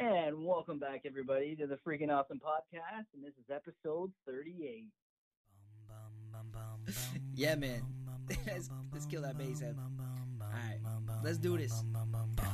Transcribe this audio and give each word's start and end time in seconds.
And 0.00 0.46
welcome 0.46 0.78
back, 0.78 1.02
everybody, 1.04 1.54
to 1.56 1.66
the 1.66 1.76
Freaking 1.86 2.10
Awesome 2.10 2.40
Podcast. 2.40 3.04
And 3.12 3.22
this 3.22 3.34
is 3.34 3.50
episode 3.54 4.10
38. 4.26 4.86
yeah, 7.34 7.54
man. 7.54 7.82
let's, 8.46 8.70
let's 8.94 9.04
kill 9.04 9.20
that 9.20 9.36
bass 9.36 9.60
head. 9.60 9.76
Let's 11.22 11.36
do 11.36 11.58
this. 11.58 11.84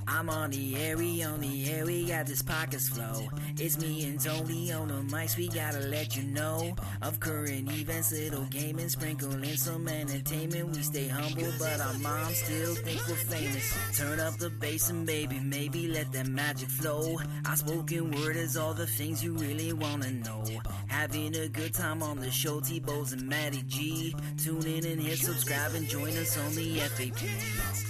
I'm 0.08 0.29
on 0.29 0.51
the 0.51 0.77
air, 0.77 0.96
we 0.96 1.22
on 1.22 1.40
the 1.40 1.71
air, 1.71 1.85
we 1.85 2.06
got 2.06 2.26
this 2.26 2.42
pockets 2.42 2.88
flow. 2.88 3.28
It's 3.58 3.78
me 3.78 4.04
and 4.06 4.21
Tony 4.21 4.72
on 4.72 4.88
the 4.88 5.15
mics, 5.15 5.37
we 5.37 5.49
gotta 5.49 5.81
let 5.81 6.17
you 6.17 6.24
know 6.24 6.74
of 7.03 7.21
current 7.21 7.71
events, 7.71 8.13
little 8.13 8.45
gaming, 8.46 8.88
sprinkling 8.88 9.56
some 9.56 9.87
entertainment. 9.87 10.74
We 10.74 10.82
stay 10.82 11.06
humble, 11.06 11.53
but 11.59 11.81
our 11.81 11.95
moms 11.95 12.38
still 12.38 12.74
think 12.74 13.06
we're 13.06 13.14
famous. 13.14 13.72
Turn 13.97 14.19
up 14.19 14.37
the 14.38 14.51
bass 14.51 14.90
and 14.90 15.06
baby, 15.06 15.38
maybe 15.38 15.87
let 15.87 16.12
that 16.12 16.27
magic 16.27 16.69
flow. 16.69 17.19
Our 17.47 17.56
spoken 17.56 18.10
word 18.10 18.37
is 18.37 18.56
all 18.56 18.74
the 18.74 18.87
things 18.87 19.22
you 19.22 19.34
really 19.34 19.72
wanna 19.72 20.10
know. 20.10 20.44
Having 20.88 21.36
a 21.36 21.48
good 21.48 21.72
time 21.72 22.02
on 22.02 22.19
the 22.19 22.30
show, 22.33 22.60
T-Bows 22.60 23.12
and 23.12 23.28
Matty 23.28 23.62
G. 23.66 24.14
Tune 24.38 24.66
in 24.66 24.86
and 24.86 25.00
hit 25.00 25.19
subscribe 25.19 25.74
and 25.74 25.88
join 25.88 26.16
us 26.16 26.36
on 26.36 26.55
the 26.55 26.80
FAP. 26.80 27.85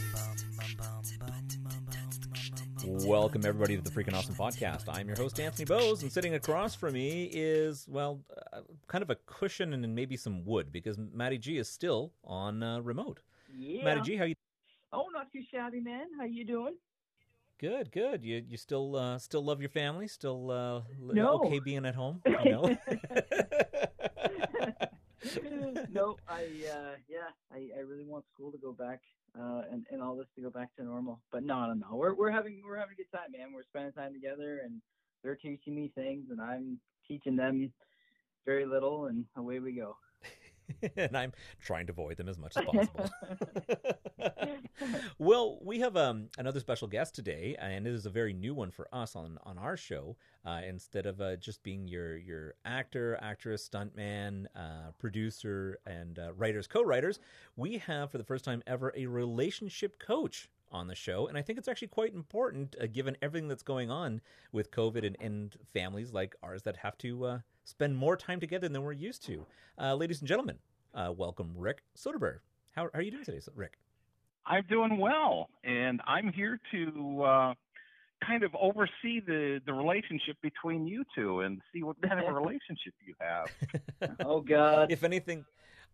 Welcome, 2.89 3.45
everybody, 3.45 3.77
to 3.77 3.83
the 3.83 3.91
Freaking 3.91 4.15
Awesome 4.15 4.37
Podcast. 4.37 4.85
I'm 4.89 5.09
your 5.09 5.17
host, 5.17 5.41
Anthony 5.41 5.65
Bose, 5.65 6.03
and 6.03 6.13
sitting 6.13 6.35
across 6.35 6.77
from 6.77 6.95
me 6.95 7.25
is, 7.33 7.85
well, 7.89 8.21
uh, 8.53 8.61
kind 8.87 9.03
of 9.03 9.11
a 9.11 9.17
cushion 9.27 9.73
and 9.73 9.93
maybe 9.93 10.17
some 10.17 10.45
wood 10.45 10.71
because 10.71 10.97
Matty 10.97 11.37
G 11.37 11.59
is 11.59 11.69
still 11.69 12.13
on 12.23 12.63
uh, 12.63 12.79
remote. 12.81 13.19
Yeah. 13.53 13.83
Matty 13.83 14.03
G, 14.03 14.17
how 14.17 14.25
you? 14.27 14.37
Oh, 14.93 15.07
not 15.13 15.33
too 15.33 15.43
shabby, 15.51 15.81
man. 15.81 16.07
How 16.17 16.27
you 16.27 16.45
doing? 16.45 16.77
Good, 17.59 17.91
good. 17.91 18.23
You 18.23 18.45
you 18.49 18.57
still 18.57 18.95
uh, 18.95 19.19
still 19.19 19.43
love 19.43 19.61
your 19.61 19.71
family? 19.71 20.07
Still 20.07 20.53
uh, 20.53 20.83
no. 21.01 21.41
okay 21.41 21.59
being 21.59 21.87
at 21.87 21.97
home? 21.97 22.23
You 22.45 22.53
know? 22.53 22.63
no, 25.91 26.17
I 26.29 26.45
uh, 26.45 26.95
yeah, 27.09 27.33
I, 27.53 27.71
I 27.77 27.81
really 27.81 28.05
want 28.05 28.25
school 28.29 28.53
to 28.53 28.59
go 28.59 28.71
back 28.73 29.01
uh, 29.39 29.63
and 29.71 29.87
and 29.91 30.03
all 30.03 30.17
this 30.17 30.27
to 30.37 30.43
go 30.43 30.51
back 30.51 30.75
to 30.77 30.85
normal. 30.85 31.21
But 31.33 31.45
no, 31.45 31.67
no, 31.67 31.75
no. 31.75 31.97
We're 31.97 32.15
we're 32.15 32.31
having 32.31 32.63
we're 32.65 32.79
having 32.79 32.95
a 32.95 32.97
good 32.97 33.17
time, 33.17 33.33
man. 33.33 33.53
We're 33.53 33.65
spending 33.65 33.93
time 33.93 34.13
together, 34.13 34.61
and 34.65 34.81
they're 35.23 35.37
teaching 35.37 35.75
me 35.75 35.93
things, 35.95 36.27
and 36.31 36.41
I'm 36.41 36.81
teaching 37.07 37.37
them 37.37 37.73
very 38.45 38.65
little, 38.67 39.07
and 39.07 39.25
away 39.37 39.59
we 39.59 39.73
go. 39.73 39.97
and 40.97 41.17
I'm 41.17 41.33
trying 41.61 41.87
to 41.87 41.93
avoid 41.93 42.17
them 42.17 42.29
as 42.29 42.39
much 42.39 42.57
as 42.57 42.65
possible. 42.67 43.11
well, 45.19 45.59
we 45.63 45.81
have 45.81 45.97
um, 45.97 46.29
another 46.39 46.61
special 46.61 46.89
guest 46.89 47.15
today, 47.15 47.57
and 47.59 47.87
it 47.87 47.93
is 47.93 48.07
a 48.07 48.11
very 48.11 48.33
new 48.33 48.55
one 48.55 48.71
for 48.71 48.89
us 48.93 49.17
on 49.17 49.39
on 49.45 49.59
our 49.59 49.77
show. 49.77 50.17
Uh, 50.45 50.61
instead 50.67 51.07
of 51.07 51.21
uh, 51.21 51.37
just 51.37 51.63
being 51.63 51.89
your 51.89 52.17
your 52.17 52.55
actor, 52.65 53.19
actress, 53.21 53.69
stuntman, 53.69 54.47
uh, 54.55 54.91
producer, 54.99 55.79
and 55.87 56.19
uh, 56.19 56.33
writers, 56.35 56.67
co-writers, 56.67 57.19
we 57.57 57.79
have 57.79 58.11
for 58.11 58.19
the 58.19 58.25
first 58.25 58.45
time 58.45 58.63
ever 58.67 58.93
a 58.97 59.07
relationship 59.07 59.99
coach 59.99 60.49
on 60.71 60.89
the 60.89 60.95
show. 60.95 61.27
And 61.27 61.37
I 61.39 61.43
think 61.43 61.59
it's 61.59 61.69
actually 61.69 61.89
quite 61.89 62.15
important 62.15 62.77
uh, 62.81 62.87
given 62.87 63.17
everything 63.23 63.49
that's 63.49 63.63
going 63.63 63.91
on 63.91 64.21
with 64.53 64.71
COVID 64.71 65.07
and, 65.07 65.17
and 65.21 65.57
families 65.73 66.13
like 66.13 66.35
ours 66.43 66.63
that 66.63 66.77
have 66.79 66.99
to 66.99 67.25
uh, 67.25 67.39
spend 67.65 67.97
more 67.97 68.17
time 68.17 68.41
together 68.41 68.69
than 68.69 68.83
we're 68.83 68.93
used 68.93 69.25
to. 69.27 69.47
Uh, 69.81 69.95
ladies 69.95 70.21
and 70.21 70.29
gentlemen, 70.29 70.59
uh, 70.95 71.13
welcome 71.17 71.53
Rick 71.57 71.83
Soetebier. 71.97 72.39
How, 72.75 72.85
how, 72.93 72.99
are 72.99 73.03
you 73.03 73.11
doing 73.11 73.25
today, 73.25 73.41
Rick? 73.55 73.79
I'm 74.47 74.65
doing 74.69 74.99
well, 74.99 75.49
and 75.65 76.01
I'm 76.07 76.33
here 76.33 76.61
to 76.71 77.23
uh, 77.23 77.55
kind 78.25 78.45
of 78.45 78.55
oversee 78.55 79.21
the, 79.27 79.61
the 79.67 79.73
relationship 79.73 80.37
between 80.43 80.87
you 80.87 81.05
two 81.15 81.41
and 81.41 81.61
see 81.73 81.83
what 81.83 82.01
kind 82.01 82.21
of 82.21 82.27
a 82.27 82.33
relationship 82.41 82.95
you 83.05 83.15
have. 83.21 84.17
oh, 84.21 84.41
God. 84.41 84.93
If 84.93 85.03
anything, 85.05 85.45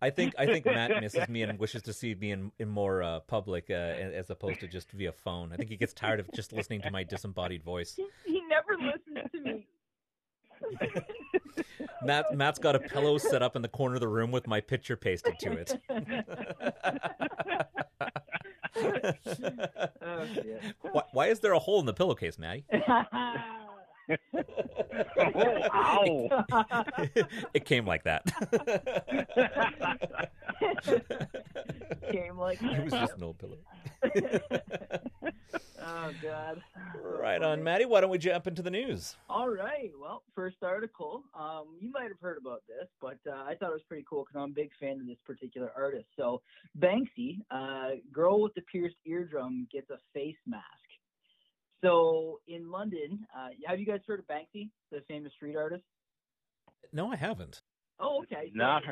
I 0.00 0.10
think 0.10 0.34
I 0.38 0.46
think 0.46 0.66
Matt 0.66 1.00
misses 1.00 1.28
me 1.28 1.42
and 1.42 1.58
wishes 1.60 1.82
to 1.82 1.92
see 1.92 2.14
me 2.14 2.32
in, 2.32 2.52
in 2.58 2.68
more 2.68 3.02
uh, 3.02 3.20
public 3.20 3.66
uh, 3.70 3.74
as 3.74 4.30
opposed 4.30 4.60
to 4.60 4.68
just 4.68 4.90
via 4.92 5.12
phone. 5.12 5.52
I 5.52 5.56
think 5.56 5.70
he 5.70 5.76
gets 5.76 5.92
tired 5.92 6.20
of 6.20 6.30
just 6.32 6.52
listening 6.52 6.82
to 6.82 6.90
my 6.90 7.04
disembodied 7.04 7.62
voice. 7.62 7.94
He, 7.94 8.06
he 8.24 8.42
never 8.48 8.76
listens 8.76 9.30
to 9.32 9.40
me. 9.40 9.66
Matt 12.04 12.34
Matt's 12.34 12.58
got 12.58 12.74
a 12.74 12.80
pillow 12.80 13.18
set 13.18 13.42
up 13.42 13.56
in 13.56 13.62
the 13.62 13.68
corner 13.68 13.94
of 13.94 14.00
the 14.00 14.08
room 14.08 14.30
with 14.30 14.46
my 14.46 14.60
picture 14.60 14.96
pasted 14.96 15.38
to 15.40 15.52
it. 15.52 15.78
oh, 20.02 20.26
why, 20.92 21.02
why, 21.12 21.26
is 21.28 21.40
there 21.40 21.52
a 21.52 21.58
hole 21.58 21.80
in 21.80 21.86
the 21.86 21.92
pillowcase, 21.92 22.38
Maddie? 22.38 22.64
Ow! 25.18 26.44
it 27.54 27.64
came 27.64 27.86
like 27.86 28.04
that. 28.04 28.24
came 32.10 32.38
like 32.38 32.58
that. 32.60 32.72
It 32.72 32.84
was 32.84 32.92
just 32.92 33.16
an 33.16 33.22
old 33.22 33.38
pillow. 33.38 33.58
oh 35.82 36.10
God! 36.22 36.62
Right 37.02 37.42
on, 37.42 37.62
Maddie. 37.62 37.84
Why 37.84 38.00
don't 38.00 38.10
we 38.10 38.18
jump 38.18 38.46
into 38.46 38.62
the 38.62 38.70
news? 38.70 39.16
All 39.28 39.48
right. 39.48 39.90
Well, 40.00 40.22
first 40.34 40.56
article. 40.62 41.22
Um, 41.38 41.76
you 41.80 41.90
might 41.92 42.08
have 42.08 42.20
heard 42.20 42.38
about 42.38 42.62
this, 42.66 42.88
but 43.00 43.18
uh, 43.30 43.44
I 43.44 43.54
thought 43.54 43.70
it 43.70 43.74
was 43.74 43.82
pretty 43.88 44.04
cool 44.08 44.24
because 44.24 44.42
I'm 44.42 44.50
a 44.50 44.54
big 44.54 44.70
fan 44.80 45.00
of 45.00 45.06
this 45.06 45.18
particular 45.24 45.72
artist. 45.76 46.06
So 46.16 46.42
Banksy, 46.78 47.38
uh, 47.50 47.96
girl 48.12 48.42
with 48.42 48.54
the 48.54 48.62
pierced 48.62 48.96
eardrum, 49.06 49.68
gets 49.72 49.90
a 49.90 49.98
face 50.12 50.36
mask. 50.46 50.64
So 51.82 52.40
in 52.46 52.70
London, 52.70 53.26
uh, 53.36 53.48
have 53.66 53.80
you 53.80 53.86
guys 53.86 54.00
heard 54.06 54.20
of 54.20 54.26
Banksy, 54.26 54.70
the 54.90 55.00
famous 55.08 55.32
street 55.32 55.56
artist? 55.56 55.82
No, 56.92 57.10
I 57.10 57.16
haven't. 57.16 57.62
Oh, 57.98 58.22
okay. 58.22 58.50
So, 58.52 58.58
not 58.58 58.82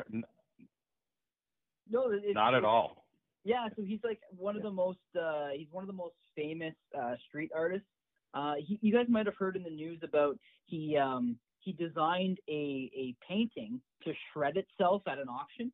no, 1.89 2.11
it, 2.11 2.33
not 2.33 2.55
at 2.55 2.63
all. 2.63 3.05
Yeah, 3.43 3.67
so 3.75 3.83
he's 3.83 3.99
like 4.03 4.19
one 4.37 4.55
of 4.55 4.63
the 4.63 4.71
most 4.71 4.99
uh, 5.19 5.49
he's 5.55 5.67
one 5.71 5.83
of 5.83 5.87
the 5.87 5.93
most 5.93 6.15
famous 6.35 6.75
uh, 6.97 7.15
street 7.27 7.51
artists. 7.55 7.87
Uh, 8.33 8.53
he, 8.59 8.79
you 8.81 8.93
guys 8.93 9.07
might 9.09 9.25
have 9.25 9.35
heard 9.37 9.55
in 9.55 9.63
the 9.63 9.69
news 9.69 9.99
about 10.03 10.37
he 10.65 10.97
um, 10.97 11.37
he 11.59 11.73
designed 11.73 12.37
a 12.49 12.91
a 12.95 13.15
painting 13.27 13.81
to 14.03 14.13
shred 14.31 14.57
itself 14.57 15.01
at 15.07 15.17
an 15.17 15.27
auction. 15.27 15.71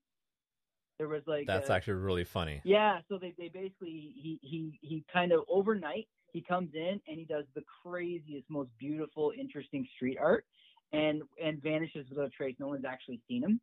There 0.97 1.07
was 1.07 1.21
like 1.27 1.45
that's 1.45 1.69
a, 1.69 1.73
actually 1.73 1.95
really 1.95 2.23
funny. 2.23 2.61
Yeah, 2.63 2.99
so 3.09 3.17
they 3.19 3.33
they 3.37 3.49
basically 3.49 4.13
he 4.15 4.39
he 4.41 4.79
he 4.81 5.03
kind 5.11 5.31
of 5.31 5.41
overnight 5.47 6.07
he 6.31 6.41
comes 6.41 6.69
in 6.73 7.01
and 7.07 7.17
he 7.17 7.25
does 7.25 7.45
the 7.55 7.63
craziest, 7.83 8.49
most 8.49 8.69
beautiful, 8.77 9.33
interesting 9.37 9.87
street 9.95 10.17
art, 10.21 10.45
and 10.93 11.21
and 11.43 11.61
vanishes 11.61 12.05
without 12.09 12.27
a 12.27 12.29
trace. 12.29 12.55
No 12.59 12.67
one's 12.67 12.85
actually 12.85 13.21
seen 13.27 13.43
him, 13.43 13.59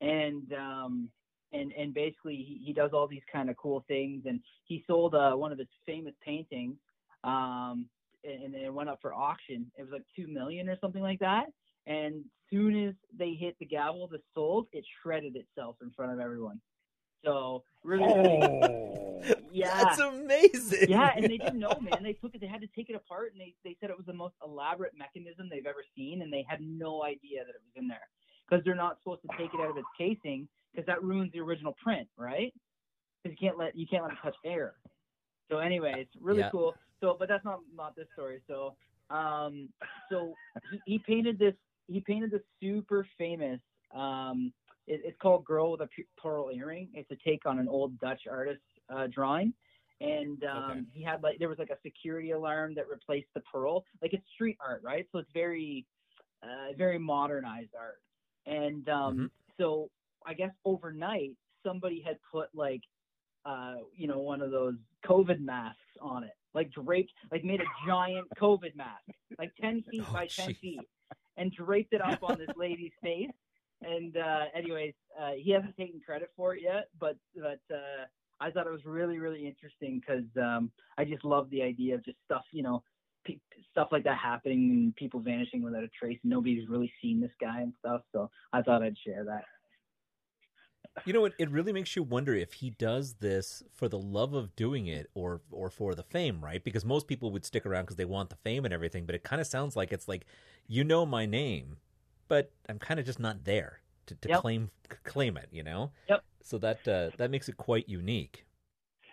and 0.00 0.52
um, 0.52 1.08
and 1.52 1.72
and 1.72 1.94
basically 1.94 2.36
he, 2.36 2.60
he 2.64 2.72
does 2.72 2.90
all 2.92 3.06
these 3.06 3.22
kind 3.32 3.50
of 3.50 3.56
cool 3.56 3.84
things. 3.88 4.24
And 4.26 4.40
he 4.64 4.84
sold 4.86 5.14
uh, 5.14 5.32
one 5.32 5.52
of 5.52 5.58
his 5.58 5.68
famous 5.86 6.14
paintings, 6.24 6.76
um, 7.24 7.86
and, 8.24 8.54
and 8.54 8.54
it 8.54 8.72
went 8.72 8.88
up 8.88 8.98
for 9.00 9.14
auction. 9.14 9.70
It 9.76 9.82
was 9.82 9.92
like 9.92 10.04
two 10.16 10.26
million 10.26 10.68
or 10.68 10.78
something 10.80 11.02
like 11.02 11.20
that. 11.20 11.46
And 11.86 12.24
soon 12.50 12.88
as 12.88 12.94
they 13.18 13.32
hit 13.32 13.56
the 13.58 13.66
gavel 13.66 14.08
to 14.08 14.18
sold, 14.34 14.66
it 14.72 14.84
shredded 15.02 15.36
itself 15.36 15.76
in 15.82 15.90
front 15.90 16.12
of 16.12 16.20
everyone. 16.20 16.60
So 17.24 17.64
really, 17.82 18.04
oh, 18.04 19.07
yeah, 19.52 19.82
that's 19.82 19.98
amazing. 19.98 20.88
Yeah, 20.88 21.12
and 21.14 21.24
they 21.24 21.38
didn't 21.38 21.58
know, 21.58 21.78
man. 21.80 22.02
They 22.02 22.12
took 22.12 22.34
it. 22.34 22.40
They 22.40 22.46
had 22.46 22.60
to 22.60 22.66
take 22.68 22.90
it 22.90 22.94
apart, 22.96 23.32
and 23.32 23.40
they 23.40 23.54
they 23.64 23.76
said 23.80 23.90
it 23.90 23.96
was 23.96 24.06
the 24.06 24.12
most 24.12 24.34
elaborate 24.44 24.92
mechanism 24.96 25.48
they've 25.50 25.66
ever 25.66 25.84
seen, 25.96 26.22
and 26.22 26.32
they 26.32 26.44
had 26.48 26.60
no 26.60 27.04
idea 27.04 27.44
that 27.44 27.50
it 27.50 27.62
was 27.62 27.74
in 27.76 27.88
there 27.88 28.08
because 28.48 28.64
they're 28.64 28.74
not 28.74 28.98
supposed 28.98 29.22
to 29.22 29.28
take 29.36 29.52
it 29.54 29.60
out 29.60 29.70
of 29.70 29.76
its 29.76 29.86
casing 29.96 30.48
because 30.72 30.86
that 30.86 31.02
ruins 31.02 31.32
the 31.32 31.40
original 31.40 31.74
print, 31.82 32.08
right? 32.16 32.52
Because 33.22 33.36
you 33.38 33.48
can't 33.48 33.58
let 33.58 33.76
you 33.76 33.86
can't 33.86 34.04
let 34.04 34.12
it 34.12 34.18
touch 34.22 34.36
air. 34.44 34.74
So, 35.50 35.58
anyways, 35.58 36.06
really 36.20 36.40
yeah. 36.40 36.50
cool. 36.50 36.74
So, 37.00 37.16
but 37.18 37.28
that's 37.28 37.44
not 37.44 37.60
not 37.74 37.96
this 37.96 38.06
story. 38.12 38.40
So, 38.48 38.76
um, 39.10 39.68
so 40.10 40.34
he, 40.70 40.80
he 40.86 40.98
painted 40.98 41.38
this. 41.38 41.54
He 41.86 42.00
painted 42.00 42.30
this 42.30 42.42
super 42.60 43.06
famous 43.16 43.60
um 43.96 44.52
it, 44.88 45.02
it's 45.04 45.18
called 45.20 45.44
Girl 45.44 45.72
with 45.72 45.82
a 45.82 45.88
Pearl 46.20 46.50
Earring. 46.52 46.88
It's 46.94 47.10
a 47.10 47.16
take 47.28 47.46
on 47.46 47.58
an 47.58 47.68
old 47.68 47.98
Dutch 48.00 48.22
artist 48.30 48.60
uh, 48.94 49.06
drawing. 49.06 49.52
And 50.00 50.42
um, 50.44 50.70
okay. 50.70 50.80
he 50.92 51.02
had 51.02 51.22
like 51.22 51.38
there 51.38 51.48
was 51.48 51.58
like 51.58 51.70
a 51.70 51.78
security 51.82 52.30
alarm 52.30 52.74
that 52.76 52.88
replaced 52.88 53.28
the 53.34 53.40
pearl. 53.40 53.84
Like 54.00 54.14
it's 54.14 54.24
street 54.32 54.56
art, 54.64 54.80
right? 54.84 55.06
So 55.10 55.18
it's 55.18 55.30
very, 55.34 55.86
uh, 56.42 56.76
very 56.76 56.98
modernized 56.98 57.74
art. 57.78 58.00
And 58.46 58.88
um, 58.88 59.14
mm-hmm. 59.14 59.26
so 59.58 59.90
I 60.24 60.34
guess 60.34 60.52
overnight 60.64 61.32
somebody 61.66 62.00
had 62.06 62.18
put 62.30 62.48
like, 62.54 62.82
uh, 63.44 63.74
you 63.92 64.06
know, 64.06 64.18
one 64.18 64.40
of 64.40 64.52
those 64.52 64.76
COVID 65.04 65.40
masks 65.40 65.80
on 66.00 66.22
it, 66.22 66.36
like 66.54 66.70
draped, 66.70 67.12
like 67.32 67.42
made 67.42 67.60
a 67.60 67.86
giant 67.86 68.28
COVID 68.40 68.76
mask, 68.76 69.02
like 69.36 69.50
ten 69.60 69.82
feet 69.90 70.04
oh, 70.08 70.12
by 70.12 70.28
ten 70.28 70.48
geez. 70.48 70.58
feet, 70.60 70.88
and 71.36 71.50
draped 71.50 71.92
it 71.92 72.00
up 72.00 72.22
on 72.22 72.38
this 72.38 72.50
lady's 72.56 72.92
face 73.02 73.30
and 73.82 74.16
uh, 74.16 74.44
anyways, 74.54 74.94
uh, 75.20 75.32
he 75.36 75.50
hasn't 75.50 75.76
taken 75.76 76.00
credit 76.04 76.30
for 76.36 76.54
it 76.54 76.62
yet, 76.62 76.88
but 76.98 77.16
but 77.34 77.60
uh, 77.72 78.06
I 78.40 78.50
thought 78.50 78.66
it 78.66 78.72
was 78.72 78.84
really 78.84 79.18
really 79.18 79.46
interesting 79.46 80.00
because 80.00 80.24
um, 80.42 80.70
I 80.96 81.04
just 81.04 81.24
love 81.24 81.50
the 81.50 81.62
idea 81.62 81.94
of 81.94 82.04
just 82.04 82.18
stuff 82.24 82.42
you 82.52 82.62
know 82.62 82.82
stuff 83.70 83.88
like 83.92 84.04
that 84.04 84.18
happening 84.18 84.70
and 84.70 84.96
people 84.96 85.20
vanishing 85.20 85.62
without 85.62 85.82
a 85.82 85.88
trace. 85.88 86.18
Nobody's 86.24 86.68
really 86.68 86.92
seen 87.02 87.20
this 87.20 87.30
guy 87.40 87.60
and 87.60 87.72
stuff. 87.78 88.02
So 88.12 88.30
I 88.52 88.62
thought 88.62 88.82
I'd 88.82 88.96
share 89.04 89.24
that. 89.24 89.44
You 91.04 91.12
know, 91.12 91.24
it, 91.26 91.34
it 91.38 91.50
really 91.50 91.72
makes 91.72 91.94
you 91.94 92.02
wonder 92.02 92.34
if 92.34 92.54
he 92.54 92.70
does 92.70 93.14
this 93.14 93.62
for 93.72 93.88
the 93.88 93.98
love 93.98 94.34
of 94.34 94.56
doing 94.56 94.86
it 94.86 95.08
or 95.14 95.42
or 95.50 95.70
for 95.70 95.94
the 95.94 96.02
fame, 96.02 96.44
right? 96.44 96.62
Because 96.62 96.84
most 96.84 97.06
people 97.06 97.30
would 97.30 97.44
stick 97.44 97.64
around 97.64 97.84
because 97.84 97.96
they 97.96 98.04
want 98.04 98.30
the 98.30 98.36
fame 98.36 98.64
and 98.64 98.74
everything, 98.74 99.06
but 99.06 99.14
it 99.14 99.22
kind 99.22 99.40
of 99.40 99.46
sounds 99.46 99.76
like 99.76 99.92
it's 99.92 100.08
like, 100.08 100.26
you 100.66 100.82
know 100.82 101.06
my 101.06 101.24
name, 101.24 101.76
but 102.26 102.50
I'm 102.68 102.80
kind 102.80 102.98
of 102.98 103.06
just 103.06 103.20
not 103.20 103.44
there 103.44 103.80
to, 104.06 104.14
to 104.16 104.28
yep. 104.28 104.40
claim 104.40 104.70
claim 105.04 105.36
it, 105.36 105.48
you 105.52 105.62
know? 105.62 105.92
Yep. 106.08 106.24
So 106.42 106.58
that 106.58 106.86
uh, 106.86 107.10
that 107.18 107.30
makes 107.30 107.48
it 107.48 107.56
quite 107.56 107.88
unique. 107.88 108.44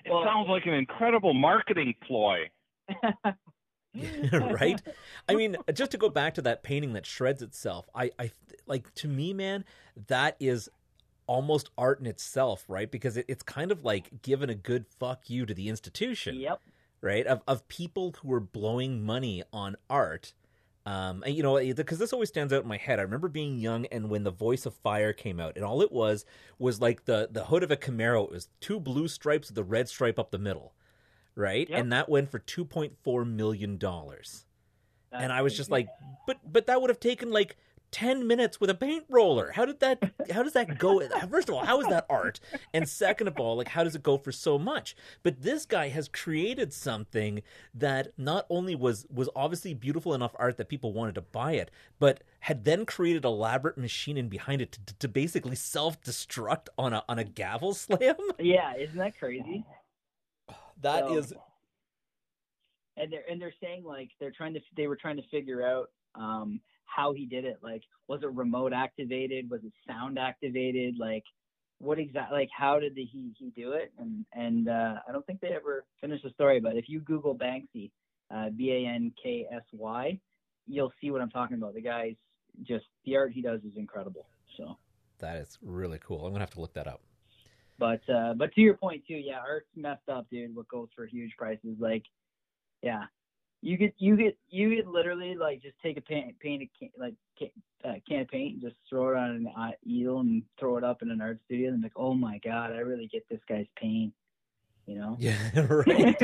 It 0.05 0.11
well, 0.11 0.23
sounds 0.23 0.47
like 0.49 0.65
an 0.65 0.73
incredible 0.73 1.33
marketing 1.33 1.95
ploy. 2.05 2.49
right? 4.33 4.81
I 5.27 5.35
mean, 5.35 5.57
just 5.73 5.91
to 5.91 5.97
go 5.97 6.09
back 6.09 6.35
to 6.35 6.41
that 6.43 6.63
painting 6.63 6.93
that 6.93 7.05
shreds 7.05 7.41
itself, 7.41 7.89
I, 7.95 8.11
I 8.19 8.31
like 8.67 8.93
to 8.95 9.07
me, 9.07 9.33
man, 9.33 9.65
that 10.07 10.35
is 10.39 10.69
almost 11.27 11.69
art 11.77 11.99
in 11.99 12.05
itself, 12.05 12.65
right? 12.67 12.89
Because 12.89 13.17
it, 13.17 13.25
it's 13.27 13.43
kind 13.43 13.71
of 13.71 13.83
like 13.83 14.21
giving 14.21 14.49
a 14.49 14.55
good 14.55 14.85
fuck 14.99 15.29
you 15.29 15.45
to 15.45 15.53
the 15.53 15.69
institution. 15.69 16.35
Yep. 16.35 16.61
Right? 17.01 17.25
Of 17.27 17.43
of 17.47 17.67
people 17.67 18.15
who 18.21 18.33
are 18.33 18.39
blowing 18.39 19.03
money 19.03 19.43
on 19.53 19.75
art. 19.89 20.33
Um, 20.85 21.23
and 21.25 21.35
you 21.35 21.41
know, 21.41 21.57
because 21.57 21.97
this 21.97 22.13
always 22.13 22.29
stands 22.29 22.53
out 22.53 22.61
in 22.61 22.67
my 22.67 22.77
head. 22.77 22.99
I 22.99 23.03
remember 23.03 23.27
being 23.27 23.57
young, 23.57 23.87
and 23.87 24.09
when 24.09 24.23
the 24.23 24.31
Voice 24.31 24.67
of 24.67 24.75
Fire 24.75 25.13
came 25.13 25.39
out, 25.39 25.55
and 25.55 25.65
all 25.65 25.81
it 25.81 25.91
was 25.91 26.25
was 26.59 26.79
like 26.79 27.05
the 27.05 27.27
the 27.31 27.45
hood 27.45 27.63
of 27.63 27.71
a 27.71 27.77
Camaro. 27.77 28.25
It 28.25 28.31
was 28.31 28.49
two 28.59 28.79
blue 28.79 29.07
stripes 29.07 29.49
with 29.49 29.57
a 29.57 29.63
red 29.63 29.89
stripe 29.89 30.19
up 30.19 30.29
the 30.29 30.37
middle, 30.37 30.73
right? 31.33 31.67
Yep. 31.67 31.79
And 31.79 31.91
that 31.91 32.07
went 32.07 32.29
for 32.29 32.37
two 32.37 32.65
point 32.65 32.93
four 33.03 33.25
million 33.25 33.77
dollars. 33.77 34.45
And 35.11 35.31
I 35.31 35.41
was 35.41 35.55
just 35.55 35.71
like, 35.71 35.87
but 36.27 36.37
but 36.45 36.67
that 36.67 36.81
would 36.81 36.89
have 36.89 36.99
taken 36.99 37.31
like 37.31 37.57
10 37.95 38.27
minutes 38.27 38.59
with 38.59 38.69
a 38.69 38.75
paint 38.75 39.05
roller. 39.07 39.51
How 39.51 39.63
did 39.63 39.79
that 39.79 40.11
how 40.31 40.43
does 40.43 40.51
that 40.51 40.77
go? 40.77 40.99
First 41.31 41.47
of 41.47 41.55
all, 41.55 41.63
how 41.63 41.79
is 41.79 41.87
that 41.87 42.05
art? 42.09 42.41
And 42.73 42.89
second 42.89 43.29
of 43.29 43.39
all, 43.39 43.55
like 43.55 43.69
how 43.69 43.85
does 43.85 43.95
it 43.95 44.03
go 44.03 44.17
for 44.17 44.33
so 44.33 44.59
much? 44.59 44.97
But 45.23 45.43
this 45.43 45.65
guy 45.65 45.87
has 45.87 46.09
created 46.09 46.73
something 46.73 47.41
that 47.73 48.11
not 48.17 48.47
only 48.49 48.75
was 48.75 49.05
was 49.09 49.29
obviously 49.33 49.73
beautiful 49.73 50.13
enough 50.13 50.35
art 50.35 50.57
that 50.57 50.67
people 50.67 50.91
wanted 50.91 51.15
to 51.15 51.21
buy 51.21 51.53
it, 51.53 51.71
but 51.97 52.21
had 52.41 52.65
then 52.65 52.85
created 52.85 53.23
elaborate 53.23 53.77
machining 53.77 54.27
behind 54.27 54.61
it 54.61 54.73
to, 54.73 54.95
to 54.95 55.07
basically 55.07 55.55
self-destruct 55.55 56.67
on 56.77 56.91
a 56.91 57.01
on 57.07 57.17
a 57.17 57.23
gavel 57.23 57.73
slam. 57.73 58.17
Yeah, 58.37 58.75
isn't 58.77 58.97
that 58.97 59.17
crazy? 59.17 59.63
That 60.81 61.07
so, 61.07 61.17
is, 61.17 61.33
and 62.97 63.13
they're 63.13 63.23
and 63.29 63.41
they're 63.41 63.53
saying 63.63 63.85
like 63.85 64.09
they're 64.19 64.31
trying 64.35 64.53
to 64.55 64.59
they 64.75 64.87
were 64.87 64.97
trying 64.97 65.15
to 65.15 65.27
figure 65.31 65.65
out 65.65 65.91
um 66.15 66.59
how 66.85 67.13
he 67.13 67.25
did 67.25 67.45
it. 67.45 67.57
Like, 67.61 67.83
was 68.07 68.21
it 68.23 68.31
remote 68.31 68.73
activated? 68.73 69.49
Was 69.49 69.61
it 69.63 69.73
sound 69.87 70.17
activated? 70.17 70.95
Like, 70.97 71.23
what 71.79 71.99
exactly? 71.99 72.39
Like, 72.39 72.49
how 72.55 72.79
did 72.79 72.95
the, 72.95 73.03
he 73.03 73.33
he 73.37 73.51
do 73.55 73.73
it? 73.73 73.91
And 73.99 74.25
and 74.33 74.69
uh, 74.69 74.95
I 75.07 75.11
don't 75.11 75.25
think 75.25 75.41
they 75.41 75.49
ever 75.49 75.85
finished 76.01 76.23
the 76.23 76.29
story. 76.31 76.59
But 76.59 76.77
if 76.77 76.85
you 76.87 76.99
Google 77.01 77.35
Banksy, 77.35 77.91
uh, 78.33 78.49
B 78.55 78.71
A 78.71 78.87
N 78.87 79.11
K 79.21 79.45
S 79.51 79.63
Y, 79.73 80.19
you'll 80.67 80.93
see 81.01 81.11
what 81.11 81.21
I'm 81.21 81.29
talking 81.29 81.57
about. 81.57 81.73
The 81.73 81.81
guy's 81.81 82.15
just 82.63 82.85
the 83.05 83.15
art 83.17 83.31
he 83.33 83.41
does 83.41 83.61
is 83.61 83.75
incredible. 83.75 84.25
So 84.57 84.77
that 85.19 85.37
is 85.37 85.57
really 85.61 85.99
cool. 86.01 86.25
I'm 86.25 86.31
gonna 86.31 86.39
have 86.39 86.51
to 86.51 86.61
look 86.61 86.73
that 86.73 86.87
up. 86.87 87.01
But 87.77 88.01
uh, 88.09 88.33
but 88.35 88.53
to 88.53 88.61
your 88.61 88.75
point 88.75 89.03
too, 89.07 89.15
yeah, 89.15 89.39
art's 89.39 89.67
messed 89.75 90.07
up, 90.09 90.27
dude. 90.31 90.55
What 90.55 90.67
goes 90.69 90.87
for 90.95 91.05
huge 91.05 91.35
prices? 91.37 91.75
Like, 91.77 92.03
yeah, 92.81 93.03
you 93.65 93.79
could 93.79 93.93
you 93.97 94.15
could 94.15 94.35
you 94.49 94.75
could 94.75 94.87
literally 94.87 95.35
like 95.35 95.61
just 95.61 95.75
take 95.81 95.97
a 95.97 96.01
paint 96.01 96.39
paint 96.39 96.61
a 96.61 96.69
can, 96.77 96.89
like 96.99 97.15
can, 97.37 97.49
uh, 97.83 97.93
can 98.07 98.21
of 98.21 98.27
paint 98.27 98.53
and 98.53 98.61
just 98.61 98.75
throw 98.87 99.09
it 99.09 99.17
on 99.17 99.31
an 99.31 99.47
uh, 99.57 99.71
eel 99.87 100.19
and 100.19 100.43
throw 100.59 100.77
it 100.77 100.83
up 100.83 101.01
in 101.01 101.09
an 101.09 101.19
art 101.19 101.39
studio 101.45 101.69
and 101.69 101.81
like 101.81 101.91
oh 101.95 102.13
my 102.13 102.39
god 102.43 102.71
I 102.71 102.77
really 102.77 103.07
get 103.07 103.27
this 103.27 103.39
guy's 103.49 103.65
paint 103.75 104.13
you 104.85 104.99
know? 104.99 105.17
Yeah 105.19 105.35
right. 105.55 106.15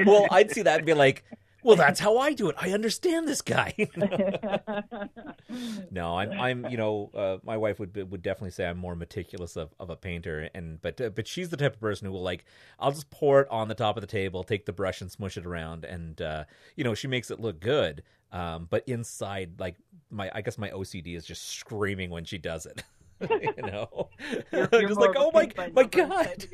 Well 0.06 0.26
I'd 0.32 0.50
see 0.50 0.62
that 0.62 0.78
and 0.78 0.86
be 0.86 0.94
like 0.94 1.24
well, 1.64 1.76
that's 1.76 1.98
how 1.98 2.18
I 2.18 2.34
do 2.34 2.50
it. 2.50 2.56
I 2.60 2.72
understand 2.72 3.26
this 3.26 3.40
guy. 3.40 3.74
no, 5.90 6.18
I'm, 6.18 6.32
I'm, 6.32 6.66
you 6.66 6.76
know, 6.76 7.10
uh, 7.14 7.38
my 7.42 7.56
wife 7.56 7.80
would 7.80 7.96
would 8.10 8.22
definitely 8.22 8.50
say 8.50 8.66
I'm 8.66 8.76
more 8.76 8.94
meticulous 8.94 9.56
of, 9.56 9.74
of 9.80 9.88
a 9.88 9.96
painter, 9.96 10.50
and 10.54 10.80
but 10.82 11.00
uh, 11.00 11.08
but 11.08 11.26
she's 11.26 11.48
the 11.48 11.56
type 11.56 11.74
of 11.74 11.80
person 11.80 12.06
who 12.06 12.12
will 12.12 12.22
like, 12.22 12.44
I'll 12.78 12.92
just 12.92 13.10
pour 13.10 13.40
it 13.40 13.48
on 13.50 13.68
the 13.68 13.74
top 13.74 13.96
of 13.96 14.02
the 14.02 14.06
table, 14.06 14.44
take 14.44 14.66
the 14.66 14.72
brush 14.72 15.00
and 15.00 15.10
smush 15.10 15.38
it 15.38 15.46
around, 15.46 15.86
and 15.86 16.20
uh, 16.20 16.44
you 16.76 16.84
know, 16.84 16.94
she 16.94 17.08
makes 17.08 17.30
it 17.30 17.40
look 17.40 17.60
good. 17.60 18.02
Um, 18.30 18.66
but 18.68 18.84
inside, 18.86 19.58
like 19.58 19.76
my, 20.10 20.30
I 20.34 20.42
guess 20.42 20.58
my 20.58 20.68
OCD 20.70 21.16
is 21.16 21.24
just 21.24 21.48
screaming 21.48 22.10
when 22.10 22.24
she 22.24 22.36
does 22.36 22.66
it. 22.66 22.82
you 23.30 23.62
know, 23.62 24.10
you're, 24.52 24.68
you're 24.70 24.88
just 24.88 25.00
like, 25.00 25.14
oh 25.16 25.30
my, 25.32 25.48
my 25.72 25.84
god 25.84 26.46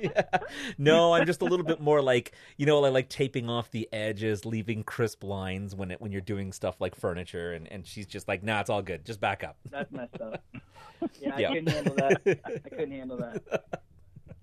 yeah. 0.00 0.22
No, 0.78 1.14
I'm 1.14 1.26
just 1.26 1.42
a 1.42 1.44
little 1.44 1.64
bit 1.66 1.80
more 1.80 2.02
like 2.02 2.32
you 2.56 2.66
know, 2.66 2.84
I 2.84 2.88
like 2.88 3.08
taping 3.08 3.48
off 3.48 3.70
the 3.70 3.88
edges, 3.92 4.44
leaving 4.44 4.84
crisp 4.84 5.24
lines 5.24 5.74
when 5.74 5.90
it 5.90 6.00
when 6.00 6.12
you're 6.12 6.20
doing 6.20 6.52
stuff 6.52 6.80
like 6.80 6.94
furniture, 6.94 7.52
and 7.52 7.70
and 7.70 7.86
she's 7.86 8.06
just 8.06 8.28
like, 8.28 8.42
nah, 8.42 8.60
it's 8.60 8.70
all 8.70 8.82
good, 8.82 9.04
just 9.04 9.20
back 9.20 9.44
up. 9.44 9.56
That's 9.70 9.90
messed 9.92 10.20
up. 10.20 10.42
Yeah, 11.20 11.34
I 11.36 11.42
couldn't 11.42 11.68
handle 11.68 11.94
that. 11.96 12.22
I 12.64 12.68
couldn't 12.70 12.92
handle 12.92 13.18
that. 13.18 13.64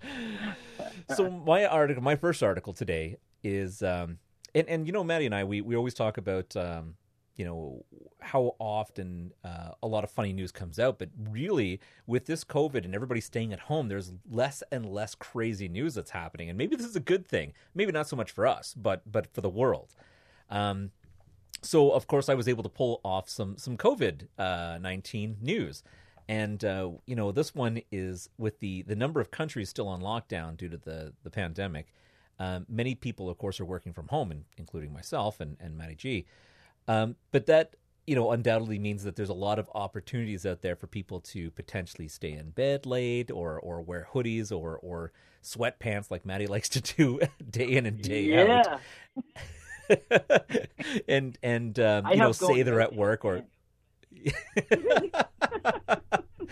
so 1.15 1.29
my 1.29 1.65
article, 1.65 2.03
my 2.03 2.15
first 2.15 2.43
article 2.43 2.73
today 2.73 3.17
is, 3.43 3.81
um, 3.81 4.19
and 4.53 4.67
and 4.67 4.85
you 4.85 4.93
know, 4.93 5.03
Maddie 5.03 5.25
and 5.25 5.33
I, 5.33 5.43
we 5.43 5.61
we 5.61 5.75
always 5.75 5.95
talk 5.95 6.17
about 6.17 6.55
um, 6.55 6.95
you 7.35 7.45
know 7.45 7.83
how 8.21 8.55
often 8.59 9.33
uh, 9.43 9.71
a 9.81 9.87
lot 9.87 10.03
of 10.03 10.11
funny 10.11 10.33
news 10.33 10.51
comes 10.51 10.79
out 10.79 10.99
but 10.99 11.09
really 11.29 11.79
with 12.05 12.25
this 12.25 12.43
covid 12.43 12.85
and 12.85 12.93
everybody 12.93 13.21
staying 13.21 13.51
at 13.51 13.59
home 13.61 13.87
there's 13.87 14.13
less 14.29 14.63
and 14.71 14.85
less 14.85 15.15
crazy 15.15 15.67
news 15.67 15.95
that's 15.95 16.11
happening. 16.11 16.49
And 16.49 16.57
maybe 16.57 16.75
this 16.75 16.85
is 16.85 16.95
a 16.95 17.01
good 17.01 17.27
thing. 17.27 17.53
Maybe 17.75 17.91
not 17.91 18.07
so 18.07 18.15
much 18.15 18.31
for 18.31 18.47
us 18.47 18.73
but 18.77 19.09
but 19.11 19.33
for 19.33 19.41
the 19.41 19.49
world. 19.49 19.95
Um, 20.49 20.91
so 21.63 21.91
of 21.91 22.07
course 22.07 22.27
i 22.27 22.33
was 22.33 22.47
able 22.47 22.63
to 22.63 22.69
pull 22.69 23.01
off 23.03 23.29
some 23.29 23.57
some 23.57 23.77
covid 23.77 24.27
uh, 24.37 24.77
19 24.81 25.37
news. 25.41 25.83
And 26.29 26.63
uh, 26.63 26.91
you 27.05 27.15
know 27.15 27.31
this 27.31 27.53
one 27.53 27.81
is 27.91 28.29
with 28.37 28.59
the 28.59 28.83
the 28.83 28.95
number 28.95 29.19
of 29.19 29.31
countries 29.31 29.69
still 29.69 29.87
on 29.87 30.01
lockdown 30.01 30.57
due 30.57 30.69
to 30.69 30.77
the 30.77 31.13
the 31.23 31.29
pandemic 31.29 31.93
um, 32.39 32.65
many 32.69 32.95
people 32.95 33.29
of 33.29 33.37
course 33.37 33.59
are 33.59 33.65
working 33.65 33.93
from 33.93 34.07
home 34.07 34.45
including 34.57 34.93
myself 34.93 35.39
and, 35.39 35.57
and 35.59 35.77
Maddie 35.77 35.95
G. 35.95 36.25
Um, 36.87 37.15
but 37.31 37.45
that 37.45 37.75
you 38.07 38.15
know 38.15 38.31
undoubtedly 38.31 38.79
means 38.79 39.03
that 39.03 39.15
there's 39.15 39.29
a 39.29 39.33
lot 39.33 39.59
of 39.59 39.69
opportunities 39.73 40.45
out 40.45 40.61
there 40.61 40.75
for 40.75 40.87
people 40.87 41.19
to 41.19 41.51
potentially 41.51 42.07
stay 42.07 42.33
in 42.33 42.49
bed 42.51 42.85
late 42.85 43.31
or 43.31 43.59
or 43.59 43.81
wear 43.81 44.07
hoodies 44.13 44.51
or 44.51 44.77
or 44.77 45.11
sweatpants 45.43 46.11
like 46.11 46.25
Maddie 46.25 46.47
likes 46.55 46.69
to 46.69 46.81
do 46.81 47.19
day 47.49 47.67
in 47.67 47.85
and 47.85 48.01
day 48.01 48.23
yeah. 48.23 48.63
out. 48.65 48.81
and 51.07 51.37
and 51.43 51.79
um, 51.79 52.07
you 52.07 52.17
know 52.17 52.31
say 52.31 52.63
they're 52.63 52.81
at 52.81 52.95
work 52.95 53.25
or 53.25 53.43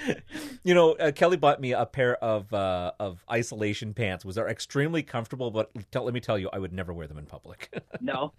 you 0.63 0.73
know, 0.73 0.93
uh, 0.93 1.11
Kelly 1.11 1.37
bought 1.37 1.61
me 1.61 1.73
a 1.73 1.85
pair 1.85 2.15
of 2.23 2.51
uh, 2.53 2.91
of 2.99 3.23
isolation 3.31 3.93
pants. 3.93 4.25
Was 4.25 4.37
are 4.37 4.49
extremely 4.49 5.03
comfortable, 5.03 5.51
but 5.51 5.71
tell, 5.91 6.03
let 6.03 6.13
me 6.13 6.19
tell 6.19 6.37
you, 6.37 6.49
I 6.51 6.59
would 6.59 6.73
never 6.73 6.93
wear 6.93 7.07
them 7.07 7.17
in 7.17 7.25
public. 7.25 7.69
no. 8.01 8.33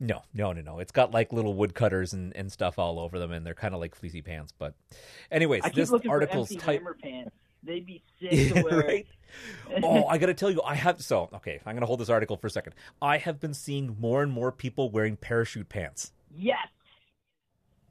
No, 0.00 0.22
no, 0.32 0.52
no, 0.52 0.60
no. 0.60 0.78
It's 0.78 0.92
got 0.92 1.12
like 1.12 1.32
little 1.32 1.54
woodcutters 1.54 2.12
and, 2.12 2.34
and 2.36 2.52
stuff 2.52 2.78
all 2.78 3.00
over 3.00 3.18
them, 3.18 3.32
and 3.32 3.44
they're 3.44 3.54
kind 3.54 3.74
of 3.74 3.80
like 3.80 3.94
fleecy 3.94 4.22
pants. 4.22 4.52
But, 4.56 4.74
anyways, 5.30 5.62
this 5.74 5.92
article's 6.08 6.54
type. 6.56 6.84
They'd 7.64 7.84
be 7.84 8.02
sick 8.20 8.54
to 8.54 8.62
wear. 8.62 8.78
right? 8.78 9.06
oh, 9.82 10.06
I 10.06 10.18
got 10.18 10.26
to 10.26 10.34
tell 10.34 10.50
you, 10.50 10.62
I 10.62 10.74
have. 10.74 11.02
So, 11.02 11.28
okay, 11.34 11.60
I'm 11.66 11.74
going 11.74 11.80
to 11.80 11.86
hold 11.86 12.00
this 12.00 12.08
article 12.08 12.36
for 12.36 12.46
a 12.46 12.50
second. 12.50 12.74
I 13.02 13.18
have 13.18 13.40
been 13.40 13.54
seeing 13.54 13.96
more 13.98 14.22
and 14.22 14.30
more 14.30 14.52
people 14.52 14.90
wearing 14.90 15.16
parachute 15.16 15.68
pants. 15.68 16.12
Yes. 16.30 16.68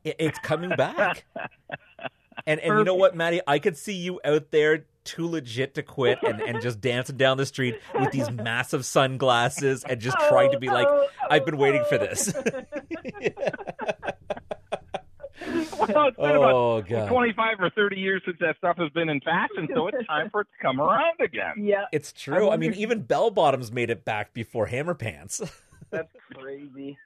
It, 0.05 0.15
it's 0.19 0.39
coming 0.39 0.69
back. 0.69 1.25
and 2.45 2.59
and 2.61 2.77
you 2.77 2.83
know 2.85 2.95
what, 2.95 3.15
Maddie? 3.15 3.41
I 3.45 3.59
could 3.59 3.77
see 3.77 3.95
you 3.95 4.21
out 4.23 4.51
there 4.51 4.85
too 5.07 5.27
legit 5.27 5.73
to 5.75 5.83
quit 5.83 6.19
and, 6.21 6.41
and 6.41 6.61
just 6.61 6.81
dancing 6.81 7.17
down 7.17 7.37
the 7.37 7.45
street 7.45 7.79
with 7.97 8.11
these 8.11 8.29
massive 8.29 8.85
sunglasses 8.85 9.83
and 9.83 9.99
just 10.01 10.17
trying 10.27 10.51
to 10.51 10.59
be 10.59 10.67
like, 10.67 10.85
oh, 10.87 11.07
I've 11.29 11.45
been 11.45 11.57
waiting 11.57 11.83
for 11.89 11.97
this. 11.97 12.33
well, 15.79 16.07
it's 16.07 16.17
been 16.17 16.25
oh, 16.35 16.77
about 16.77 16.89
God. 16.89 17.07
25 17.09 17.59
or 17.59 17.69
30 17.69 17.95
years 17.95 18.21
since 18.25 18.37
that 18.41 18.57
stuff 18.57 18.77
has 18.77 18.91
been 18.91 19.09
in 19.09 19.21
fashion, 19.21 19.69
so 19.73 19.87
it's 19.87 20.05
time 20.07 20.29
for 20.29 20.41
it 20.41 20.45
to 20.45 20.61
come 20.61 20.81
around 20.81 21.19
again. 21.21 21.53
Yeah. 21.57 21.85
It's 21.91 22.11
true. 22.11 22.49
I, 22.49 22.55
I 22.55 22.57
mean, 22.57 22.73
even 22.73 23.01
bell 23.01 23.31
bottoms 23.31 23.71
made 23.71 23.89
it 23.89 24.03
back 24.03 24.33
before 24.33 24.65
hammer 24.65 24.93
pants. 24.93 25.41
That's 25.89 26.11
crazy. 26.35 26.97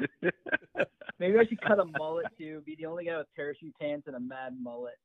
Maybe 1.20 1.38
I 1.38 1.46
should 1.46 1.62
cut 1.62 1.80
a 1.80 1.86
mullet 1.86 2.26
too. 2.38 2.64
Be 2.66 2.76
the 2.76 2.88
only 2.88 3.06
guy 3.06 3.18
with 3.18 3.28
parachute 3.36 3.76
pants 3.80 4.08
and 4.08 4.16
a 4.16 4.20
mad 4.20 4.56
mullet. 4.60 4.98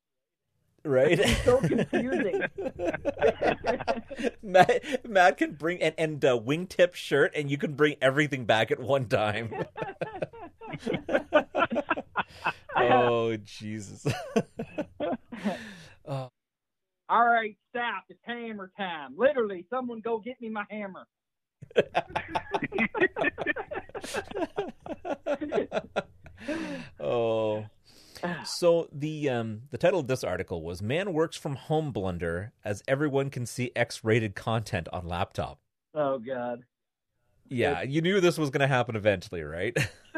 Right? 0.87 1.19
It's 1.19 1.45
so 1.45 1.59
confusing. 1.59 2.43
Matt, 4.43 5.09
Matt 5.09 5.39
can 5.39 5.53
bring 5.53 5.83
and 5.83 5.95
and 5.99 6.25
uh, 6.25 6.39
wingtip 6.39 6.95
shirt, 6.95 7.33
and 7.35 7.51
you 7.51 7.59
can 7.59 7.75
bring 7.75 7.97
everything 8.01 8.45
back 8.45 8.71
at 8.71 8.79
one 8.81 9.07
time. 9.07 9.53
oh 12.77 13.37
Jesus! 13.39 14.07
oh. 16.07 16.31
All 17.09 17.25
right, 17.25 17.57
stop! 17.71 18.05
It's 18.09 18.19
hammer 18.25 18.71
time. 18.77 19.15
Literally, 19.17 19.65
someone 19.71 20.01
go 20.01 20.19
get 20.19 20.41
me 20.41 20.49
my 20.49 20.65
hammer. 20.71 21.07
oh. 27.01 27.67
So 28.45 28.89
the 28.93 29.29
um, 29.31 29.63
the 29.71 29.79
title 29.79 30.01
of 30.01 30.07
this 30.07 30.25
article 30.25 30.63
was 30.63 30.83
"Man 30.83 31.13
works 31.13 31.37
from 31.37 31.57
home 31.57 31.93
blunder 31.93 32.53
as 32.65 32.83
everyone 32.89 33.31
can 33.31 33.47
see 33.47 33.73
X-rated 33.77 34.35
content 34.35 34.89
on 34.93 35.07
laptop." 35.07 35.59
Oh 35.95 36.19
God. 36.19 36.65
Yeah, 37.49 37.83
you 37.83 38.01
knew 38.01 38.21
this 38.21 38.39
was 38.39 38.51
going 38.51 38.61
to 38.61 38.67
happen 38.67 38.97
eventually, 38.97 39.43
right? 39.43 39.77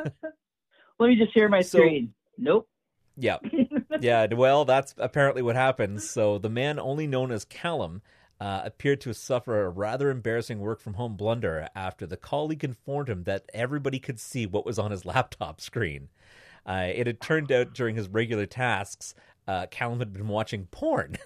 Let 0.98 1.08
me 1.08 1.16
just 1.16 1.34
share 1.34 1.48
my 1.48 1.60
so, 1.60 1.78
screen. 1.78 2.14
Nope. 2.38 2.68
Yeah. 3.16 3.38
yeah. 4.00 4.26
Well, 4.32 4.64
that's 4.64 4.94
apparently 4.98 5.42
what 5.42 5.56
happens. 5.56 6.08
So 6.08 6.38
the 6.38 6.48
man, 6.48 6.78
only 6.78 7.06
known 7.06 7.30
as 7.30 7.44
Callum, 7.44 8.02
uh, 8.40 8.62
appeared 8.64 9.00
to 9.02 9.12
suffer 9.12 9.64
a 9.64 9.68
rather 9.68 10.10
embarrassing 10.10 10.60
work 10.60 10.80
from 10.80 10.94
home 10.94 11.16
blunder 11.16 11.68
after 11.74 12.06
the 12.06 12.16
colleague 12.16 12.64
informed 12.64 13.08
him 13.08 13.24
that 13.24 13.50
everybody 13.52 13.98
could 13.98 14.20
see 14.20 14.46
what 14.46 14.64
was 14.64 14.78
on 14.78 14.90
his 14.90 15.04
laptop 15.04 15.60
screen. 15.60 16.08
Uh, 16.68 16.92
it 16.94 17.06
had 17.06 17.20
turned 17.20 17.50
out 17.50 17.72
during 17.72 17.96
his 17.96 18.08
regular 18.08 18.46
tasks, 18.46 19.14
uh, 19.48 19.66
Callum 19.70 19.98
had 19.98 20.12
been 20.12 20.28
watching 20.28 20.66
porn. 20.66 21.16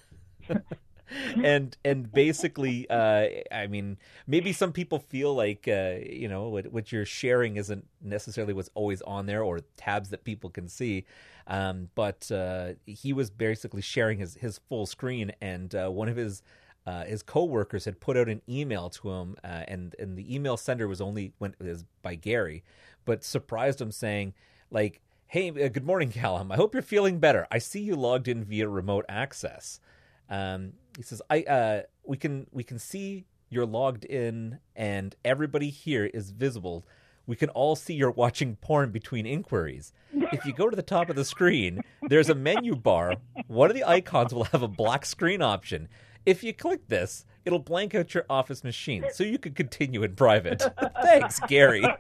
and 1.43 1.77
and 1.85 2.11
basically, 2.13 2.89
uh, 2.89 3.27
I 3.51 3.67
mean, 3.67 3.99
maybe 4.27 4.53
some 4.53 4.73
people 4.73 5.01
feel 5.01 5.35
like 5.35 5.67
uh, 5.67 5.97
you 6.09 6.29
know 6.29 6.49
what, 6.49 6.73
what 6.73 6.93
you're 6.93 7.05
sharing 7.05 7.57
isn't 7.57 7.87
necessarily 8.01 8.55
what's 8.55 8.71
always 8.75 9.03
on 9.03 9.27
there 9.27 9.43
or 9.43 9.61
tabs 9.77 10.11
that 10.11 10.25
people 10.25 10.49
can 10.51 10.69
see. 10.69 11.05
Um, 11.49 11.89
but 11.97 12.31
uh, 12.31 12.75
he 12.87 13.13
was 13.13 13.29
basically 13.29 13.83
sharing 13.83 14.19
his 14.21 14.37
his 14.37 14.59
full 14.69 14.87
screen, 14.87 15.33
and 15.41 15.75
uh, 15.75 15.89
one 15.89 16.09
of 16.09 16.17
his 16.17 16.43
uh, 16.87 17.05
his 17.05 17.25
coworkers 17.25 17.85
had 17.85 17.99
put 17.99 18.17
out 18.17 18.29
an 18.29 18.43
email 18.49 18.89
to 18.91 19.11
him, 19.11 19.37
uh, 19.43 19.65
and 19.67 19.97
and 19.99 20.17
the 20.17 20.33
email 20.33 20.57
sender 20.57 20.87
was 20.87 21.01
only 21.01 21.33
went 21.41 21.59
was 21.61 21.85
by 22.03 22.15
Gary, 22.15 22.63
but 23.05 23.25
surprised 23.25 23.81
him 23.81 23.91
saying 23.91 24.35
like, 24.73 25.01
"Hey, 25.33 25.49
uh, 25.49 25.69
good 25.69 25.87
morning, 25.87 26.11
Callum. 26.11 26.53
I 26.53 26.57
hope 26.57 26.75
you're 26.75 26.83
feeling 26.83 27.19
better. 27.19 27.47
I 27.51 27.57
see 27.57 27.81
you 27.81 27.97
logged 27.97 28.29
in 28.29 28.45
via 28.45 28.69
remote 28.69 29.07
access." 29.09 29.81
Um, 30.29 30.75
he 30.95 31.03
says, 31.03 31.23
"I 31.31 31.41
uh, 31.45 31.83
we 32.05 32.19
can 32.19 32.49
we 32.53 32.63
can 32.63 32.79
see 32.79 33.25
you're 33.49 33.65
logged 33.65 34.05
in, 34.05 34.59
and 34.77 35.17
everybody 35.25 35.71
here 35.71 36.05
is 36.05 36.33
visible." 36.33 36.85
we 37.25 37.37
can 37.37 37.49
all 37.51 37.77
see 37.77 37.95
you're 37.95 38.11
watching 38.11 38.57
porn 38.57 38.91
between 38.91 39.25
inquiries. 39.27 39.93
If 40.13 40.45
you 40.45 40.53
go 40.53 40.69
to 40.69 40.75
the 40.75 40.83
top 40.83 41.09
of 41.09 41.15
the 41.15 41.25
screen, 41.25 41.81
there's 42.09 42.29
a 42.29 42.35
menu 42.35 42.75
bar. 42.75 43.15
One 43.47 43.71
of 43.71 43.77
the 43.77 43.85
icons 43.85 44.35
will 44.35 44.43
have 44.47 44.63
a 44.63 44.69
black 44.69 45.07
screen 45.07 45.41
option. 45.41 45.89
If 46.27 46.43
you 46.43 46.53
click 46.53 46.89
this, 46.89 47.25
it'll 47.45 47.61
blank 47.61 47.95
out 47.95 48.13
your 48.13 48.27
office 48.29 48.65
machine 48.65 49.05
so 49.13 49.23
you 49.23 49.39
can 49.39 49.55
continue 49.55 50.03
in 50.03 50.17
private. 50.17 50.65
Thanks, 51.03 51.39
Gary. 51.47 51.85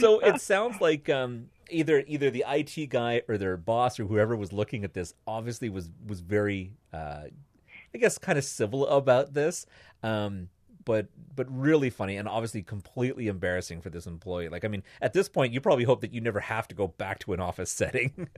so 0.00 0.20
it 0.20 0.40
sounds 0.40 0.80
like 0.80 1.08
um, 1.08 1.46
either 1.70 2.04
either 2.06 2.30
the 2.30 2.44
IT 2.48 2.90
guy 2.90 3.22
or 3.28 3.38
their 3.38 3.56
boss 3.56 3.98
or 3.98 4.04
whoever 4.04 4.36
was 4.36 4.52
looking 4.52 4.84
at 4.84 4.94
this 4.94 5.14
obviously 5.26 5.68
was 5.68 5.90
was 6.06 6.20
very 6.20 6.72
uh, 6.92 7.24
I 7.94 7.98
guess 7.98 8.18
kind 8.18 8.38
of 8.38 8.44
civil 8.44 8.86
about 8.86 9.34
this. 9.34 9.66
Um, 10.02 10.48
but 10.84 11.06
but 11.34 11.46
really 11.48 11.90
funny 11.90 12.16
and 12.16 12.28
obviously 12.28 12.62
completely 12.62 13.28
embarrassing 13.28 13.80
for 13.80 13.90
this 13.90 14.06
employee. 14.06 14.48
Like, 14.48 14.64
I 14.64 14.68
mean, 14.68 14.82
at 15.00 15.12
this 15.12 15.28
point, 15.28 15.52
you 15.52 15.60
probably 15.60 15.84
hope 15.84 16.00
that 16.00 16.12
you 16.12 16.20
never 16.20 16.40
have 16.40 16.68
to 16.68 16.74
go 16.74 16.88
back 16.88 17.20
to 17.20 17.32
an 17.32 17.40
office 17.40 17.70
setting, 17.82 18.28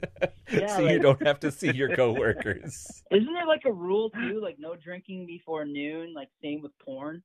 yeah, 0.53 0.77
so 0.77 0.83
like... 0.83 0.93
you 0.93 0.99
don't 1.01 1.27
have 1.27 1.41
to 1.41 1.51
see 1.51 1.73
your 1.73 1.95
coworkers. 1.97 3.03
Isn't 3.11 3.33
there 3.33 3.47
like 3.47 3.63
a 3.65 3.73
rule 3.73 4.11
too, 4.11 4.41
like 4.43 4.57
no 4.59 4.77
drinking 4.77 5.27
before 5.27 5.65
noon? 5.65 6.13
Like 6.15 6.29
same 6.43 6.63
with 6.63 6.73
porn. 6.79 7.23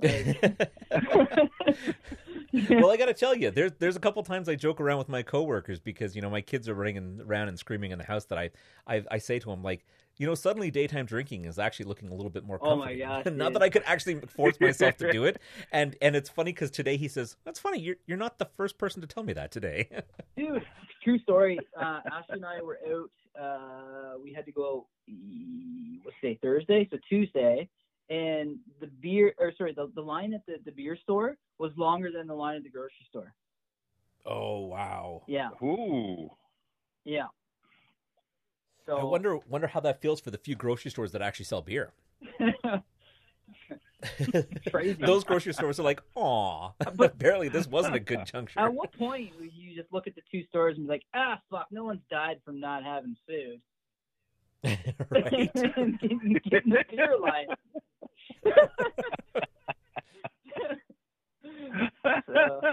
Like... 0.00 0.70
well, 2.70 2.90
I 2.90 2.96
got 2.96 3.06
to 3.06 3.14
tell 3.14 3.34
you, 3.34 3.50
there's 3.50 3.72
there's 3.78 3.96
a 3.96 4.00
couple 4.00 4.22
times 4.22 4.48
I 4.48 4.54
joke 4.54 4.80
around 4.80 4.98
with 4.98 5.08
my 5.08 5.22
coworkers 5.22 5.80
because 5.80 6.14
you 6.14 6.22
know 6.22 6.30
my 6.30 6.40
kids 6.40 6.68
are 6.68 6.74
running 6.74 7.20
around 7.24 7.48
and 7.48 7.58
screaming 7.58 7.90
in 7.90 7.98
the 7.98 8.04
house 8.04 8.24
that 8.26 8.38
I 8.38 8.50
I, 8.86 9.02
I 9.10 9.18
say 9.18 9.38
to 9.38 9.50
them 9.50 9.62
like 9.62 9.84
you 10.18 10.26
know, 10.26 10.34
suddenly 10.34 10.70
daytime 10.70 11.06
drinking 11.06 11.44
is 11.44 11.58
actually 11.58 11.86
looking 11.86 12.08
a 12.08 12.14
little 12.14 12.30
bit 12.30 12.44
more 12.44 12.58
comfortable. 12.58 12.82
Oh 12.82 12.86
my 12.86 12.94
gosh! 13.24 13.32
not 13.32 13.52
that 13.52 13.62
I 13.62 13.70
could 13.70 13.84
actually 13.86 14.20
force 14.20 14.60
myself 14.60 14.96
to 14.98 15.12
do 15.12 15.24
it, 15.24 15.40
and 15.72 15.96
and 16.02 16.16
it's 16.16 16.28
funny 16.28 16.52
because 16.52 16.70
today 16.70 16.96
he 16.96 17.08
says 17.08 17.36
that's 17.44 17.60
funny. 17.60 17.78
You're 17.80 17.96
you're 18.06 18.18
not 18.18 18.38
the 18.38 18.48
first 18.56 18.78
person 18.78 19.00
to 19.00 19.06
tell 19.06 19.22
me 19.22 19.32
that 19.34 19.50
today. 19.50 19.88
Dude, 20.36 20.62
true 21.02 21.18
story. 21.20 21.58
Uh, 21.76 22.00
Ashley 22.12 22.36
and 22.36 22.44
I 22.44 22.60
were 22.60 22.78
out. 22.90 23.10
Uh, 23.40 24.18
we 24.22 24.32
had 24.32 24.44
to 24.46 24.52
go. 24.52 24.86
Let's 26.04 26.16
say 26.20 26.38
Thursday, 26.42 26.88
so 26.90 26.98
Tuesday, 27.08 27.68
and 28.10 28.58
the 28.80 28.86
beer 28.86 29.34
or 29.38 29.52
sorry, 29.56 29.72
the, 29.72 29.90
the 29.94 30.00
line 30.02 30.34
at 30.34 30.44
the, 30.46 30.56
the 30.64 30.72
beer 30.72 30.96
store 30.96 31.36
was 31.58 31.72
longer 31.76 32.10
than 32.10 32.26
the 32.26 32.34
line 32.34 32.56
at 32.56 32.62
the 32.62 32.70
grocery 32.70 33.06
store. 33.08 33.34
Oh 34.26 34.66
wow! 34.66 35.22
Yeah. 35.26 35.50
Ooh. 35.62 36.30
Yeah. 37.04 37.26
So 38.86 38.96
I 38.96 39.04
wonder 39.04 39.38
wonder 39.48 39.66
how 39.66 39.80
that 39.80 40.00
feels 40.00 40.20
for 40.20 40.30
the 40.30 40.38
few 40.38 40.54
grocery 40.54 40.90
stores 40.90 41.12
that 41.12 41.22
actually 41.22 41.46
sell 41.46 41.62
beer. 41.62 41.92
Those 45.00 45.24
grocery 45.24 45.52
stores 45.52 45.80
are 45.80 45.82
like, 45.82 46.02
"Aw, 46.14 46.70
but 46.94 47.00
apparently 47.14 47.48
this 47.48 47.66
wasn't 47.66 47.96
a 47.96 48.00
good 48.00 48.24
juncture." 48.26 48.60
At 48.60 48.72
what 48.72 48.92
point 48.92 49.32
would 49.38 49.52
you 49.52 49.74
just 49.76 49.92
look 49.92 50.06
at 50.06 50.14
the 50.14 50.22
two 50.30 50.44
stores 50.44 50.76
and 50.76 50.86
be 50.86 50.92
like, 50.92 51.04
"Ah, 51.14 51.40
fuck, 51.50 51.66
no 51.70 51.84
one's 51.84 52.02
died 52.10 52.40
from 52.44 52.60
not 52.60 52.84
having 52.84 53.16
food." 53.26 53.60
right. 55.10 55.50
in 55.54 55.98
the 56.02 56.84
beer 56.90 57.16
line. 57.20 57.46
so, 62.26 62.72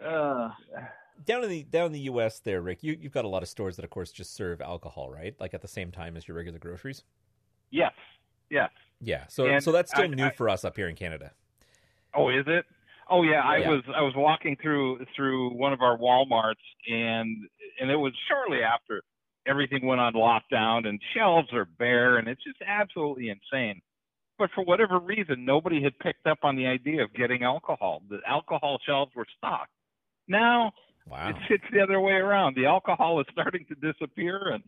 uh, 0.04 0.50
down 1.24 1.44
in 1.44 1.50
the 1.50 1.62
down 1.64 1.86
in 1.86 1.92
the 1.92 2.00
U.S. 2.00 2.40
there, 2.40 2.60
Rick, 2.60 2.82
you 2.82 2.96
you've 3.00 3.12
got 3.12 3.24
a 3.24 3.28
lot 3.28 3.42
of 3.42 3.48
stores 3.48 3.76
that, 3.76 3.84
of 3.84 3.90
course, 3.90 4.12
just 4.12 4.34
serve 4.34 4.60
alcohol, 4.60 5.10
right? 5.10 5.34
Like 5.40 5.54
at 5.54 5.62
the 5.62 5.68
same 5.68 5.90
time 5.90 6.16
as 6.16 6.28
your 6.28 6.36
regular 6.36 6.58
groceries. 6.58 7.04
Yes. 7.70 7.92
Yes. 8.50 8.70
Yeah. 9.00 9.24
So 9.28 9.46
and 9.46 9.62
so 9.62 9.72
that's 9.72 9.90
still 9.90 10.04
I, 10.04 10.08
new 10.08 10.26
I, 10.26 10.30
for 10.30 10.48
us 10.48 10.64
up 10.64 10.76
here 10.76 10.88
in 10.88 10.96
Canada. 10.96 11.32
Oh, 12.14 12.30
is 12.30 12.44
it? 12.46 12.64
Oh 13.10 13.22
yeah, 13.22 13.40
I 13.40 13.58
yeah. 13.58 13.70
was 13.70 13.82
I 13.94 14.02
was 14.02 14.14
walking 14.16 14.56
through 14.60 15.04
through 15.14 15.54
one 15.54 15.72
of 15.72 15.80
our 15.80 15.98
WalMarts 15.98 16.54
and 16.88 17.36
and 17.80 17.90
it 17.90 17.96
was 17.96 18.12
shortly 18.28 18.62
after 18.62 19.02
everything 19.48 19.86
went 19.86 20.00
on 20.00 20.12
lockdown 20.14 20.86
and 20.88 21.00
shelves 21.16 21.52
are 21.52 21.64
bare 21.64 22.18
and 22.18 22.28
it's 22.28 22.42
just 22.44 22.58
absolutely 22.66 23.30
insane. 23.30 23.80
But 24.38 24.50
for 24.54 24.62
whatever 24.62 25.00
reason, 25.00 25.44
nobody 25.44 25.82
had 25.82 25.98
picked 25.98 26.26
up 26.26 26.38
on 26.44 26.54
the 26.54 26.66
idea 26.66 27.02
of 27.02 27.12
getting 27.14 27.42
alcohol. 27.42 28.02
The 28.08 28.20
alcohol 28.26 28.78
shelves 28.86 29.12
were 29.16 29.26
stocked. 29.36 29.72
Now 30.28 30.72
Wow. 31.10 31.30
It's, 31.30 31.38
it's 31.48 31.64
the 31.72 31.80
other 31.80 32.00
way 32.00 32.12
around. 32.12 32.56
The 32.56 32.66
alcohol 32.66 33.20
is 33.20 33.26
starting 33.32 33.64
to 33.66 33.74
disappear, 33.92 34.52
and 34.52 34.62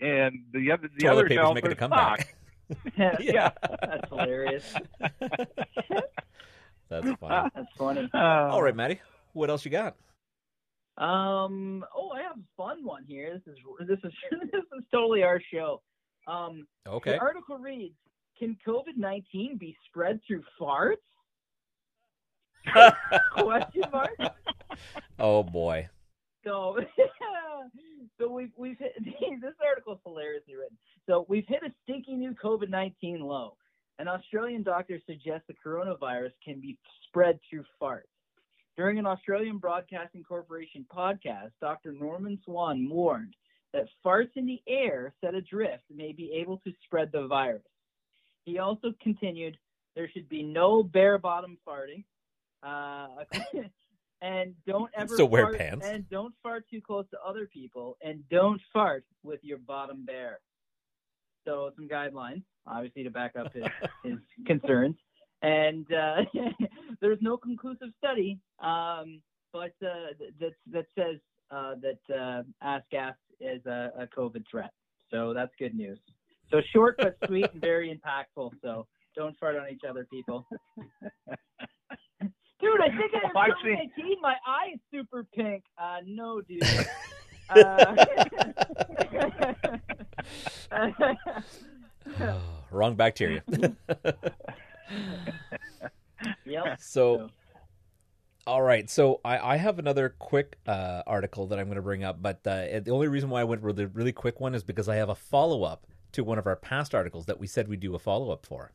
and 0.00 0.44
the 0.52 0.70
other 0.70 0.88
the 0.96 1.04
Toilet 1.04 1.12
other 1.12 1.28
paper's 1.28 1.54
making 1.54 1.72
a 1.72 1.74
comeback. 1.74 2.36
yeah, 2.96 3.16
yeah, 3.20 3.50
that's 3.62 4.08
hilarious. 4.08 4.74
that's 6.88 7.08
funny. 7.20 7.50
That's 7.54 7.72
funny. 7.76 8.08
Uh, 8.14 8.18
All 8.18 8.62
right, 8.62 8.74
Maddie, 8.74 9.00
what 9.32 9.50
else 9.50 9.64
you 9.64 9.70
got? 9.70 9.96
Um. 10.98 11.84
Oh, 11.94 12.10
I 12.10 12.22
have 12.22 12.38
a 12.38 12.44
fun 12.56 12.84
one 12.84 13.04
here. 13.06 13.34
This 13.34 13.54
is 13.54 13.58
this 13.88 13.98
is 14.02 14.12
this 14.52 14.64
is 14.78 14.84
totally 14.92 15.22
our 15.22 15.40
show. 15.52 15.82
Um. 16.26 16.66
Okay. 16.86 17.12
The 17.12 17.18
article 17.18 17.58
reads: 17.58 17.94
Can 18.38 18.56
COVID 18.66 18.96
nineteen 18.96 19.56
be 19.58 19.76
spread 19.88 20.20
through 20.26 20.42
farts? 20.60 20.96
Question 23.32 23.82
mark. 23.92 24.10
Oh 25.18 25.42
boy. 25.42 25.88
So, 26.44 26.78
so 28.20 28.30
we've 28.30 28.52
we've 28.56 28.78
hit 28.78 28.92
this 29.04 29.54
article 29.66 29.94
is 29.94 29.98
hilariously 30.04 30.54
written. 30.54 30.78
So 31.06 31.26
we've 31.28 31.46
hit 31.46 31.62
a 31.64 31.72
stinky 31.82 32.14
new 32.14 32.34
COVID 32.42 32.70
nineteen 32.70 33.20
low. 33.20 33.56
An 33.98 34.08
Australian 34.08 34.62
doctor 34.62 35.00
suggests 35.06 35.46
the 35.48 35.54
coronavirus 35.54 36.32
can 36.44 36.60
be 36.60 36.78
spread 37.08 37.38
through 37.48 37.64
farts. 37.80 38.02
During 38.76 38.98
an 38.98 39.06
Australian 39.06 39.56
Broadcasting 39.58 40.22
Corporation 40.22 40.84
podcast, 40.94 41.52
Dr. 41.62 41.92
Norman 41.92 42.38
Swan 42.44 42.88
warned 42.90 43.34
that 43.72 43.86
farts 44.04 44.30
in 44.36 44.44
the 44.46 44.60
air 44.68 45.14
set 45.22 45.34
adrift 45.34 45.84
may 45.94 46.12
be 46.12 46.32
able 46.32 46.58
to 46.58 46.72
spread 46.84 47.10
the 47.10 47.26
virus. 47.26 47.62
He 48.44 48.58
also 48.58 48.92
continued, 49.02 49.56
there 49.94 50.10
should 50.12 50.28
be 50.28 50.42
no 50.42 50.82
bare 50.82 51.16
bottom 51.18 51.56
farting, 51.66 52.04
uh, 52.62 53.24
and 54.20 54.54
don't 54.66 54.90
ever 54.94 55.14
Still 55.14 55.28
wear 55.28 55.44
fart, 55.44 55.58
pants. 55.58 55.86
and 55.86 56.08
don't 56.10 56.34
fart 56.42 56.64
too 56.70 56.80
close 56.82 57.06
to 57.10 57.18
other 57.26 57.46
people 57.46 57.96
and 58.02 58.28
don't 58.28 58.60
fart 58.72 59.04
with 59.22 59.40
your 59.42 59.58
bottom 59.58 60.04
bare. 60.04 60.40
So 61.46 61.70
some 61.76 61.88
guidelines, 61.88 62.42
obviously 62.66 63.04
to 63.04 63.10
back 63.10 63.36
up 63.36 63.52
his, 63.54 63.64
his 64.04 64.18
concerns. 64.46 64.96
And 65.42 65.86
uh, 65.92 66.22
there's 67.00 67.18
no 67.20 67.36
conclusive 67.36 67.88
study, 67.98 68.38
um, 68.60 69.20
but 69.52 69.72
uh, 69.84 70.14
that 70.40 70.52
that 70.72 70.86
says 70.98 71.16
uh, 71.50 71.74
that 71.82 72.14
uh, 72.14 72.42
ass 72.62 72.82
gas 72.90 73.14
is 73.40 73.64
a, 73.66 73.90
a 73.98 74.06
COVID 74.06 74.44
threat. 74.50 74.70
So 75.10 75.34
that's 75.34 75.52
good 75.58 75.74
news. 75.74 75.98
So 76.50 76.60
short 76.72 76.96
but 76.98 77.16
sweet 77.26 77.50
and 77.52 77.60
very 77.60 77.90
impactful. 77.94 78.52
So 78.62 78.86
don't 79.14 79.36
fart 79.38 79.56
on 79.56 79.68
each 79.70 79.82
other, 79.88 80.06
people. 80.10 80.46
Dude, 82.58 82.80
I 82.80 82.88
think 82.88 83.12
I 83.14 83.18
I've 83.38 83.52
COVID-19. 83.52 84.20
My 84.22 84.34
eye 84.46 84.70
is 84.74 84.80
super 84.90 85.24
pink. 85.34 85.62
Uh, 85.78 85.98
no, 86.06 86.40
dude. 86.40 86.62
Uh, 87.50 87.94
Oh, 92.20 92.40
wrong 92.70 92.94
bacteria. 92.94 93.42
Yep. 96.44 96.64
so, 96.80 97.30
all 98.46 98.62
right. 98.62 98.88
So 98.88 99.20
I, 99.24 99.38
I 99.38 99.56
have 99.56 99.78
another 99.78 100.14
quick 100.18 100.58
uh, 100.66 101.02
article 101.06 101.46
that 101.48 101.58
I'm 101.58 101.66
going 101.66 101.76
to 101.76 101.82
bring 101.82 102.04
up, 102.04 102.22
but 102.22 102.46
uh, 102.46 102.80
the 102.80 102.90
only 102.90 103.08
reason 103.08 103.30
why 103.30 103.40
I 103.40 103.44
went 103.44 103.62
with 103.62 103.76
the 103.76 103.88
really 103.88 104.12
quick 104.12 104.40
one 104.40 104.54
is 104.54 104.62
because 104.62 104.88
I 104.88 104.96
have 104.96 105.08
a 105.08 105.14
follow 105.14 105.62
up 105.62 105.86
to 106.12 106.24
one 106.24 106.38
of 106.38 106.46
our 106.46 106.56
past 106.56 106.94
articles 106.94 107.26
that 107.26 107.38
we 107.38 107.46
said 107.46 107.68
we'd 107.68 107.80
do 107.80 107.94
a 107.94 107.98
follow 107.98 108.30
up 108.30 108.46
for. 108.46 108.72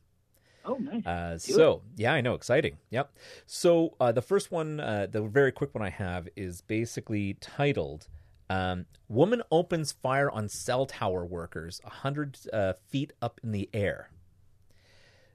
Oh, 0.64 0.76
nice. 0.76 1.06
Uh, 1.06 1.38
so 1.40 1.82
yeah, 1.96 2.14
I 2.14 2.22
know, 2.22 2.36
exciting. 2.36 2.78
Yep. 2.92 3.12
So 3.46 3.96
uh, 4.00 4.12
the 4.12 4.22
first 4.22 4.52
one, 4.52 4.80
uh, 4.80 5.08
the 5.10 5.24
very 5.24 5.52
quick 5.52 5.74
one 5.74 5.84
I 5.84 5.90
have, 5.90 6.28
is 6.36 6.62
basically 6.62 7.36
titled 7.36 8.08
um, 8.50 8.86
"Woman 9.08 9.42
Opens 9.52 9.92
Fire 9.92 10.30
on 10.30 10.48
Cell 10.50 10.86
Tower 10.86 11.26
Workers, 11.26 11.82
hundred 11.84 12.38
uh, 12.54 12.74
feet 12.90 13.14
up 13.22 13.40
in 13.44 13.52
the 13.52 13.70
air." 13.74 14.12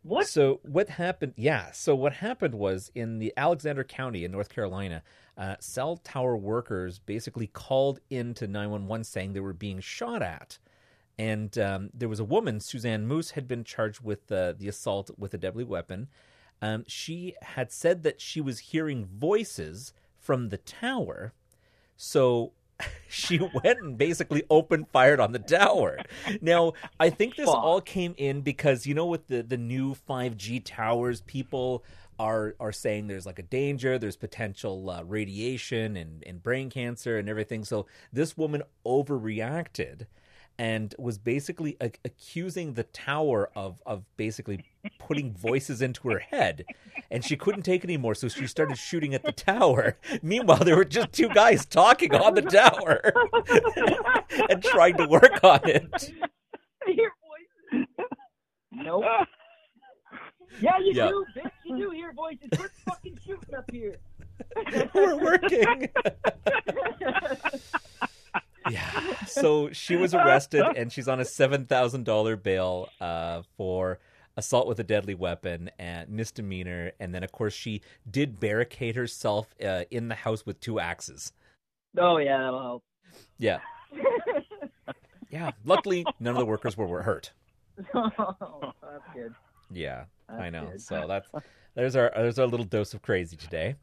What? 0.07 0.29
So 0.29 0.61
what 0.63 0.89
happened? 0.89 1.33
Yeah. 1.37 1.73
So 1.73 1.97
what 1.97 2.13
happened 2.13 2.55
was 2.55 2.93
in 2.95 3.19
the 3.19 3.33
Alexander 3.37 3.83
County 3.83 4.25
in 4.25 4.31
North 4.31 4.49
Carolina, 4.49 5.03
uh, 5.37 5.57
cell 5.59 5.97
tower 5.97 6.37
workers 6.37 7.01
basically 7.01 7.49
called 7.49 7.99
into 8.09 8.47
911 8.47 9.03
saying 9.03 9.33
they 9.33 9.41
were 9.41 9.53
being 9.53 9.81
shot 9.81 10.23
at. 10.23 10.59
And 11.19 11.59
um, 11.59 11.91
there 11.93 12.09
was 12.09 12.21
a 12.21 12.25
woman, 12.25 12.61
Suzanne 12.61 13.09
Moose, 13.09 13.33
had 13.33 13.49
been 13.49 13.65
charged 13.65 14.01
with 14.01 14.31
uh, 14.31 14.53
the 14.57 14.69
assault 14.69 15.11
with 15.19 15.35
a 15.35 15.39
deadly 15.39 15.65
weapon. 15.65 16.07
Um, 16.63 16.85
she 16.87 17.35
had 17.43 17.73
said 17.73 18.05
that 18.05 18.21
she 18.21 18.41
was 18.41 18.61
hearing 18.61 19.07
voices 19.07 19.93
from 20.17 20.51
the 20.51 20.59
tower. 20.59 21.33
So 21.97 22.53
she 23.09 23.39
went 23.39 23.81
and 23.81 23.97
basically 23.97 24.43
opened 24.51 24.89
fired 24.89 25.21
on 25.21 25.33
the 25.33 25.39
tower. 25.39 25.99
Now, 26.41 26.73
I 27.01 27.11
think 27.11 27.37
this 27.37 27.49
all 27.49 27.81
came 27.81 28.15
in 28.17 28.43
because 28.43 28.87
you 28.87 28.95
know 28.95 29.07
with 29.07 29.27
the 29.29 29.43
the 29.43 29.57
new 29.57 29.95
5G 29.95 30.63
towers, 30.65 31.21
people 31.23 31.85
are 32.19 32.55
are 32.61 32.73
saying 32.73 33.07
there's 33.07 33.27
like 33.27 33.39
a 33.39 33.43
danger, 33.43 33.99
there's 33.99 34.17
potential 34.17 34.91
uh, 34.91 35.03
radiation 35.03 35.97
and 35.97 36.23
and 36.27 36.43
brain 36.43 36.71
cancer 36.71 37.19
and 37.19 37.29
everything. 37.29 37.65
So 37.65 37.87
this 38.13 38.37
woman 38.37 38.63
overreacted 38.85 40.07
and 40.59 40.95
was 40.99 41.19
basically 41.19 41.77
a- 41.81 41.91
accusing 42.05 42.75
the 42.75 42.83
tower 42.85 43.51
of 43.55 43.83
of 43.85 44.05
basically 44.17 44.65
putting 44.99 45.35
voices 45.35 45.83
into 45.83 46.09
her 46.09 46.19
head 46.19 46.65
and 47.11 47.25
she 47.25 47.37
couldn't 47.37 47.63
take 47.63 47.85
anymore 47.85 48.15
so 48.15 48.29
she 48.29 48.47
started 48.47 48.77
shooting 48.79 49.15
at 49.15 49.23
the 49.23 49.33
tower 49.33 49.97
meanwhile 50.23 50.65
there 50.65 50.77
were 50.77 50.85
just 50.85 51.13
two 51.13 51.29
guys 51.29 51.67
talking 51.67 52.15
on 52.15 52.35
the 52.35 52.43
tower 52.43 53.01
and 54.51 54.63
trying 54.63 54.97
to 54.97 55.07
work 55.07 55.43
on 55.45 55.61
it 55.69 56.13
hear 56.87 57.11
voices. 57.73 57.87
Nope. 58.73 59.05
Yeah, 60.61 60.79
you 60.79 60.93
Yeah. 60.95 61.09
do, 61.09 61.25
bitch. 61.37 61.51
You 61.65 61.77
do 61.77 61.91
hear 61.91 62.13
voices. 62.13 62.49
We're 62.59 62.71
fucking 62.89 63.19
shooting 63.27 63.55
up 63.57 63.69
here. 63.73 63.97
we're 64.95 65.17
working 65.19 65.89
yeah. 68.71 69.15
So 69.27 69.71
she 69.73 69.97
was 69.97 70.15
arrested 70.15 70.65
and 70.77 70.91
she's 70.93 71.09
on 71.09 71.21
a 71.21 71.25
$7000 71.25 72.43
bail 72.43 72.89
uh, 73.01 73.43
for 73.57 73.99
assault 74.37 74.67
with 74.67 74.79
a 74.79 74.85
deadly 74.85 75.15
weapon 75.15 75.71
and 75.79 76.09
misdemeanor. 76.09 76.93
And 77.01 77.15
then 77.15 77.23
of 77.23 77.33
course 77.33 77.53
she 77.55 77.83
did 78.11 78.39
barricade 78.41 78.97
herself 78.97 79.49
uh, 79.65 79.85
in 79.91 80.09
the 80.09 80.15
house 80.15 80.47
with 80.47 80.61
two 80.61 80.79
axes. 80.81 81.33
Oh 81.99 82.19
yeah, 82.19 82.39
that'll 82.39 82.63
help. 82.63 82.85
yeah. 83.39 83.59
Yeah. 85.31 85.51
Luckily 85.65 86.05
none 86.21 86.35
of 86.35 86.39
the 86.39 86.47
workers 86.47 86.77
were, 86.77 86.87
were 86.87 87.03
hurt. 87.03 87.33
Oh, 87.95 88.73
that's 88.83 89.05
good. 89.15 89.35
yeah 89.71 90.05
i 90.29 90.49
know. 90.49 90.67
good. 90.73 90.81
so 90.81 91.05
that's 91.07 91.29
there's 91.75 91.95
our 91.95 92.11
there's 92.17 92.39
our 92.39 92.47
little 92.47 92.65
dose 92.65 92.95
of 92.95 93.03
crazy 93.03 93.37
today 93.37 93.75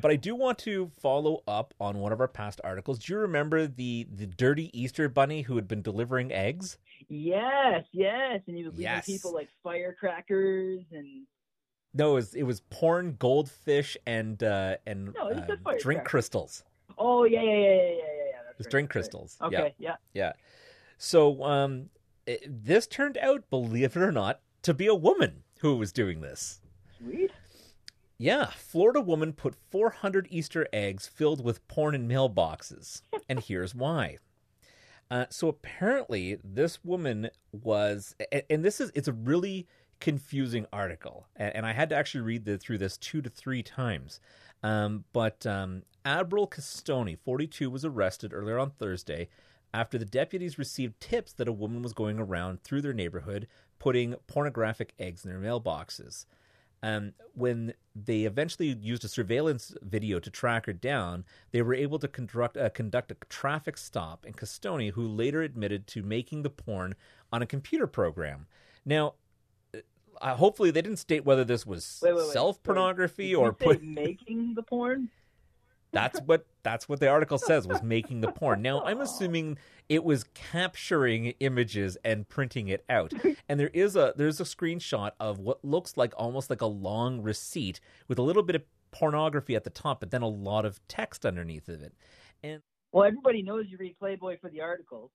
But 0.00 0.10
I 0.10 0.16
do 0.16 0.34
want 0.34 0.58
to 0.60 0.90
follow 1.00 1.42
up 1.46 1.74
on 1.80 1.98
one 1.98 2.12
of 2.12 2.20
our 2.20 2.28
past 2.28 2.60
articles. 2.64 2.98
Do 2.98 3.12
you 3.12 3.18
remember 3.20 3.66
the 3.66 4.06
the 4.12 4.26
dirty 4.26 4.70
Easter 4.78 5.08
bunny 5.08 5.42
who 5.42 5.56
had 5.56 5.68
been 5.68 5.82
delivering 5.82 6.32
eggs? 6.32 6.78
Yes, 7.08 7.84
yes, 7.92 8.40
and 8.46 8.56
he 8.56 8.62
was 8.64 8.72
leaving 8.72 8.82
Yes. 8.84 9.06
people 9.06 9.32
like 9.32 9.48
firecrackers 9.62 10.80
and 10.92 11.26
No, 11.94 12.12
it 12.12 12.14
was 12.14 12.34
it 12.34 12.42
was 12.44 12.60
porn, 12.70 13.16
goldfish, 13.18 13.96
and 14.06 14.42
uh, 14.42 14.76
and 14.86 15.14
No, 15.14 15.28
uh, 15.30 15.74
drink 15.80 16.04
crystals. 16.04 16.64
oh 16.98 17.24
yeah, 17.24 17.40
yeah, 17.42 17.50
yeah, 17.50 17.56
yeah, 17.56 17.66
yeah, 17.66 17.96
yeah. 17.96 18.50
It 18.50 18.58
was 18.58 18.66
right, 18.66 18.70
drink 18.70 18.88
that's 18.88 18.96
right. 18.96 19.10
crystals. 19.12 19.36
Yeah. 19.40 19.46
Okay, 19.60 19.74
yeah. 19.78 19.96
Yeah. 20.14 20.32
So 20.98 21.42
um, 21.44 21.90
it, 22.26 22.42
this 22.64 22.86
turned 22.86 23.18
out, 23.18 23.48
believe 23.50 23.96
it 23.96 24.02
or 24.02 24.12
not, 24.12 24.40
to 24.62 24.72
be 24.74 24.86
a 24.86 24.94
woman 24.94 25.42
who 25.60 25.76
was 25.76 25.92
doing 25.92 26.20
this. 26.20 26.60
Sweet. 26.98 27.30
Yeah, 28.22 28.50
Florida 28.56 29.00
woman 29.00 29.32
put 29.32 29.56
400 29.72 30.28
Easter 30.30 30.68
eggs 30.72 31.08
filled 31.08 31.44
with 31.44 31.66
porn 31.66 31.92
in 31.92 32.06
mailboxes, 32.06 33.02
and 33.28 33.40
here's 33.40 33.74
why. 33.74 34.18
Uh, 35.10 35.24
so 35.28 35.48
apparently, 35.48 36.38
this 36.44 36.84
woman 36.84 37.30
was, 37.50 38.14
and, 38.30 38.44
and 38.48 38.64
this 38.64 38.80
is 38.80 38.92
it's 38.94 39.08
a 39.08 39.12
really 39.12 39.66
confusing 39.98 40.66
article, 40.72 41.26
and, 41.34 41.56
and 41.56 41.66
I 41.66 41.72
had 41.72 41.88
to 41.88 41.96
actually 41.96 42.20
read 42.20 42.44
the, 42.44 42.58
through 42.58 42.78
this 42.78 42.96
two 42.96 43.22
to 43.22 43.28
three 43.28 43.64
times. 43.64 44.20
Um, 44.62 45.02
but 45.12 45.44
um, 45.44 45.82
Admiral 46.04 46.46
Castoni, 46.46 47.18
42, 47.18 47.70
was 47.70 47.84
arrested 47.84 48.32
earlier 48.32 48.56
on 48.56 48.70
Thursday 48.70 49.30
after 49.74 49.98
the 49.98 50.04
deputies 50.04 50.60
received 50.60 51.00
tips 51.00 51.32
that 51.32 51.48
a 51.48 51.52
woman 51.52 51.82
was 51.82 51.92
going 51.92 52.20
around 52.20 52.62
through 52.62 52.82
their 52.82 52.92
neighborhood 52.92 53.48
putting 53.80 54.14
pornographic 54.28 54.92
eggs 55.00 55.24
in 55.24 55.30
their 55.32 55.40
mailboxes. 55.40 56.26
Um, 56.84 57.14
when 57.34 57.74
they 57.94 58.22
eventually 58.22 58.68
used 58.80 59.04
a 59.04 59.08
surveillance 59.08 59.74
video 59.82 60.18
to 60.18 60.30
track 60.30 60.66
her 60.66 60.72
down, 60.72 61.24
they 61.50 61.62
were 61.62 61.74
able 61.74 61.98
to 61.98 62.08
conduct, 62.08 62.56
uh, 62.56 62.70
conduct 62.70 63.10
a 63.10 63.16
traffic 63.28 63.76
stop 63.76 64.24
in 64.24 64.32
Castoni, 64.32 64.92
who 64.92 65.06
later 65.06 65.42
admitted 65.42 65.86
to 65.88 66.02
making 66.02 66.42
the 66.42 66.50
porn 66.50 66.94
on 67.32 67.42
a 67.42 67.46
computer 67.46 67.86
program. 67.86 68.46
Now, 68.84 69.14
uh, 70.20 70.36
hopefully, 70.36 70.70
they 70.70 70.82
didn't 70.82 70.98
state 70.98 71.24
whether 71.24 71.44
this 71.44 71.66
was 71.66 71.84
self 72.32 72.62
pornography 72.62 73.34
or 73.34 73.52
put. 73.52 73.82
making 73.82 74.54
the 74.54 74.62
porn. 74.62 75.08
That's 75.92 76.20
what 76.22 76.46
that's 76.62 76.88
what 76.88 77.00
the 77.00 77.08
article 77.08 77.38
says 77.38 77.66
was 77.66 77.82
making 77.82 78.22
the 78.22 78.32
porn. 78.32 78.62
Now 78.62 78.82
I'm 78.82 79.00
assuming 79.00 79.58
it 79.88 80.04
was 80.04 80.24
capturing 80.34 81.34
images 81.40 81.98
and 82.04 82.26
printing 82.28 82.68
it 82.68 82.84
out. 82.88 83.12
And 83.48 83.60
there 83.60 83.70
is 83.74 83.94
a 83.94 84.14
there's 84.16 84.40
a 84.40 84.44
screenshot 84.44 85.10
of 85.20 85.38
what 85.38 85.64
looks 85.64 85.96
like 85.96 86.14
almost 86.16 86.48
like 86.48 86.62
a 86.62 86.66
long 86.66 87.20
receipt 87.20 87.80
with 88.08 88.18
a 88.18 88.22
little 88.22 88.42
bit 88.42 88.56
of 88.56 88.62
pornography 88.90 89.56
at 89.56 89.64
the 89.64 89.70
top, 89.70 90.00
but 90.00 90.10
then 90.10 90.22
a 90.22 90.28
lot 90.28 90.64
of 90.64 90.80
text 90.88 91.26
underneath 91.26 91.68
of 91.68 91.82
it. 91.82 91.92
And 92.42 92.62
Well, 92.92 93.04
everybody 93.04 93.42
knows 93.42 93.66
you 93.68 93.78
read 93.78 93.98
Playboy 93.98 94.38
for 94.40 94.48
the 94.50 94.60
articles. 94.60 95.10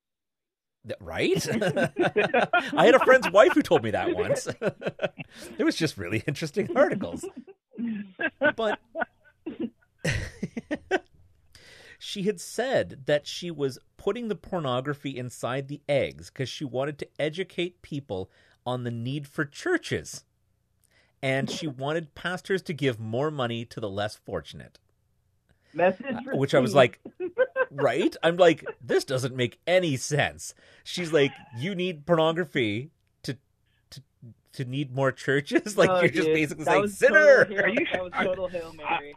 right? 0.99 1.47
I 2.75 2.85
had 2.85 2.95
a 2.95 3.03
friend's 3.03 3.31
wife 3.31 3.53
who 3.53 3.61
told 3.61 3.83
me 3.83 3.91
that 3.91 4.15
once. 4.15 4.47
it 5.57 5.63
was 5.63 5.75
just 5.75 5.97
really 5.97 6.23
interesting 6.27 6.75
articles. 6.75 7.25
but 8.55 8.79
she 11.99 12.23
had 12.23 12.39
said 12.39 13.03
that 13.05 13.25
she 13.27 13.49
was 13.51 13.79
putting 13.97 14.27
the 14.27 14.35
pornography 14.35 15.17
inside 15.17 15.67
the 15.67 15.81
eggs 15.89 16.29
because 16.29 16.49
she 16.49 16.65
wanted 16.65 16.97
to 16.99 17.07
educate 17.19 17.81
people 17.81 18.29
on 18.65 18.83
the 18.83 18.91
need 18.91 19.27
for 19.27 19.45
churches. 19.45 20.23
And 21.21 21.49
she 21.49 21.67
wanted 21.67 22.13
pastors 22.15 22.61
to 22.63 22.73
give 22.73 22.99
more 22.99 23.31
money 23.31 23.65
to 23.65 23.79
the 23.79 23.89
less 23.89 24.15
fortunate. 24.15 24.79
Message 25.73 26.05
Uh, 26.31 26.37
Which 26.37 26.53
I 26.55 26.59
was 26.59 26.73
like, 26.73 26.99
right? 27.71 28.15
I'm 28.23 28.37
like, 28.37 28.65
this 28.81 29.03
doesn't 29.03 29.35
make 29.35 29.59
any 29.67 29.97
sense. 29.97 30.53
She's 30.83 31.11
like, 31.11 31.31
you 31.57 31.75
need 31.75 32.05
pornography 32.05 32.91
to 33.23 33.37
to 33.91 34.01
to 34.53 34.65
need 34.65 34.95
more 34.95 35.11
churches. 35.11 35.75
Like 35.77 35.89
Oh, 35.89 35.99
you're 36.01 36.09
just 36.09 36.27
basically 36.29 36.63
that 36.65 36.71
saying, 36.71 36.87
sinner. 36.87 37.47
Are 37.63 37.67
you- 37.69 37.85
that 37.91 38.03
was 38.03 38.13
total 38.13 38.47
Hail 38.47 38.73
Mary. 38.73 39.13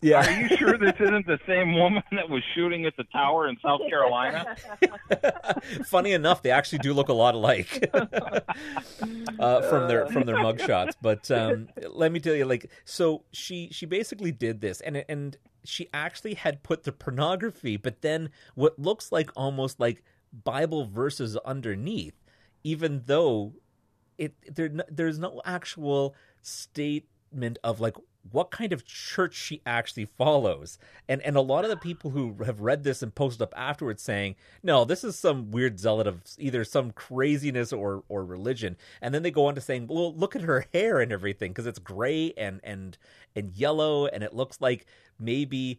Yeah. 0.00 0.24
Are 0.24 0.40
you 0.40 0.56
sure 0.56 0.78
this 0.78 0.94
isn't 1.00 1.26
the 1.26 1.38
same 1.46 1.74
woman 1.74 2.02
that 2.12 2.28
was 2.28 2.42
shooting 2.54 2.86
at 2.86 2.96
the 2.96 3.04
tower 3.04 3.48
in 3.48 3.56
South 3.60 3.80
Carolina? 3.88 4.56
Funny 5.86 6.12
enough, 6.12 6.42
they 6.42 6.52
actually 6.52 6.78
do 6.78 6.94
look 6.94 7.08
a 7.08 7.12
lot 7.12 7.34
alike 7.34 7.90
uh, 7.94 9.62
from 9.62 9.88
their 9.88 10.06
from 10.06 10.24
their 10.24 10.36
mugshots. 10.36 10.92
But 11.02 11.28
um, 11.32 11.68
let 11.90 12.12
me 12.12 12.20
tell 12.20 12.34
you, 12.34 12.44
like, 12.44 12.70
so 12.84 13.24
she 13.32 13.70
she 13.72 13.86
basically 13.86 14.30
did 14.30 14.60
this, 14.60 14.80
and 14.80 15.04
and 15.08 15.36
she 15.64 15.88
actually 15.92 16.34
had 16.34 16.62
put 16.62 16.84
the 16.84 16.92
pornography, 16.92 17.76
but 17.76 18.02
then 18.02 18.30
what 18.54 18.78
looks 18.78 19.10
like 19.10 19.30
almost 19.34 19.80
like 19.80 20.04
Bible 20.44 20.86
verses 20.86 21.36
underneath, 21.38 22.14
even 22.62 23.02
though 23.06 23.54
it 24.16 24.34
there 24.54 24.70
there's 24.88 25.18
no 25.18 25.42
actual 25.44 26.14
statement 26.40 27.58
of 27.64 27.80
like 27.80 27.96
what 28.32 28.50
kind 28.50 28.72
of 28.72 28.84
church 28.84 29.34
she 29.34 29.60
actually 29.66 30.04
follows. 30.04 30.78
And 31.08 31.22
and 31.22 31.36
a 31.36 31.40
lot 31.40 31.64
of 31.64 31.70
the 31.70 31.76
people 31.76 32.10
who 32.10 32.36
have 32.44 32.60
read 32.60 32.84
this 32.84 33.02
and 33.02 33.14
posted 33.14 33.42
up 33.42 33.54
afterwards 33.56 34.02
saying, 34.02 34.36
"No, 34.62 34.84
this 34.84 35.04
is 35.04 35.18
some 35.18 35.50
weird 35.50 35.78
zealot 35.78 36.06
of 36.06 36.22
either 36.38 36.64
some 36.64 36.92
craziness 36.92 37.72
or 37.72 38.04
or 38.08 38.24
religion." 38.24 38.76
And 39.00 39.14
then 39.14 39.22
they 39.22 39.30
go 39.30 39.46
on 39.46 39.54
to 39.54 39.60
saying, 39.60 39.86
"Well, 39.88 40.14
look 40.14 40.36
at 40.36 40.42
her 40.42 40.66
hair 40.72 41.00
and 41.00 41.12
everything 41.12 41.52
because 41.52 41.66
it's 41.66 41.78
gray 41.78 42.32
and 42.36 42.60
and 42.64 42.98
and 43.36 43.52
yellow 43.54 44.06
and 44.06 44.22
it 44.22 44.34
looks 44.34 44.60
like 44.60 44.86
maybe 45.18 45.78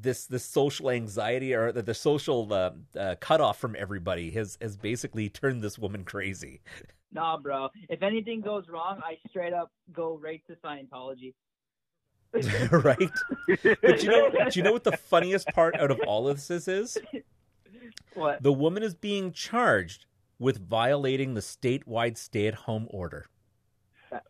this 0.00 0.26
this 0.26 0.44
social 0.44 0.90
anxiety 0.90 1.54
or 1.54 1.72
the, 1.72 1.82
the 1.82 1.94
social 1.94 2.52
uh, 2.52 2.70
uh, 2.98 3.14
cutoff 3.20 3.58
from 3.58 3.76
everybody 3.78 4.30
has 4.30 4.58
has 4.60 4.76
basically 4.76 5.28
turned 5.28 5.62
this 5.62 5.78
woman 5.78 6.04
crazy." 6.04 6.60
Nah, 7.10 7.38
bro. 7.38 7.68
If 7.88 8.02
anything 8.02 8.40
goes 8.40 8.68
wrong, 8.68 9.00
I 9.02 9.16
straight 9.30 9.52
up 9.52 9.72
go 9.92 10.18
right 10.22 10.42
to 10.46 10.56
Scientology. 10.56 11.34
right? 12.70 13.10
But 13.46 14.02
you 14.02 14.10
know, 14.10 14.30
do 14.30 14.58
you 14.58 14.62
know 14.62 14.72
what 14.72 14.84
the 14.84 14.96
funniest 14.96 15.48
part 15.48 15.76
out 15.76 15.90
of 15.90 16.00
all 16.06 16.28
of 16.28 16.46
this 16.46 16.68
is? 16.68 16.98
What? 18.14 18.42
The 18.42 18.52
woman 18.52 18.82
is 18.82 18.94
being 18.94 19.32
charged 19.32 20.06
with 20.38 20.66
violating 20.68 21.34
the 21.34 21.40
statewide 21.40 22.16
stay-at-home 22.16 22.86
order. 22.90 23.26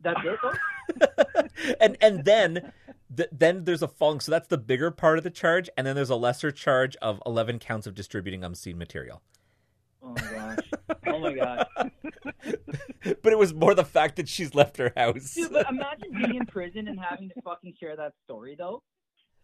That's 0.00 0.20
it, 0.24 1.46
and 1.80 1.96
and 2.00 2.24
then 2.24 2.72
the, 3.10 3.28
then 3.30 3.64
there's 3.64 3.82
a 3.82 3.88
falling. 3.88 4.20
So 4.20 4.30
that's 4.30 4.48
the 4.48 4.58
bigger 4.58 4.90
part 4.90 5.18
of 5.18 5.24
the 5.24 5.30
charge, 5.30 5.68
and 5.76 5.86
then 5.86 5.94
there's 5.94 6.10
a 6.10 6.16
lesser 6.16 6.50
charge 6.50 6.96
of 6.96 7.22
11 7.24 7.58
counts 7.58 7.86
of 7.86 7.94
distributing 7.94 8.42
obscene 8.42 8.78
material. 8.78 9.22
Oh 10.08 10.14
my 10.14 10.32
gosh! 10.32 10.70
Oh 11.06 11.18
my 11.18 11.34
gosh! 11.34 11.66
but 13.22 13.32
it 13.32 13.38
was 13.38 13.52
more 13.52 13.74
the 13.74 13.84
fact 13.84 14.16
that 14.16 14.28
she's 14.28 14.54
left 14.54 14.78
her 14.78 14.92
house. 14.96 15.34
Dude, 15.34 15.52
but 15.52 15.68
imagine 15.68 16.12
being 16.12 16.36
in 16.36 16.46
prison 16.46 16.88
and 16.88 16.98
having 16.98 17.28
to 17.30 17.42
fucking 17.42 17.74
share 17.78 17.94
that 17.96 18.14
story, 18.24 18.54
though. 18.56 18.82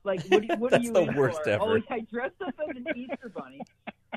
Like, 0.05 0.22
what, 0.29 0.42
do- 0.42 0.55
what 0.57 0.72
are 0.72 0.79
That's 0.79 0.85
you 0.85 0.92
the 0.92 1.12
worst 1.16 1.42
for? 1.44 1.50
Oh, 1.50 1.53
ever. 1.53 1.79
Oh, 1.79 1.94
I 1.94 2.00
dressed 2.11 2.40
up 2.46 2.55
as 2.62 2.77
an 2.77 2.87
Easter 2.96 3.33
bunny. 3.35 3.61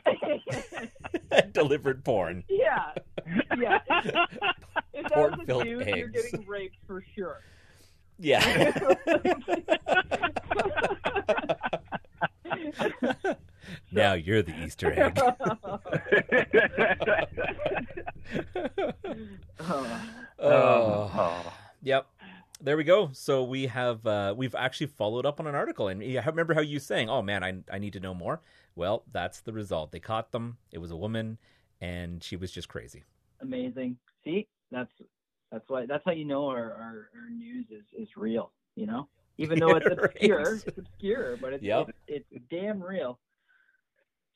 Delivered 1.54 2.04
porn. 2.06 2.44
yeah, 2.50 2.94
yeah. 3.58 3.80
If 4.94 5.04
that 5.10 5.14
Porn 5.14 5.32
was 5.32 5.40
a 5.42 5.46
filled 5.46 5.64
dude, 5.64 5.88
you're 5.88 6.08
getting 6.08 6.46
raped 6.48 6.78
for 6.88 7.04
sure. 7.16 7.42
Yeah. 8.18 8.42
Now 13.92 14.14
you're 14.14 14.42
the 14.42 14.58
Easter 14.64 14.94
egg. 14.96 15.20
Oh. 20.40 20.40
Oh. 20.40 21.54
Yep. 21.82 22.08
There 22.62 22.78
we 22.78 22.84
go. 22.84 23.10
So 23.14 23.44
we 23.44 23.68
have 23.68 24.06
uh, 24.06 24.34
we've 24.38 24.56
actually 24.56 24.88
followed 24.88 25.26
up 25.26 25.40
on 25.40 25.48
an 25.48 25.56
article, 25.56 25.88
and 25.88 26.04
you 26.04 26.22
remember 26.26 26.54
how 26.54 26.62
you 26.62 26.80
saying, 26.80 27.10
"Oh 27.10 27.22
man, 27.22 27.44
I 27.44 27.60
I 27.72 27.78
need 27.80 27.94
to 27.94 28.00
know 28.00 28.14
more." 28.14 28.42
Well, 28.76 29.04
that's 29.12 29.42
the 29.42 29.54
result. 29.54 29.92
They 29.92 30.00
caught 30.00 30.32
them. 30.32 30.58
It 30.72 30.80
was 30.80 30.92
a 30.92 30.96
woman, 30.96 31.38
and 31.82 32.24
she 32.24 32.36
was 32.36 32.52
just 32.52 32.68
crazy. 32.68 33.04
Amazing. 33.42 33.98
See, 34.24 34.48
that's 34.72 34.92
that's 35.52 35.68
why 35.70 35.86
that's 35.86 36.04
how 36.06 36.12
you 36.12 36.26
know 36.26 36.48
our, 36.48 36.74
our, 36.74 37.10
our 37.16 37.30
news 37.32 37.66
is, 37.72 37.86
is 37.98 38.10
real. 38.18 38.52
You 38.76 38.86
know, 38.88 39.08
even 39.38 39.60
though 39.60 39.72
it's 39.76 39.86
Yeah, 39.86 39.94
right. 39.96 40.16
obscure, 40.16 40.56
it's 40.66 40.78
obscure, 40.78 41.38
but 41.38 41.54
it's 41.54 41.64
Yep. 41.64 41.90
it's, 42.08 42.26
it's 42.32 42.46
damn 42.50 42.82
real. 42.84 43.20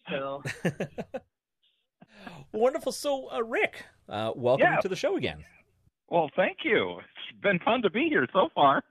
So 0.10 0.42
Wonderful. 2.54 2.92
So, 2.92 3.30
uh, 3.32 3.44
Rick, 3.44 3.86
uh, 4.10 4.32
welcome 4.36 4.68
Yeah. 4.74 4.80
to 4.82 4.90
the 4.90 4.96
show 4.96 5.16
again. 5.18 5.44
well, 6.10 6.30
thank 6.36 6.60
you. 6.64 7.00
It's 7.00 7.42
been 7.42 7.60
fun 7.60 7.82
to 7.84 7.90
be 7.90 8.10
here 8.10 8.28
so 8.34 8.50
far. 8.54 8.84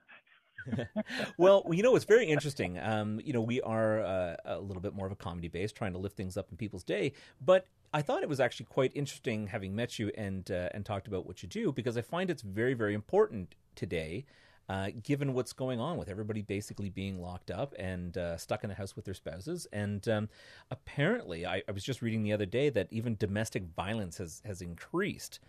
well, 1.38 1.64
you 1.70 1.82
know, 1.82 1.94
it's 1.96 2.04
very 2.04 2.26
interesting. 2.26 2.78
Um, 2.78 3.20
you 3.24 3.32
know, 3.32 3.40
we 3.40 3.60
are 3.62 4.00
uh, 4.02 4.36
a 4.44 4.58
little 4.58 4.82
bit 4.82 4.94
more 4.94 5.06
of 5.06 5.12
a 5.12 5.16
comedy 5.16 5.48
base, 5.48 5.72
trying 5.72 5.92
to 5.92 5.98
lift 5.98 6.16
things 6.16 6.36
up 6.36 6.48
in 6.50 6.56
people's 6.56 6.84
day. 6.84 7.12
But 7.40 7.66
I 7.94 8.02
thought 8.02 8.22
it 8.22 8.28
was 8.28 8.40
actually 8.40 8.66
quite 8.66 8.92
interesting 8.94 9.46
having 9.48 9.74
met 9.74 9.98
you 9.98 10.10
and 10.16 10.50
uh, 10.50 10.68
and 10.74 10.84
talked 10.84 11.06
about 11.06 11.26
what 11.26 11.42
you 11.42 11.48
do 11.48 11.72
because 11.72 11.96
I 11.96 12.02
find 12.02 12.30
it's 12.30 12.42
very 12.42 12.74
very 12.74 12.94
important 12.94 13.54
today. 13.74 14.26
Uh, 14.70 14.90
given 15.02 15.34
what's 15.34 15.52
going 15.52 15.80
on 15.80 15.96
with 15.96 16.08
everybody 16.08 16.42
basically 16.42 16.88
being 16.88 17.20
locked 17.20 17.50
up 17.50 17.74
and 17.76 18.16
uh, 18.16 18.36
stuck 18.36 18.62
in 18.62 18.70
a 18.70 18.74
house 18.74 18.94
with 18.94 19.04
their 19.04 19.14
spouses, 19.14 19.66
and 19.72 20.06
um, 20.08 20.28
apparently, 20.70 21.44
I, 21.44 21.60
I 21.68 21.72
was 21.72 21.82
just 21.82 22.02
reading 22.02 22.22
the 22.22 22.32
other 22.32 22.46
day 22.46 22.70
that 22.70 22.86
even 22.92 23.16
domestic 23.16 23.64
violence 23.74 24.18
has 24.18 24.40
has 24.44 24.62
increased, 24.62 25.40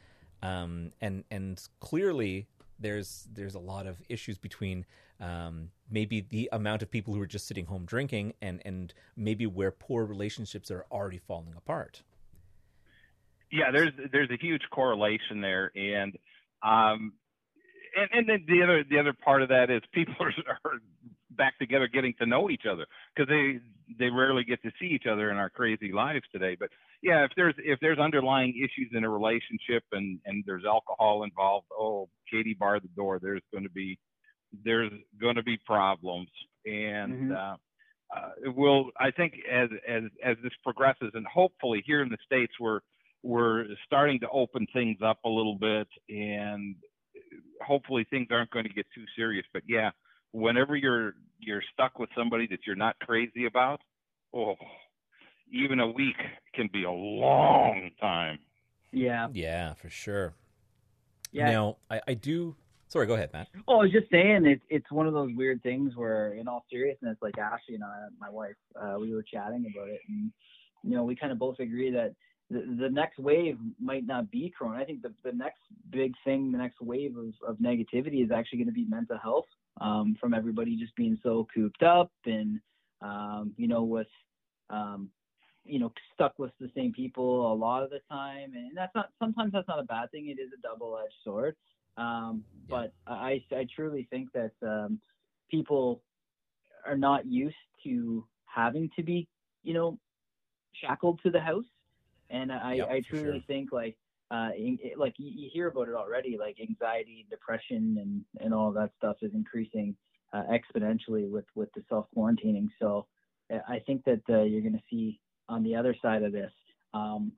um, 0.41 0.91
and 1.01 1.23
and 1.29 1.61
clearly 1.79 2.47
there's 2.79 3.27
there's 3.31 3.53
a 3.53 3.59
lot 3.59 3.85
of 3.85 4.01
issues 4.09 4.39
between 4.39 4.87
um, 5.19 5.69
maybe 5.91 6.21
the 6.21 6.49
amount 6.51 6.81
of 6.81 6.89
people 6.89 7.13
who 7.13 7.21
are 7.21 7.27
just 7.27 7.45
sitting 7.45 7.67
home 7.67 7.85
drinking 7.85 8.33
and 8.41 8.59
and 8.65 8.91
maybe 9.15 9.45
where 9.45 9.69
poor 9.69 10.03
relationships 10.03 10.71
are 10.71 10.87
already 10.91 11.19
falling 11.19 11.53
apart. 11.55 12.01
yeah, 13.51 13.69
there's 13.71 13.91
there's 14.11 14.31
a 14.31 14.37
huge 14.41 14.63
correlation 14.71 15.41
there, 15.41 15.71
and 15.75 16.17
um, 16.63 17.13
and 17.95 18.09
and 18.13 18.29
then 18.29 18.45
the 18.47 18.63
other 18.63 18.83
the 18.89 18.99
other 18.99 19.13
part 19.13 19.41
of 19.41 19.49
that 19.49 19.69
is 19.69 19.81
people 19.93 20.15
are, 20.19 20.33
are 20.65 20.79
back 21.31 21.57
together, 21.59 21.87
getting 21.87 22.13
to 22.19 22.25
know 22.25 22.49
each 22.49 22.63
other 22.69 22.85
because 23.15 23.29
they 23.29 23.59
they 23.99 24.09
rarely 24.09 24.43
get 24.43 24.61
to 24.63 24.71
see 24.79 24.87
each 24.87 25.05
other 25.11 25.31
in 25.31 25.37
our 25.37 25.49
crazy 25.49 25.91
lives 25.91 26.25
today. 26.31 26.55
But 26.59 26.69
yeah, 27.01 27.23
if 27.25 27.31
there's 27.35 27.55
if 27.57 27.79
there's 27.81 27.99
underlying 27.99 28.53
issues 28.57 28.91
in 28.93 29.03
a 29.03 29.09
relationship 29.09 29.83
and 29.91 30.19
and 30.25 30.43
there's 30.45 30.65
alcohol 30.65 31.23
involved, 31.23 31.67
oh, 31.71 32.09
Katie 32.31 32.55
barred 32.57 32.83
the 32.83 32.89
door. 32.95 33.19
There's 33.19 33.43
going 33.51 33.63
to 33.63 33.69
be 33.71 33.97
there's 34.63 34.91
going 35.19 35.35
to 35.35 35.43
be 35.43 35.57
problems, 35.65 36.29
and 36.65 37.31
Mhm. 37.31 37.35
uh, 37.35 37.57
uh, 38.15 38.29
it 38.45 38.55
will 38.55 38.91
I 38.99 39.11
think 39.11 39.33
as 39.49 39.69
as 39.87 40.03
as 40.23 40.37
this 40.43 40.53
progresses, 40.63 41.11
and 41.13 41.25
hopefully 41.27 41.83
here 41.85 42.01
in 42.01 42.09
the 42.09 42.17
states 42.25 42.53
we're 42.59 42.81
we're 43.23 43.65
starting 43.85 44.19
to 44.21 44.29
open 44.29 44.65
things 44.73 44.97
up 45.03 45.19
a 45.25 45.29
little 45.29 45.55
bit, 45.55 45.87
and 46.09 46.75
hopefully 47.65 48.05
things 48.09 48.27
aren't 48.31 48.51
going 48.51 48.65
to 48.65 48.73
get 48.73 48.85
too 48.93 49.05
serious. 49.15 49.45
But 49.53 49.63
yeah, 49.67 49.91
whenever 50.31 50.75
you're 50.75 51.13
you're 51.39 51.63
stuck 51.73 51.99
with 51.99 52.09
somebody 52.15 52.47
that 52.47 52.59
you're 52.65 52.75
not 52.75 52.95
crazy 52.99 53.45
about, 53.45 53.81
oh, 54.33 54.55
even 55.51 55.79
a 55.79 55.87
week 55.87 56.15
can 56.53 56.69
be 56.71 56.83
a 56.83 56.91
long 56.91 57.91
time. 57.99 58.39
yeah, 58.91 59.27
Yeah, 59.33 59.73
for 59.73 59.89
sure. 59.89 60.33
yeah. 61.31 61.51
Now, 61.51 61.77
I, 61.89 62.01
I 62.07 62.13
do. 62.13 62.55
Sorry, 62.87 63.07
go 63.07 63.13
ahead, 63.13 63.31
Matt. 63.31 63.47
Oh, 63.67 63.79
I 63.79 63.83
was 63.83 63.91
just 63.91 64.09
saying 64.11 64.45
it's 64.45 64.63
it's 64.69 64.91
one 64.91 65.07
of 65.07 65.13
those 65.13 65.31
weird 65.35 65.63
things 65.63 65.95
where, 65.95 66.33
in 66.33 66.47
all 66.47 66.65
seriousness, 66.69 67.17
like 67.21 67.37
Ashley 67.37 67.75
and 67.75 67.83
I, 67.83 68.07
my 68.19 68.29
wife, 68.29 68.55
uh, 68.75 68.97
we 68.99 69.13
were 69.13 69.23
chatting 69.23 69.65
about 69.73 69.87
it, 69.87 70.01
and 70.09 70.31
you 70.83 70.95
know, 70.97 71.03
we 71.03 71.15
kind 71.15 71.31
of 71.31 71.39
both 71.39 71.59
agree 71.59 71.89
that 71.91 72.13
the, 72.51 72.77
the 72.79 72.89
next 72.89 73.17
wave 73.19 73.57
might 73.79 74.05
not 74.05 74.29
be 74.29 74.53
Corona. 74.57 74.81
I 74.81 74.85
think 74.85 75.01
the 75.01 75.13
the 75.23 75.31
next 75.31 75.61
big 75.89 76.13
thing, 76.25 76.51
the 76.51 76.57
next 76.57 76.81
wave 76.81 77.15
of, 77.17 77.33
of 77.47 77.57
negativity 77.57 78.23
is 78.23 78.31
actually 78.31 78.59
going 78.59 78.67
to 78.67 78.73
be 78.73 78.85
mental 78.85 79.17
health 79.17 79.45
um, 79.79 80.15
from 80.19 80.33
everybody 80.33 80.75
just 80.75 80.95
being 80.95 81.17
so 81.23 81.47
cooped 81.53 81.83
up 81.83 82.11
and 82.25 82.59
um, 83.01 83.53
you 83.57 83.67
know 83.67 83.83
with 83.83 84.07
um, 84.69 85.09
you 85.63 85.79
know 85.79 85.91
stuck 86.13 86.37
with 86.37 86.51
the 86.59 86.69
same 86.75 86.91
people 86.91 87.51
a 87.51 87.55
lot 87.55 87.83
of 87.83 87.89
the 87.89 87.99
time, 88.09 88.53
and 88.53 88.75
that's 88.75 88.93
not 88.95 89.09
sometimes 89.17 89.53
that's 89.53 89.67
not 89.67 89.79
a 89.79 89.83
bad 89.83 90.11
thing. 90.11 90.27
It 90.27 90.41
is 90.41 90.49
a 90.57 90.61
double 90.61 90.99
edged 91.03 91.13
sword. 91.23 91.55
Um, 91.97 92.43
Yeah. 92.67 92.75
but 92.75 92.93
I, 93.05 93.43
I 93.51 93.67
truly 93.75 94.07
think 94.09 94.29
that 94.33 94.51
um, 94.63 94.99
people 95.49 96.01
are 96.85 96.97
not 96.97 97.25
used 97.25 97.55
to 97.83 98.25
having 98.45 98.89
to 98.95 99.03
be, 99.03 99.27
you 99.63 99.73
know, 99.73 99.99
shackled 100.73 101.19
to 101.23 101.29
the 101.29 101.39
house. 101.39 101.65
And 102.31 102.51
I, 102.51 102.75
Yep, 102.77 102.89
I 102.89 103.01
truly 103.09 103.25
sure. 103.25 103.39
think 103.47 103.71
like, 103.71 103.97
uh, 104.31 104.49
it- 104.53 104.97
like 104.97 105.13
you, 105.17 105.31
you 105.33 105.49
hear 105.51 105.67
about 105.67 105.89
it 105.89 105.95
already, 105.95 106.37
like 106.39 106.57
anxiety, 106.61 107.25
depression, 107.29 107.97
and 107.99 108.43
and 108.43 108.53
all 108.53 108.71
that 108.71 108.91
stuff 108.97 109.17
is 109.21 109.33
increasing 109.33 109.95
uh, 110.33 110.43
exponentially 110.49 111.29
with 111.29 111.45
with 111.55 111.69
the 111.75 111.83
self 111.89 112.05
quarantining. 112.15 112.69
So 112.79 113.07
uh, 113.53 113.59
I 113.67 113.79
think 113.79 114.05
that 114.05 114.21
uh, 114.29 114.43
you're 114.43 114.61
going 114.61 114.73
to 114.73 114.83
see 114.89 115.19
on 115.49 115.63
the 115.63 115.75
other 115.75 115.95
side 116.01 116.23
of 116.23 116.31
this 116.31 116.51
um, 116.93 117.33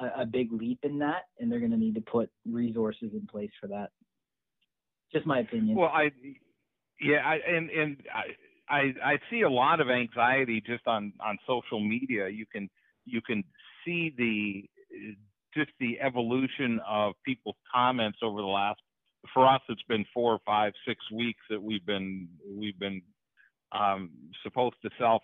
a, 0.00 0.22
a 0.22 0.26
big 0.26 0.52
leap 0.52 0.80
in 0.82 0.98
that, 0.98 1.24
and 1.38 1.50
they're 1.50 1.60
going 1.60 1.70
to 1.70 1.76
need 1.76 1.94
to 1.94 2.00
put 2.00 2.30
resources 2.44 3.10
in 3.14 3.26
place 3.26 3.50
for 3.60 3.68
that. 3.68 3.90
Just 5.12 5.26
my 5.26 5.40
opinion. 5.40 5.76
Well, 5.76 5.90
I, 5.90 6.10
yeah, 7.00 7.18
I, 7.24 7.36
and 7.48 7.70
and 7.70 7.96
I, 8.68 8.74
I 8.74 9.12
I 9.12 9.18
see 9.30 9.42
a 9.42 9.50
lot 9.50 9.80
of 9.80 9.90
anxiety 9.90 10.60
just 10.60 10.86
on 10.86 11.12
on 11.20 11.38
social 11.46 11.80
media. 11.80 12.28
You 12.28 12.46
can 12.46 12.68
you 13.04 13.20
can 13.20 13.44
see 13.84 14.14
the 14.16 14.68
just 15.54 15.70
the 15.80 16.00
evolution 16.00 16.80
of 16.88 17.14
people's 17.24 17.56
comments 17.72 18.18
over 18.22 18.40
the 18.40 18.46
last 18.46 18.80
for 19.32 19.46
us 19.46 19.60
it's 19.68 19.82
been 19.88 20.04
four 20.12 20.32
or 20.32 20.40
five 20.44 20.72
six 20.86 20.98
weeks 21.12 21.40
that 21.50 21.62
we've 21.62 21.84
been 21.86 22.28
we've 22.48 22.78
been 22.78 23.00
um, 23.72 24.10
supposed 24.42 24.76
to 24.82 24.90
self 24.98 25.22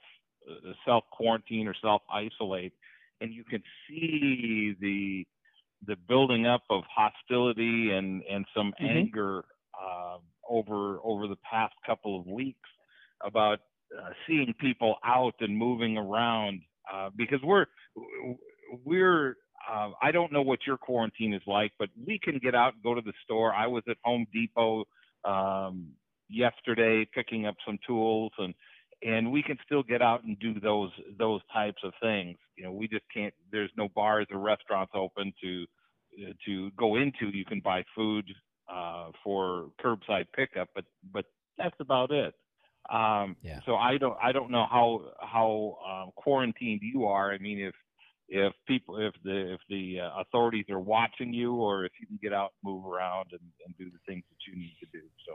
uh, 0.50 0.72
self 0.84 1.04
quarantine 1.10 1.66
or 1.66 1.74
self 1.82 2.02
isolate 2.12 2.72
and 3.20 3.32
you 3.32 3.44
can 3.44 3.62
see 3.88 4.74
the 4.80 5.26
the 5.86 5.96
building 6.08 6.46
up 6.46 6.62
of 6.70 6.82
hostility 6.94 7.92
and 7.92 8.22
and 8.30 8.44
some 8.56 8.72
mm-hmm. 8.80 8.98
anger 8.98 9.44
uh, 9.80 10.18
over 10.48 10.98
over 11.04 11.26
the 11.26 11.36
past 11.50 11.74
couple 11.86 12.18
of 12.18 12.26
weeks 12.26 12.68
about 13.24 13.60
uh, 13.96 14.10
seeing 14.26 14.54
people 14.60 14.96
out 15.04 15.34
and 15.40 15.56
moving 15.56 15.96
around 15.96 16.60
uh, 16.92 17.10
because 17.16 17.40
we're 17.42 17.66
we're 18.84 19.36
uh, 19.70 19.90
I 20.00 20.12
don't 20.12 20.32
know 20.32 20.42
what 20.42 20.60
your 20.66 20.78
quarantine 20.78 21.34
is 21.34 21.42
like, 21.46 21.72
but 21.78 21.88
we 22.06 22.18
can 22.18 22.38
get 22.38 22.54
out 22.54 22.74
and 22.74 22.82
go 22.82 22.94
to 22.94 23.00
the 23.00 23.12
store. 23.24 23.52
I 23.52 23.66
was 23.66 23.82
at 23.88 23.96
Home 24.04 24.26
Depot 24.32 24.84
um, 25.24 25.90
yesterday 26.28 27.06
picking 27.12 27.46
up 27.46 27.56
some 27.66 27.78
tools 27.86 28.32
and 28.38 28.54
and 29.02 29.30
we 29.30 29.42
can 29.42 29.56
still 29.64 29.82
get 29.82 30.02
out 30.02 30.24
and 30.24 30.38
do 30.38 30.58
those 30.58 30.90
those 31.18 31.40
types 31.52 31.82
of 31.84 31.92
things. 32.02 32.36
You 32.56 32.64
know, 32.64 32.72
we 32.72 32.88
just 32.88 33.04
can't. 33.14 33.34
There's 33.52 33.70
no 33.76 33.88
bars 33.94 34.26
or 34.30 34.38
restaurants 34.38 34.92
open 34.94 35.32
to 35.42 35.66
to 36.46 36.70
go 36.72 36.96
into. 36.96 37.28
You 37.32 37.44
can 37.44 37.60
buy 37.60 37.84
food 37.94 38.24
uh, 38.68 39.10
for 39.22 39.70
curbside 39.82 40.26
pickup, 40.34 40.68
but 40.74 40.84
but 41.12 41.26
that's 41.56 41.76
about 41.80 42.10
it. 42.10 42.34
Um, 42.90 43.36
yeah. 43.42 43.60
So 43.66 43.76
I 43.76 43.98
don't 43.98 44.16
I 44.22 44.32
don't 44.32 44.50
know 44.50 44.66
how 44.68 45.12
how 45.20 45.78
um, 45.88 46.12
quarantined 46.16 46.80
you 46.82 47.06
are. 47.06 47.32
I 47.32 47.38
mean, 47.38 47.60
if 47.60 47.74
if 48.28 48.52
people 48.66 48.98
if 48.98 49.14
the 49.24 49.54
if 49.54 49.60
the 49.68 50.00
uh, 50.00 50.20
authorities 50.20 50.66
are 50.70 50.78
watching 50.78 51.32
you, 51.32 51.54
or 51.54 51.84
if 51.84 51.92
you 52.00 52.06
can 52.06 52.18
get 52.22 52.32
out, 52.32 52.52
move 52.62 52.84
around, 52.84 53.28
and, 53.32 53.40
and 53.64 53.76
do 53.78 53.86
the 53.86 53.98
things 54.06 54.24
that 54.28 54.50
you 54.50 54.58
need 54.58 54.76
to 54.80 54.86
do. 54.92 55.04
So. 55.26 55.34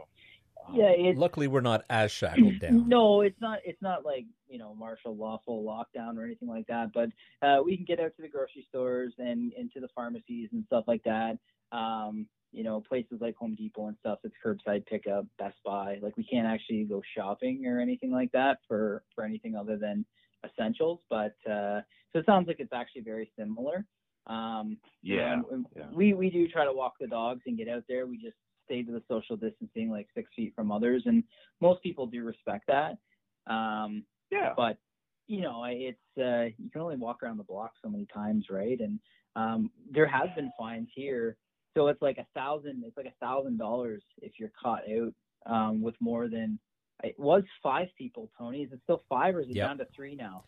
Um, 0.66 0.76
yeah, 0.76 1.12
luckily 1.16 1.46
we're 1.46 1.60
not 1.60 1.84
as 1.90 2.10
shackled 2.10 2.60
down. 2.60 2.88
No, 2.88 3.20
it's 3.20 3.38
not. 3.40 3.58
It's 3.64 3.82
not 3.82 4.04
like 4.04 4.24
you 4.48 4.58
know 4.58 4.74
martial 4.74 5.14
lawful 5.14 5.62
lockdown 5.62 6.16
or 6.16 6.24
anything 6.24 6.48
like 6.48 6.66
that. 6.68 6.90
But 6.94 7.10
uh, 7.46 7.62
we 7.62 7.76
can 7.76 7.84
get 7.84 8.00
out 8.00 8.12
to 8.16 8.22
the 8.22 8.28
grocery 8.28 8.64
stores 8.68 9.12
and 9.18 9.52
into 9.54 9.80
the 9.80 9.88
pharmacies 9.94 10.48
and 10.52 10.64
stuff 10.66 10.84
like 10.86 11.02
that. 11.04 11.38
Um, 11.72 12.26
you 12.52 12.62
know, 12.62 12.80
places 12.80 13.18
like 13.20 13.34
Home 13.36 13.56
Depot 13.56 13.88
and 13.88 13.96
stuff, 13.98 14.20
it's 14.22 14.36
curbside 14.42 14.86
pickup, 14.86 15.26
Best 15.38 15.56
Buy. 15.64 15.98
Like 16.00 16.16
we 16.16 16.24
can't 16.24 16.46
actually 16.46 16.84
go 16.84 17.02
shopping 17.16 17.66
or 17.66 17.80
anything 17.80 18.12
like 18.12 18.30
that 18.32 18.58
for 18.68 19.02
for 19.14 19.24
anything 19.24 19.56
other 19.56 19.76
than 19.76 20.06
essentials. 20.44 21.00
But 21.10 21.34
uh, 21.48 21.80
so 22.12 22.18
it 22.20 22.26
sounds 22.26 22.46
like 22.46 22.60
it's 22.60 22.72
actually 22.72 23.02
very 23.02 23.30
similar. 23.38 23.84
Um, 24.26 24.78
yeah, 25.02 25.40
yeah. 25.76 25.86
We 25.92 26.14
we 26.14 26.30
do 26.30 26.48
try 26.48 26.64
to 26.64 26.72
walk 26.72 26.94
the 27.00 27.06
dogs 27.06 27.42
and 27.46 27.58
get 27.58 27.68
out 27.68 27.84
there. 27.88 28.06
We 28.06 28.16
just 28.18 28.36
stay 28.64 28.82
to 28.82 28.92
the 28.92 29.02
social 29.08 29.36
distancing, 29.36 29.90
like 29.90 30.08
six 30.14 30.30
feet 30.34 30.54
from 30.56 30.72
others, 30.72 31.02
and 31.06 31.22
most 31.60 31.82
people 31.82 32.06
do 32.06 32.24
respect 32.24 32.68
that. 32.68 32.96
Um, 33.52 34.04
yeah. 34.30 34.52
But 34.56 34.78
you 35.26 35.40
know, 35.40 35.64
it's 35.66 35.98
uh, 36.18 36.54
you 36.58 36.70
can 36.70 36.80
only 36.80 36.96
walk 36.96 37.22
around 37.22 37.38
the 37.38 37.44
block 37.44 37.72
so 37.82 37.90
many 37.90 38.06
times, 38.12 38.46
right? 38.50 38.78
And 38.80 38.98
um, 39.36 39.70
there 39.90 40.06
has 40.06 40.28
been 40.36 40.50
fines 40.58 40.88
here 40.94 41.36
so 41.74 41.88
it's 41.88 42.00
like 42.00 42.18
a 42.18 42.26
thousand. 42.34 42.84
It's 42.86 42.96
like 42.96 43.06
a 43.06 43.24
thousand 43.24 43.58
dollars 43.58 44.02
if 44.22 44.32
you're 44.38 44.52
caught 44.60 44.82
out 44.90 45.12
um, 45.52 45.82
with 45.82 45.94
more 46.00 46.28
than. 46.28 46.58
It 47.02 47.18
was 47.18 47.42
five 47.62 47.88
people. 47.98 48.30
Tony, 48.38 48.62
is 48.62 48.72
it 48.72 48.80
still 48.84 49.02
five 49.08 49.34
or 49.34 49.40
is 49.40 49.48
it 49.48 49.56
yep. 49.56 49.68
down 49.68 49.78
to 49.78 49.86
three 49.94 50.14
now? 50.14 50.44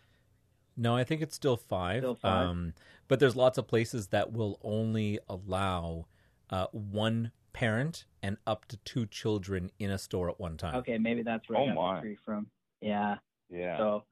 No, 0.76 0.94
I 0.94 1.04
think 1.04 1.22
it's 1.22 1.34
still 1.34 1.56
five. 1.56 2.02
Still 2.02 2.14
five. 2.16 2.48
Um, 2.48 2.74
but 3.08 3.18
there's 3.18 3.36
lots 3.36 3.58
of 3.58 3.66
places 3.66 4.08
that 4.08 4.32
will 4.32 4.58
only 4.62 5.18
allow 5.28 6.06
uh, 6.50 6.66
one 6.72 7.32
parent 7.52 8.04
and 8.22 8.36
up 8.46 8.66
to 8.66 8.76
two 8.78 9.06
children 9.06 9.70
in 9.78 9.90
a 9.90 9.98
store 9.98 10.28
at 10.28 10.38
one 10.38 10.56
time. 10.56 10.76
Okay, 10.76 10.98
maybe 10.98 11.22
that's 11.22 11.48
where 11.48 11.58
oh 11.58 11.64
I 11.64 11.74
got 11.74 12.02
the 12.02 12.16
from. 12.24 12.46
Yeah. 12.80 13.16
Yeah. 13.48 13.78
So, 13.78 14.04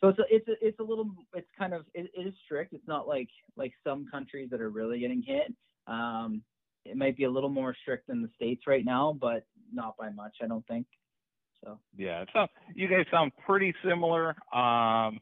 so 0.00 0.08
it's 0.08 0.18
a, 0.18 0.24
it's 0.28 0.48
a, 0.48 0.66
it's 0.66 0.80
a 0.80 0.82
little 0.82 1.10
it's 1.34 1.48
kind 1.56 1.72
of 1.72 1.86
it, 1.94 2.10
it 2.14 2.26
is 2.26 2.34
strict. 2.44 2.72
It's 2.72 2.88
not 2.88 3.06
like 3.06 3.28
like 3.56 3.72
some 3.84 4.06
countries 4.10 4.50
that 4.50 4.60
are 4.60 4.70
really 4.70 4.98
getting 4.98 5.22
hit. 5.22 5.54
Um, 5.86 6.42
it 6.84 6.96
might 6.96 7.16
be 7.16 7.24
a 7.24 7.30
little 7.30 7.48
more 7.48 7.74
strict 7.82 8.08
in 8.08 8.22
the 8.22 8.28
states 8.34 8.64
right 8.66 8.84
now, 8.84 9.16
but 9.20 9.46
not 9.72 9.96
by 9.96 10.10
much, 10.10 10.36
I 10.42 10.46
don't 10.46 10.66
think. 10.66 10.86
So 11.64 11.78
yeah, 11.96 12.24
so 12.32 12.46
you 12.74 12.88
guys 12.88 13.06
sound 13.10 13.32
pretty 13.46 13.74
similar. 13.84 14.30
Um, 14.54 15.18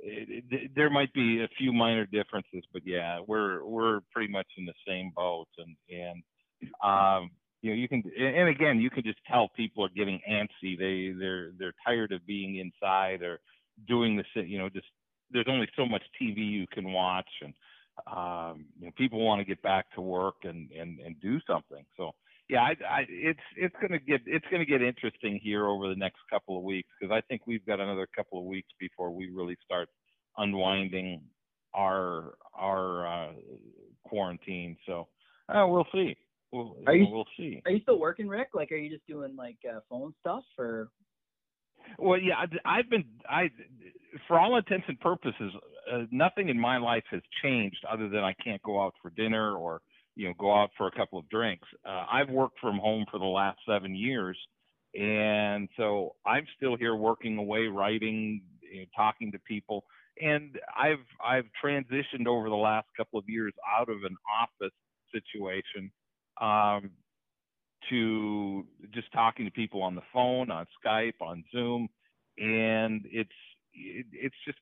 it, 0.00 0.44
it, 0.50 0.70
there 0.74 0.90
might 0.90 1.12
be 1.12 1.42
a 1.42 1.48
few 1.58 1.72
minor 1.72 2.06
differences, 2.06 2.64
but 2.72 2.82
yeah, 2.84 3.20
we're 3.26 3.64
we're 3.64 4.00
pretty 4.12 4.32
much 4.32 4.46
in 4.58 4.64
the 4.64 4.74
same 4.86 5.12
boat, 5.14 5.48
and 5.58 5.76
and 5.90 6.22
um, 6.82 7.30
you 7.62 7.70
know 7.70 7.76
you 7.76 7.88
can 7.88 8.02
and 8.18 8.48
again 8.48 8.80
you 8.80 8.90
can 8.90 9.02
just 9.02 9.18
tell 9.30 9.48
people 9.56 9.84
are 9.84 9.90
getting 9.96 10.20
antsy. 10.30 10.78
They 10.78 11.14
they're 11.18 11.50
they're 11.58 11.74
tired 11.86 12.12
of 12.12 12.26
being 12.26 12.56
inside 12.56 13.22
or 13.22 13.40
doing 13.88 14.16
the 14.16 14.42
you 14.42 14.58
know 14.58 14.68
just 14.68 14.86
there's 15.30 15.46
only 15.48 15.68
so 15.76 15.86
much 15.86 16.02
TV 16.20 16.38
you 16.38 16.66
can 16.72 16.92
watch 16.92 17.28
and 17.40 17.54
um, 18.06 18.64
you 18.78 18.86
know, 18.86 18.92
people 18.96 19.24
want 19.24 19.40
to 19.40 19.44
get 19.44 19.62
back 19.62 19.90
to 19.94 20.00
work 20.00 20.36
and, 20.44 20.70
and, 20.72 20.98
and 21.00 21.20
do 21.20 21.38
something. 21.46 21.84
So 21.96 22.12
yeah, 22.52 22.60
I, 22.60 22.74
I, 22.86 23.04
it's 23.08 23.40
it's 23.56 23.74
going 23.80 23.92
to 23.92 23.98
get 23.98 24.20
it's 24.26 24.44
going 24.50 24.60
to 24.60 24.66
get 24.66 24.82
interesting 24.82 25.40
here 25.42 25.66
over 25.66 25.88
the 25.88 25.96
next 25.96 26.18
couple 26.30 26.58
of 26.58 26.62
weeks 26.62 26.88
because 27.00 27.10
I 27.10 27.22
think 27.22 27.46
we've 27.46 27.64
got 27.64 27.80
another 27.80 28.06
couple 28.14 28.40
of 28.40 28.44
weeks 28.44 28.68
before 28.78 29.10
we 29.10 29.30
really 29.30 29.56
start 29.64 29.88
unwinding 30.36 31.22
our 31.74 32.34
our 32.54 33.06
uh, 33.06 33.32
quarantine. 34.04 34.76
So 34.84 35.08
uh, 35.48 35.66
we'll 35.66 35.86
see. 35.92 36.14
We'll, 36.52 36.76
are 36.86 36.94
you, 36.94 37.06
we'll 37.10 37.24
see. 37.38 37.62
Are 37.64 37.70
you 37.70 37.80
still 37.80 37.98
working, 37.98 38.28
Rick? 38.28 38.48
Like, 38.52 38.70
are 38.70 38.76
you 38.76 38.90
just 38.90 39.06
doing 39.06 39.34
like 39.34 39.56
uh, 39.66 39.80
phone 39.88 40.12
stuff 40.20 40.44
or? 40.58 40.90
Well, 41.98 42.20
yeah, 42.20 42.34
I've 42.66 42.90
been 42.90 43.04
I, 43.30 43.50
for 44.28 44.38
all 44.38 44.58
intents 44.58 44.84
and 44.88 45.00
purposes, 45.00 45.52
uh, 45.90 46.02
nothing 46.10 46.50
in 46.50 46.60
my 46.60 46.76
life 46.76 47.04
has 47.12 47.22
changed 47.42 47.82
other 47.90 48.10
than 48.10 48.20
I 48.20 48.34
can't 48.44 48.62
go 48.62 48.82
out 48.82 48.92
for 49.00 49.10
dinner 49.10 49.56
or 49.56 49.80
you 50.14 50.28
know 50.28 50.34
go 50.38 50.54
out 50.54 50.70
for 50.76 50.86
a 50.86 50.92
couple 50.92 51.18
of 51.18 51.28
drinks. 51.28 51.66
Uh, 51.86 52.04
I've 52.10 52.30
worked 52.30 52.58
from 52.60 52.78
home 52.78 53.04
for 53.10 53.18
the 53.18 53.24
last 53.24 53.58
seven 53.68 53.94
years, 53.94 54.38
and 54.94 55.68
so 55.76 56.14
I'm 56.26 56.46
still 56.56 56.76
here 56.76 56.94
working 56.94 57.38
away, 57.38 57.66
writing, 57.66 58.42
you 58.60 58.80
know, 58.80 58.86
talking 58.96 59.32
to 59.32 59.38
people, 59.40 59.84
and 60.20 60.58
I've 60.76 61.04
I've 61.24 61.46
transitioned 61.64 62.26
over 62.26 62.48
the 62.48 62.54
last 62.56 62.86
couple 62.96 63.18
of 63.18 63.24
years 63.28 63.52
out 63.78 63.88
of 63.88 63.98
an 64.04 64.16
office 64.40 64.74
situation 65.12 65.90
um, 66.40 66.90
to 67.90 68.66
just 68.92 69.12
talking 69.12 69.44
to 69.46 69.50
people 69.50 69.82
on 69.82 69.94
the 69.94 70.02
phone, 70.12 70.50
on 70.50 70.66
Skype, 70.84 71.20
on 71.20 71.44
Zoom, 71.52 71.88
and 72.38 73.02
it's 73.10 73.30
it, 73.74 74.06
it's 74.12 74.36
just 74.46 74.58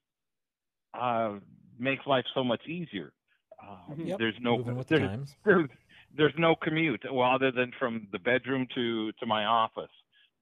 uh, 0.98 1.34
makes 1.78 2.06
life 2.06 2.24
so 2.34 2.44
much 2.44 2.60
easier. 2.66 3.12
Uh, 3.62 3.94
yep. 3.96 4.18
There's 4.18 4.34
no 4.40 4.62
there's, 4.88 5.34
there's, 5.44 5.68
there's 6.16 6.34
no 6.38 6.54
commute 6.54 7.02
well 7.10 7.30
other 7.30 7.50
than 7.50 7.72
from 7.78 8.08
the 8.12 8.18
bedroom 8.18 8.66
to 8.74 9.12
to 9.12 9.26
my 9.26 9.44
office. 9.44 9.90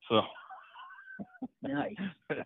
So 0.09 0.23
nice. 1.63 1.97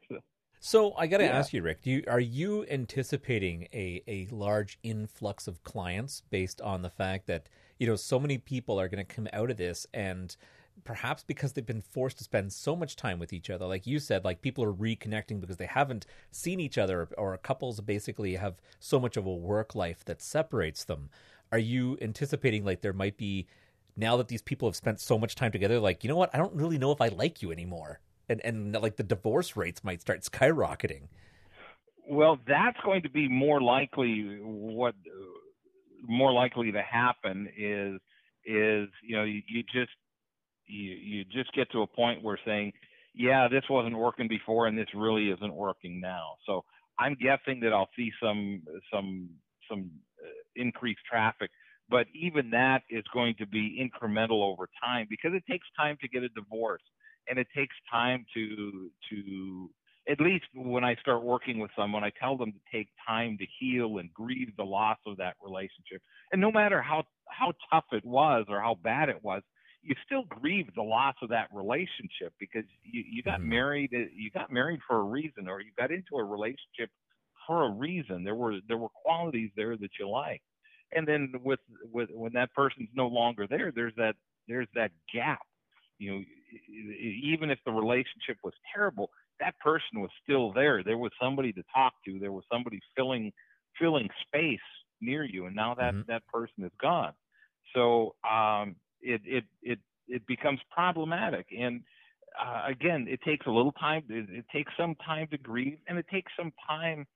So 0.65 0.95
I 0.97 1.09
got 1.09 1.19
to 1.19 1.25
yeah. 1.25 1.37
ask 1.37 1.53
you, 1.53 1.61
Rick, 1.61 1.83
do 1.83 1.91
you, 1.91 2.05
are 2.07 2.21
you 2.21 2.65
anticipating 2.71 3.67
a, 3.75 4.01
a 4.07 4.29
large 4.31 4.79
influx 4.85 5.49
of 5.49 5.65
clients 5.65 6.23
based 6.31 6.61
on 6.61 6.83
the 6.83 6.89
fact 6.89 7.27
that 7.27 7.49
you 7.81 7.87
know 7.89 7.97
so 7.97 8.21
many 8.21 8.39
people 8.39 8.81
are 8.81 8.89
going 8.89 9.05
to 9.05 9.15
come 9.15 9.27
out 9.33 9.51
of 9.51 9.57
this 9.57 9.89
and 9.93 10.37
perhaps 10.85 11.23
because 11.23 11.53
they've 11.53 11.65
been 11.67 11.83
forced 11.83 12.19
to 12.19 12.25
spend 12.25 12.53
so 12.53 12.75
much 12.75 12.97
time 12.97 13.19
with 13.19 13.33
each 13.33 13.51
other. 13.51 13.67
Like 13.67 13.87
you 13.87 13.99
said 13.99 14.25
like 14.25 14.43
people 14.43 14.65
are 14.65 14.73
reconnecting 14.73 15.41
because 15.41 15.57
they 15.57 15.67
haven't 15.67 16.07
seen 16.31 16.61
each 16.61 16.79
other 16.79 17.09
or 17.17 17.37
couples 17.39 17.81
basically 17.81 18.37
have 18.37 18.57
so 18.79 18.99
much 18.99 19.17
of 19.17 19.27
a 19.27 19.35
work 19.35 19.75
life 19.75 20.05
that 20.05 20.23
separates 20.23 20.85
them. 20.85 21.11
Are 21.51 21.59
you 21.59 21.99
anticipating 22.01 22.65
like 22.65 22.81
there 22.81 22.93
might 22.93 23.17
be 23.17 23.47
now 23.97 24.17
that 24.17 24.29
these 24.29 24.43
people 24.43 24.69
have 24.69 24.77
spent 24.77 25.01
so 25.01 25.19
much 25.19 25.35
time 25.35 25.53
together 25.53 25.79
like 25.79 26.03
you 26.03 26.09
know 26.09 26.17
what? 26.17 26.31
I 26.35 26.39
don't 26.39 26.55
really 26.55 26.79
know 26.79 26.93
if 26.93 27.01
i 27.01 27.09
like 27.09 27.43
you 27.43 27.53
anymore. 27.53 28.01
And 28.29 28.41
and 28.45 28.73
like 28.75 28.97
the 28.97 29.03
divorce 29.03 29.57
rates 29.57 29.85
might 29.85 30.01
start 30.01 30.23
skyrocketing. 30.23 31.09
Well 32.09 32.39
that's 32.47 32.79
going 32.85 33.03
to 33.03 33.11
be 33.11 33.29
more 33.29 33.61
likely 33.61 34.39
what 34.43 34.95
more 36.07 36.33
likely 36.33 36.73
to 36.73 36.83
happen 36.83 37.49
is 37.57 38.01
is 38.45 38.89
you 39.03 39.17
know 39.17 39.23
you, 39.23 39.41
you 39.47 39.63
just 39.63 39.93
you 40.73 40.93
you 41.11 41.25
just 41.25 41.53
get 41.55 41.71
to 41.73 41.83
a 41.83 41.87
point 41.87 42.23
where 42.23 42.39
saying, 42.47 42.73
yeah, 43.15 43.49
this 43.49 43.65
wasn't 43.69 43.97
working 43.99 44.29
before 44.29 44.67
and 44.69 44.77
this 44.79 44.89
really 44.95 45.31
isn't 45.31 45.55
working 45.55 46.01
now. 46.01 46.37
So 46.47 46.65
I'm 46.99 47.17
guessing 47.21 47.61
that 47.61 47.73
I'll 47.73 47.91
see 47.97 48.11
some 48.23 48.63
some 48.93 49.31
some 49.69 49.91
uh, 50.25 50.29
increased 50.57 51.05
traffic, 51.11 51.51
but 51.89 52.07
even 52.15 52.51
that 52.51 52.83
is 52.91 53.05
going 53.13 53.35
to 53.39 53.47
be 53.47 53.65
incremental 53.87 54.41
over 54.51 54.69
time 54.83 55.07
because 55.11 55.33
it 55.35 55.45
takes 55.51 55.67
time 55.79 55.97
to 56.03 56.09
get 56.09 56.23
a 56.23 56.29
divorce. 56.31 56.83
and 57.29 57.39
it 57.39 57.49
takes 57.57 57.75
time 57.91 58.25
to 58.35 58.91
to 59.11 59.71
at 60.09 60.21
least 60.21 60.45
when 60.55 60.85
I 60.85 60.97
start 60.97 61.23
working 61.23 61.61
with 61.61 61.71
someone, 61.79 62.03
I 62.03 62.11
tell 62.21 62.37
them 62.37 62.53
to 62.53 62.59
take 62.77 62.89
time 63.07 63.39
to 63.39 63.47
heal 63.61 63.99
and 63.99 64.13
grieve 64.13 64.51
the 64.57 64.65
loss 64.65 64.99
of 65.07 65.17
that 65.19 65.37
relationship. 65.43 66.03
And 66.33 66.41
no 66.41 66.51
matter 66.51 66.83
how 66.83 67.05
how 67.29 67.53
tough 67.71 67.85
it 67.93 68.05
was 68.05 68.47
or 68.49 68.61
how 68.61 68.77
bad 68.83 69.09
it 69.09 69.23
was, 69.23 69.43
you 69.83 69.95
still 70.07 70.23
grieve 70.29 70.69
the 70.75 70.83
loss 70.83 71.15
of 71.23 71.29
that 71.31 71.49
relationship 71.53 72.33
because 72.39 72.65
you, 72.83 73.03
you 73.11 73.23
got 73.23 73.41
mm-hmm. 73.41 73.51
married 73.51 73.91
you 73.93 74.31
got 74.31 74.53
married 74.53 74.81
for 74.87 74.99
a 74.99 75.03
reason 75.03 75.49
or 75.49 75.61
you 75.61 75.71
got 75.77 75.91
into 75.91 76.17
a 76.17 76.25
relationship 76.25 76.91
for 77.47 77.65
a 77.65 77.71
reason. 77.71 78.25
There 78.25 78.35
were 78.35 78.57
there 78.69 78.79
were 78.79 78.89
qualities 78.89 79.51
there 79.57 79.77
that 79.77 79.91
you 79.99 80.09
like. 80.09 80.43
And 80.95 81.07
then 81.07 81.33
with 81.43 81.61
with 81.93 82.11
when 82.13 82.33
that 82.35 82.53
person's 82.55 82.89
no 82.95 83.09
longer 83.09 83.47
there, 83.47 83.73
there's 83.75 83.95
that 83.97 84.15
there's 84.49 84.69
that 84.75 84.91
gap. 85.13 85.41
You 85.99 86.13
know, 86.13 86.23
even 87.23 87.51
if 87.51 87.59
the 87.65 87.73
relationship 87.73 88.39
was 88.43 88.55
terrible, 88.75 89.11
that 89.41 89.59
person 89.61 90.01
was 90.01 90.11
still 90.23 90.53
there. 90.53 90.83
There 90.83 90.99
was 90.99 91.13
somebody 91.21 91.53
to 91.53 91.63
talk 91.75 91.93
to. 92.07 92.19
There 92.19 92.33
was 92.33 92.45
somebody 92.53 92.81
filling 92.97 93.33
filling 93.81 94.09
space 94.27 94.59
near 95.01 95.25
you, 95.25 95.47
and 95.47 95.57
now 95.57 95.75
that 95.75 95.95
mm-hmm. 95.95 96.11
that 96.11 96.27
person 96.33 96.65
is 96.65 96.73
gone. 96.81 97.13
So 97.75 98.15
um, 98.29 98.77
it 99.03 99.21
it 99.25 99.45
it 99.63 99.79
it 100.09 100.27
becomes 100.27 100.61
problematic. 100.71 101.47
And 101.59 101.83
uh, 102.41 102.63
again, 102.69 103.07
it 103.09 103.21
takes 103.23 103.47
a 103.47 103.51
little 103.51 103.73
time. 103.73 104.05
It, 104.09 104.29
it, 104.31 104.45
takes 104.53 104.73
some 104.79 104.95
time 105.07 105.29
to 105.31 105.39
grieve, 105.39 105.79
and 105.87 105.99
it 105.99 106.07
takes 106.11 106.33
some 106.37 106.53
time 106.67 107.07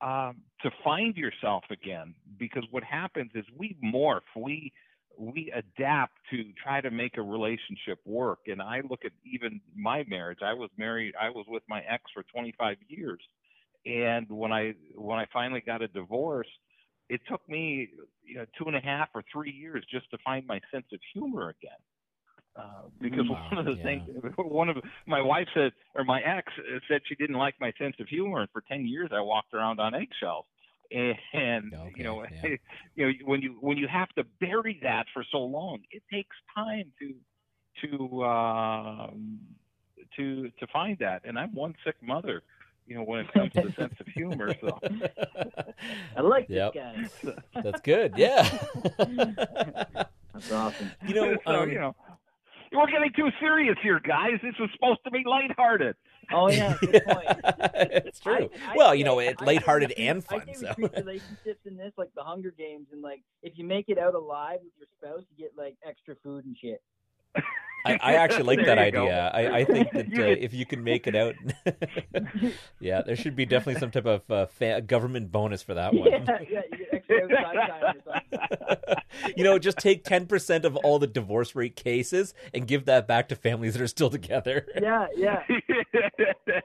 um, 0.00 0.42
to 0.62 0.70
find 0.84 1.16
yourself 1.16 1.64
again. 1.70 2.14
Because 2.38 2.64
what 2.70 2.84
happens 2.84 3.30
is 3.34 3.44
we 3.56 3.76
morph. 3.82 4.20
We 4.36 4.72
we 5.18 5.52
adapt 5.52 6.12
to 6.30 6.44
try 6.62 6.80
to 6.80 6.90
make 6.90 7.16
a 7.16 7.22
relationship 7.22 7.98
work. 8.04 8.38
And 8.46 8.62
I 8.62 8.82
look 8.88 9.00
at 9.04 9.10
even 9.24 9.60
my 9.74 10.04
marriage. 10.08 10.38
I 10.44 10.52
was 10.52 10.70
married. 10.76 11.14
I 11.20 11.30
was 11.30 11.44
with 11.48 11.64
my 11.68 11.82
ex 11.88 12.04
for 12.14 12.22
25 12.32 12.76
years, 12.88 13.20
and 13.86 14.28
when 14.28 14.52
I 14.52 14.74
when 14.94 15.18
I 15.18 15.26
finally 15.32 15.62
got 15.64 15.82
a 15.82 15.88
divorce, 15.88 16.48
it 17.08 17.20
took 17.28 17.46
me 17.48 17.88
you 18.24 18.36
know 18.36 18.46
two 18.56 18.64
and 18.66 18.76
a 18.76 18.80
half 18.80 19.08
or 19.14 19.22
three 19.32 19.52
years 19.52 19.84
just 19.90 20.10
to 20.10 20.18
find 20.24 20.46
my 20.46 20.60
sense 20.72 20.86
of 20.92 21.00
humor 21.12 21.50
again. 21.50 21.78
Uh, 22.56 22.88
because 23.00 23.28
wow, 23.28 23.48
one 23.52 23.58
of 23.58 23.66
the 23.66 23.80
yeah. 23.80 23.84
things, 23.84 24.02
one 24.36 24.68
of 24.68 24.76
my 25.06 25.22
wife 25.22 25.46
said, 25.54 25.70
or 25.94 26.02
my 26.04 26.20
ex 26.22 26.52
said 26.88 27.00
she 27.08 27.14
didn't 27.14 27.36
like 27.36 27.54
my 27.60 27.72
sense 27.78 27.94
of 28.00 28.08
humor, 28.08 28.40
and 28.40 28.50
for 28.50 28.62
ten 28.68 28.86
years 28.86 29.10
I 29.14 29.20
walked 29.20 29.54
around 29.54 29.80
on 29.80 29.94
eggshells 29.94 30.46
and 30.90 31.74
okay, 31.74 31.92
you 31.96 32.04
know 32.04 32.24
yeah. 32.42 32.56
you 32.94 33.06
know 33.06 33.12
when 33.24 33.42
you 33.42 33.56
when 33.60 33.76
you 33.76 33.86
have 33.88 34.08
to 34.10 34.24
bury 34.40 34.78
that 34.82 35.06
for 35.12 35.24
so 35.30 35.38
long 35.38 35.80
it 35.90 36.02
takes 36.10 36.36
time 36.54 36.90
to 36.98 37.14
to 37.82 38.24
um 38.24 39.38
to 40.16 40.50
to 40.58 40.66
find 40.72 40.98
that 40.98 41.22
and 41.24 41.38
i'm 41.38 41.54
one 41.54 41.74
sick 41.84 41.96
mother 42.02 42.42
you 42.88 42.94
know 42.94 43.02
when 43.02 43.20
it 43.20 43.32
comes 43.32 43.52
to 43.52 43.62
the 43.62 43.72
sense 43.72 43.94
of 44.00 44.06
humor 44.08 44.54
so 44.60 44.78
i 46.16 46.20
like 46.20 46.46
yep. 46.48 46.72
this 46.72 47.12
guy 47.22 47.32
that's 47.62 47.80
good 47.82 48.14
yeah 48.16 48.42
that's 50.32 50.52
awesome 50.52 50.90
you 51.06 51.14
know 51.14 51.36
so, 51.46 51.52
um, 51.52 51.68
you 51.68 51.78
know 51.78 51.94
we're 52.72 52.86
getting 52.86 53.12
too 53.14 53.28
serious 53.38 53.76
here 53.82 54.00
guys 54.00 54.38
this 54.42 54.54
was 54.58 54.70
supposed 54.74 55.00
to 55.04 55.10
be 55.10 55.22
lighthearted 55.24 55.94
Oh 56.30 56.50
yeah, 56.50 56.76
good 56.80 57.02
point. 57.04 57.26
it's 57.74 58.20
true. 58.20 58.50
I, 58.66 58.72
I, 58.72 58.76
well, 58.76 58.94
you 58.94 59.04
know, 59.04 59.18
it's 59.18 59.40
lighthearted 59.40 59.94
I, 59.96 60.02
and 60.02 60.24
fun. 60.24 60.42
I 60.48 60.52
so. 60.52 60.74
relationships 60.78 61.60
in 61.64 61.76
this, 61.76 61.92
like 61.96 62.10
the 62.14 62.22
Hunger 62.22 62.52
Games, 62.56 62.88
and 62.92 63.00
like 63.00 63.22
if 63.42 63.54
you 63.56 63.64
make 63.64 63.88
it 63.88 63.98
out 63.98 64.14
alive 64.14 64.58
with 64.62 64.72
your 64.78 64.88
spouse, 64.98 65.24
you 65.30 65.42
get 65.42 65.56
like 65.56 65.76
extra 65.86 66.16
food 66.22 66.44
and 66.44 66.56
shit. 66.60 66.82
I, 67.84 67.98
I, 68.02 68.14
actually 68.14 68.56
like 68.56 68.66
that 68.66 68.78
idea. 68.78 69.30
I, 69.32 69.58
I, 69.58 69.64
think 69.64 69.92
that 69.92 70.06
uh, 70.18 70.22
if 70.22 70.52
you 70.52 70.66
can 70.66 70.82
make 70.82 71.06
it 71.06 71.14
out, 71.14 71.34
yeah, 72.80 73.02
there 73.02 73.16
should 73.16 73.36
be 73.36 73.46
definitely 73.46 73.80
some 73.80 73.90
type 73.90 74.06
of 74.06 74.30
uh, 74.30 74.46
fa- 74.46 74.80
government 74.80 75.30
bonus 75.30 75.62
for 75.62 75.74
that 75.74 75.94
one. 75.94 76.10
Yeah, 76.10 76.38
yeah, 76.50 76.62
you 79.36 79.44
know, 79.44 79.58
just 79.58 79.78
take 79.78 80.04
10% 80.04 80.64
of 80.64 80.76
all 80.76 80.98
the 80.98 81.06
divorce 81.06 81.54
rate 81.54 81.76
cases 81.76 82.34
and 82.52 82.66
give 82.66 82.84
that 82.86 83.06
back 83.06 83.28
to 83.28 83.36
families 83.36 83.74
that 83.74 83.82
are 83.82 83.88
still 83.88 84.10
together. 84.10 84.66
Yeah, 84.80 85.06
yeah. 85.16 85.42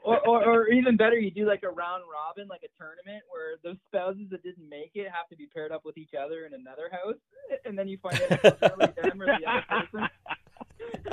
or, 0.04 0.26
or, 0.26 0.44
or, 0.44 0.68
even 0.68 0.96
better, 0.96 1.18
you 1.18 1.30
do 1.30 1.46
like 1.46 1.62
a 1.62 1.70
round 1.70 2.02
robin, 2.12 2.48
like 2.48 2.62
a 2.62 2.82
tournament 2.82 3.22
where 3.30 3.56
those 3.62 3.76
spouses 3.86 4.28
that 4.30 4.42
didn't 4.42 4.68
make 4.68 4.92
it 4.94 5.06
have 5.06 5.28
to 5.30 5.36
be 5.36 5.46
paired 5.46 5.72
up 5.72 5.84
with 5.84 5.96
each 5.96 6.14
other 6.14 6.46
in 6.46 6.54
another 6.54 6.90
house. 6.90 7.16
And 7.64 7.78
then 7.78 7.88
you 7.88 7.98
find 7.98 8.20
out 8.20 8.40
it's 8.44 8.60
really 8.62 8.92
them 9.02 9.22
or 9.22 9.26
the 9.26 9.46
other 9.46 9.64
person. 9.90 10.08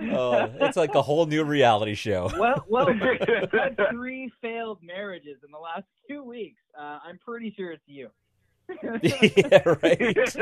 oh, 0.00 0.50
it's 0.60 0.76
like 0.76 0.94
a 0.94 1.02
whole 1.02 1.26
new 1.26 1.44
reality 1.44 1.94
show. 1.94 2.30
Well, 2.38 2.64
well, 2.68 2.88
I've 2.90 3.52
had 3.52 3.78
three 3.90 4.32
failed 4.40 4.78
marriages 4.82 5.38
in 5.44 5.50
the 5.52 5.58
last 5.58 5.84
two 6.08 6.24
weeks. 6.24 6.60
Uh, 6.78 6.98
I'm 7.04 7.18
pretty 7.18 7.52
sure 7.56 7.72
it's 7.72 7.82
you. 7.86 8.08
yeah, 9.02 9.62
right. 9.82 10.36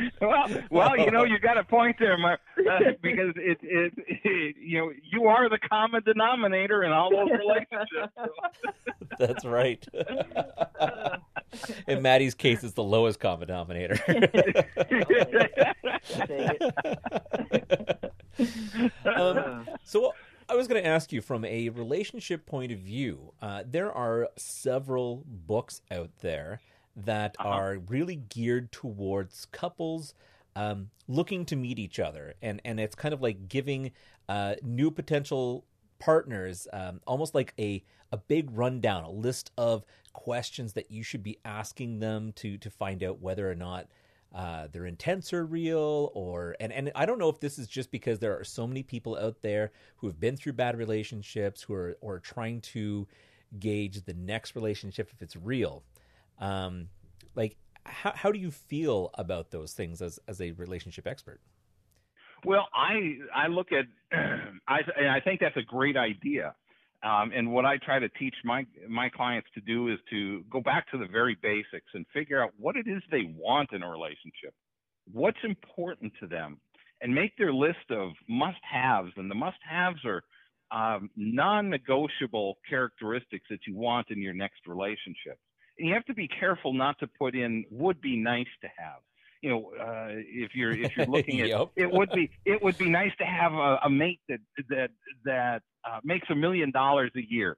well, 0.20 0.46
well, 0.70 0.98
you 0.98 1.10
know, 1.10 1.24
you 1.24 1.38
got 1.38 1.58
a 1.58 1.64
point 1.64 1.96
there, 1.98 2.16
Mark, 2.16 2.40
uh, 2.58 2.78
because 3.02 3.32
it, 3.36 3.58
it, 3.62 3.92
it, 4.06 4.56
you 4.60 4.78
know, 4.78 4.92
you 5.10 5.26
are 5.26 5.48
the 5.48 5.58
common 5.58 6.02
denominator 6.04 6.84
in 6.84 6.92
all 6.92 7.10
those 7.10 7.30
relationships. 7.30 8.12
That's 9.18 9.44
right. 9.44 9.86
in 11.86 12.02
Maddie's 12.02 12.34
case, 12.34 12.62
it's 12.64 12.74
the 12.74 12.84
lowest 12.84 13.20
common 13.20 13.48
denominator. 13.48 13.98
um, 19.04 19.68
so 19.84 20.12
I 20.50 20.56
was 20.56 20.66
going 20.66 20.82
to 20.82 20.88
ask 20.88 21.12
you 21.12 21.20
from 21.20 21.44
a 21.44 21.68
relationship 21.68 22.44
point 22.44 22.72
of 22.72 22.80
view. 22.80 23.34
Uh, 23.40 23.62
there 23.64 23.92
are 23.92 24.30
several 24.36 25.22
books 25.24 25.80
out 25.92 26.10
there 26.22 26.60
that 26.96 27.36
uh-huh. 27.38 27.48
are 27.48 27.78
really 27.78 28.16
geared 28.16 28.72
towards 28.72 29.46
couples 29.52 30.12
um, 30.56 30.90
looking 31.06 31.44
to 31.46 31.54
meet 31.54 31.78
each 31.78 32.00
other, 32.00 32.34
and 32.42 32.60
and 32.64 32.80
it's 32.80 32.96
kind 32.96 33.14
of 33.14 33.22
like 33.22 33.48
giving 33.48 33.92
uh, 34.28 34.56
new 34.60 34.90
potential 34.90 35.66
partners 36.00 36.66
um, 36.72 37.00
almost 37.06 37.32
like 37.32 37.54
a 37.56 37.84
a 38.10 38.16
big 38.16 38.50
rundown, 38.50 39.04
a 39.04 39.10
list 39.10 39.52
of 39.56 39.84
questions 40.12 40.72
that 40.72 40.90
you 40.90 41.04
should 41.04 41.22
be 41.22 41.38
asking 41.44 42.00
them 42.00 42.32
to 42.32 42.58
to 42.58 42.70
find 42.70 43.04
out 43.04 43.20
whether 43.20 43.48
or 43.48 43.54
not 43.54 43.86
uh, 44.34 44.68
their 44.70 44.86
intents 44.86 45.32
are 45.32 45.44
real 45.44 46.12
or 46.14 46.54
and 46.60 46.72
and 46.72 46.92
I 46.94 47.04
don't 47.04 47.18
know 47.18 47.28
if 47.28 47.40
this 47.40 47.58
is 47.58 47.66
just 47.66 47.90
because 47.90 48.20
there 48.20 48.38
are 48.38 48.44
so 48.44 48.66
many 48.66 48.82
people 48.82 49.16
out 49.16 49.42
there 49.42 49.72
who 49.96 50.06
have 50.06 50.20
been 50.20 50.36
through 50.36 50.52
bad 50.52 50.76
relationships 50.78 51.62
who 51.62 51.74
are 51.74 51.96
or 52.00 52.20
trying 52.20 52.60
to 52.60 53.08
gauge 53.58 54.04
the 54.04 54.14
next 54.14 54.54
relationship 54.54 55.10
if 55.12 55.20
it's 55.20 55.34
real. 55.34 55.82
Um, 56.38 56.88
like 57.34 57.56
how 57.84 58.12
how 58.14 58.30
do 58.30 58.38
you 58.38 58.50
feel 58.50 59.10
about 59.14 59.50
those 59.50 59.72
things 59.72 60.00
as 60.00 60.20
as 60.28 60.40
a 60.40 60.52
relationship 60.52 61.06
expert? 61.06 61.40
Well, 62.44 62.68
I 62.72 63.18
I 63.34 63.48
look 63.48 63.68
at 63.72 63.86
I 64.68 64.78
I 64.96 65.20
think 65.20 65.40
that's 65.40 65.56
a 65.56 65.62
great 65.62 65.96
idea. 65.96 66.54
Um, 67.02 67.32
and 67.34 67.50
what 67.50 67.64
I 67.64 67.78
try 67.78 67.98
to 67.98 68.08
teach 68.10 68.34
my 68.44 68.66
my 68.88 69.08
clients 69.08 69.48
to 69.54 69.60
do 69.60 69.88
is 69.88 69.98
to 70.10 70.42
go 70.50 70.60
back 70.60 70.90
to 70.90 70.98
the 70.98 71.06
very 71.06 71.36
basics 71.42 71.86
and 71.94 72.04
figure 72.12 72.42
out 72.42 72.50
what 72.58 72.76
it 72.76 72.86
is 72.86 73.02
they 73.10 73.32
want 73.34 73.72
in 73.72 73.82
a 73.82 73.90
relationship, 73.90 74.52
what's 75.10 75.38
important 75.42 76.12
to 76.20 76.26
them, 76.26 76.60
and 77.00 77.14
make 77.14 77.36
their 77.38 77.54
list 77.54 77.90
of 77.90 78.10
must-haves. 78.28 79.12
And 79.16 79.30
the 79.30 79.34
must-haves 79.34 80.00
are 80.04 80.22
um, 80.72 81.08
non-negotiable 81.16 82.58
characteristics 82.68 83.46
that 83.48 83.60
you 83.66 83.76
want 83.76 84.10
in 84.10 84.20
your 84.20 84.34
next 84.34 84.66
relationship. 84.66 85.38
And 85.78 85.88
you 85.88 85.94
have 85.94 86.04
to 86.04 86.14
be 86.14 86.28
careful 86.28 86.74
not 86.74 86.98
to 86.98 87.06
put 87.06 87.34
in 87.34 87.64
would 87.70 88.00
be 88.02 88.16
nice 88.16 88.52
to 88.60 88.68
have 88.76 89.00
you 89.42 89.50
know, 89.50 89.72
uh, 89.80 90.08
if 90.10 90.54
you're 90.54 90.72
if 90.72 90.96
you're 90.96 91.06
looking 91.08 91.40
at 91.40 91.48
yep. 91.48 91.68
it 91.76 91.90
would 91.90 92.10
be 92.12 92.30
it 92.44 92.62
would 92.62 92.76
be 92.78 92.88
nice 92.88 93.12
to 93.18 93.24
have 93.24 93.52
a, 93.52 93.78
a 93.84 93.90
mate 93.90 94.20
that 94.28 94.40
that 94.68 94.90
that 95.24 95.62
uh, 95.84 96.00
makes 96.04 96.28
a 96.30 96.34
million 96.34 96.70
dollars 96.70 97.10
a 97.16 97.22
year. 97.28 97.56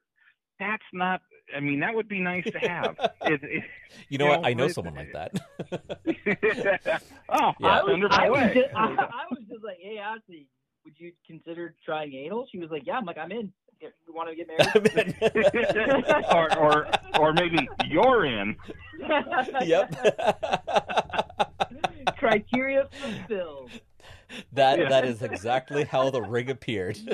That's 0.59 0.83
not. 0.93 1.21
I 1.55 1.61
mean, 1.61 1.81
that 1.81 1.95
would 1.95 2.09
be 2.09 2.21
nice 2.21 2.45
to 2.45 2.59
have. 2.59 2.97
it, 3.23 3.41
it, 3.43 3.65
you 4.09 4.17
know, 4.19 4.27
you 4.27 4.31
what? 4.31 4.47
I 4.47 4.55
know 4.55 4.69
someone 4.69 4.95
like 4.95 5.13
that. 5.13 5.33
oh, 7.29 7.53
yeah. 7.61 7.67
I 7.69 7.83
was, 7.83 8.11
I. 8.11 8.31
Was 8.31 8.55
just, 8.55 8.75
I, 8.75 8.85
I 8.85 9.25
was 9.31 9.41
just 9.51 9.65
like, 9.65 9.79
hey, 9.83 9.99
Ashley, 9.99 10.47
would 10.85 10.95
you 10.99 11.13
consider 11.27 11.75
trying 11.85 12.15
anal? 12.15 12.47
She 12.51 12.59
was 12.59 12.71
like, 12.71 12.87
yeah. 12.87 12.97
I'm 12.97 13.05
like, 13.05 13.19
I'm 13.19 13.33
in. 13.33 13.53
You 13.83 14.15
want 14.15 14.31
to 14.31 14.37
get 14.37 14.49
married? 14.49 15.17
or, 16.33 16.59
or, 16.59 16.87
or 17.19 17.33
maybe 17.33 17.69
you're 17.89 18.25
in. 18.25 18.57
yep 19.65 19.93
criteria 22.23 22.89
fulfilled. 22.93 23.71
That 24.53 24.79
yeah. 24.79 24.89
that 24.89 25.05
is 25.05 25.23
exactly 25.23 25.85
how 25.85 26.11
the 26.11 26.23
ring 26.23 26.51
appeared. 26.51 26.99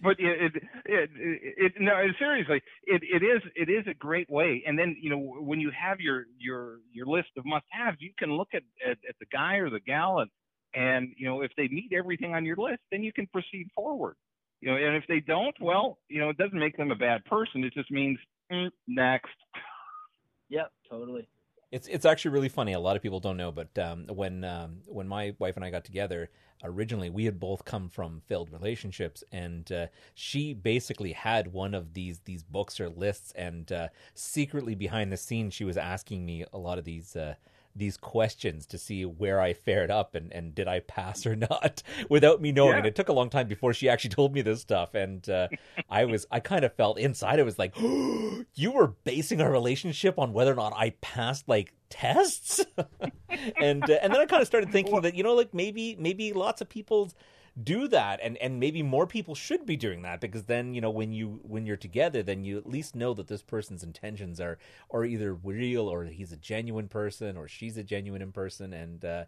but 0.00 0.16
it, 0.18 0.54
it, 0.54 0.62
it, 0.84 1.10
it, 1.16 1.72
no, 1.80 1.92
seriously, 2.18 2.62
it, 2.84 3.02
it 3.02 3.24
is 3.24 3.42
it 3.56 3.68
is 3.68 3.84
a 3.88 3.94
great 3.94 4.30
way. 4.30 4.62
And 4.66 4.78
then 4.78 4.96
you 5.00 5.10
know 5.10 5.18
when 5.18 5.60
you 5.60 5.70
have 5.70 6.00
your 6.00 6.26
your 6.38 6.78
your 6.92 7.06
list 7.06 7.28
of 7.36 7.44
must-haves, 7.44 7.96
you 8.00 8.12
can 8.18 8.32
look 8.32 8.48
at, 8.54 8.62
at 8.88 8.98
at 9.08 9.16
the 9.18 9.26
guy 9.32 9.56
or 9.56 9.70
the 9.70 9.80
gal 9.80 10.20
and 10.20 10.30
and 10.74 11.12
you 11.16 11.28
know 11.28 11.42
if 11.42 11.50
they 11.56 11.68
meet 11.68 11.92
everything 11.92 12.34
on 12.34 12.44
your 12.44 12.56
list, 12.56 12.80
then 12.90 13.02
you 13.02 13.12
can 13.12 13.26
proceed 13.28 13.68
forward. 13.74 14.16
You 14.60 14.70
know, 14.70 14.76
and 14.76 14.96
if 14.96 15.04
they 15.06 15.20
don't, 15.20 15.54
well, 15.60 15.98
you 16.08 16.20
know, 16.20 16.30
it 16.30 16.36
doesn't 16.36 16.58
make 16.58 16.76
them 16.76 16.90
a 16.90 16.96
bad 16.96 17.24
person. 17.24 17.62
It 17.62 17.72
just 17.74 17.90
means 17.90 18.18
mm, 18.50 18.70
next. 18.88 19.30
Yep, 20.48 20.72
totally. 20.90 21.28
It's 21.70 21.86
it's 21.86 22.06
actually 22.06 22.30
really 22.30 22.48
funny. 22.48 22.72
A 22.72 22.80
lot 22.80 22.96
of 22.96 23.02
people 23.02 23.20
don't 23.20 23.36
know, 23.36 23.52
but 23.52 23.78
um, 23.78 24.06
when 24.06 24.42
um, 24.42 24.78
when 24.86 25.06
my 25.06 25.34
wife 25.38 25.56
and 25.56 25.64
I 25.64 25.70
got 25.70 25.84
together, 25.84 26.30
originally 26.64 27.10
we 27.10 27.26
had 27.26 27.38
both 27.38 27.64
come 27.64 27.90
from 27.90 28.22
failed 28.26 28.50
relationships, 28.50 29.22
and 29.30 29.70
uh, 29.70 29.86
she 30.14 30.54
basically 30.54 31.12
had 31.12 31.52
one 31.52 31.74
of 31.74 31.92
these 31.92 32.20
these 32.20 32.42
books 32.42 32.80
or 32.80 32.88
lists, 32.88 33.32
and 33.32 33.70
uh, 33.70 33.88
secretly 34.14 34.74
behind 34.74 35.12
the 35.12 35.18
scenes, 35.18 35.52
she 35.52 35.64
was 35.64 35.76
asking 35.76 36.24
me 36.24 36.44
a 36.52 36.58
lot 36.58 36.78
of 36.78 36.84
these. 36.84 37.14
Uh, 37.14 37.34
these 37.74 37.96
questions 37.96 38.66
to 38.66 38.78
see 38.78 39.04
where 39.04 39.40
I 39.40 39.52
fared 39.52 39.90
up 39.90 40.14
and, 40.14 40.32
and 40.32 40.54
did 40.54 40.68
I 40.68 40.80
pass 40.80 41.26
or 41.26 41.36
not 41.36 41.82
without 42.08 42.40
me 42.40 42.52
knowing. 42.52 42.72
Yeah. 42.72 42.78
And 42.78 42.86
it 42.86 42.94
took 42.94 43.08
a 43.08 43.12
long 43.12 43.30
time 43.30 43.48
before 43.48 43.72
she 43.72 43.88
actually 43.88 44.10
told 44.10 44.32
me 44.32 44.42
this 44.42 44.60
stuff. 44.60 44.94
And 44.94 45.28
uh, 45.28 45.48
I 45.90 46.04
was, 46.04 46.26
I 46.30 46.40
kind 46.40 46.64
of 46.64 46.74
felt 46.74 46.98
inside, 46.98 47.40
I 47.40 47.44
was 47.44 47.58
like, 47.58 47.76
you 48.54 48.70
were 48.72 48.94
basing 49.04 49.40
our 49.40 49.50
relationship 49.50 50.18
on 50.18 50.32
whether 50.32 50.52
or 50.52 50.56
not 50.56 50.72
I 50.76 50.90
passed 51.00 51.48
like 51.48 51.74
tests. 51.90 52.64
and, 53.60 53.88
uh, 53.88 53.98
and 54.02 54.12
then 54.12 54.20
I 54.20 54.26
kind 54.26 54.42
of 54.42 54.46
started 54.46 54.70
thinking 54.70 55.00
that, 55.02 55.14
you 55.14 55.22
know, 55.22 55.34
like 55.34 55.54
maybe, 55.54 55.96
maybe 55.98 56.32
lots 56.32 56.60
of 56.60 56.68
people 56.68 57.10
do 57.62 57.88
that 57.88 58.20
and 58.22 58.36
and 58.38 58.60
maybe 58.60 58.82
more 58.82 59.06
people 59.06 59.34
should 59.34 59.66
be 59.66 59.76
doing 59.76 60.02
that 60.02 60.20
because 60.20 60.44
then 60.44 60.74
you 60.74 60.80
know 60.80 60.90
when 60.90 61.12
you 61.12 61.40
when 61.42 61.66
you're 61.66 61.76
together 61.76 62.22
then 62.22 62.44
you 62.44 62.56
at 62.56 62.68
least 62.68 62.94
know 62.94 63.14
that 63.14 63.26
this 63.26 63.42
person's 63.42 63.82
intentions 63.82 64.40
are 64.40 64.58
are 64.90 65.04
either 65.04 65.34
real 65.34 65.88
or 65.88 66.04
he's 66.04 66.32
a 66.32 66.36
genuine 66.36 66.88
person 66.88 67.36
or 67.36 67.48
she's 67.48 67.76
a 67.76 67.82
genuine 67.82 68.30
person 68.32 68.72
and 68.72 69.04
uh 69.04 69.24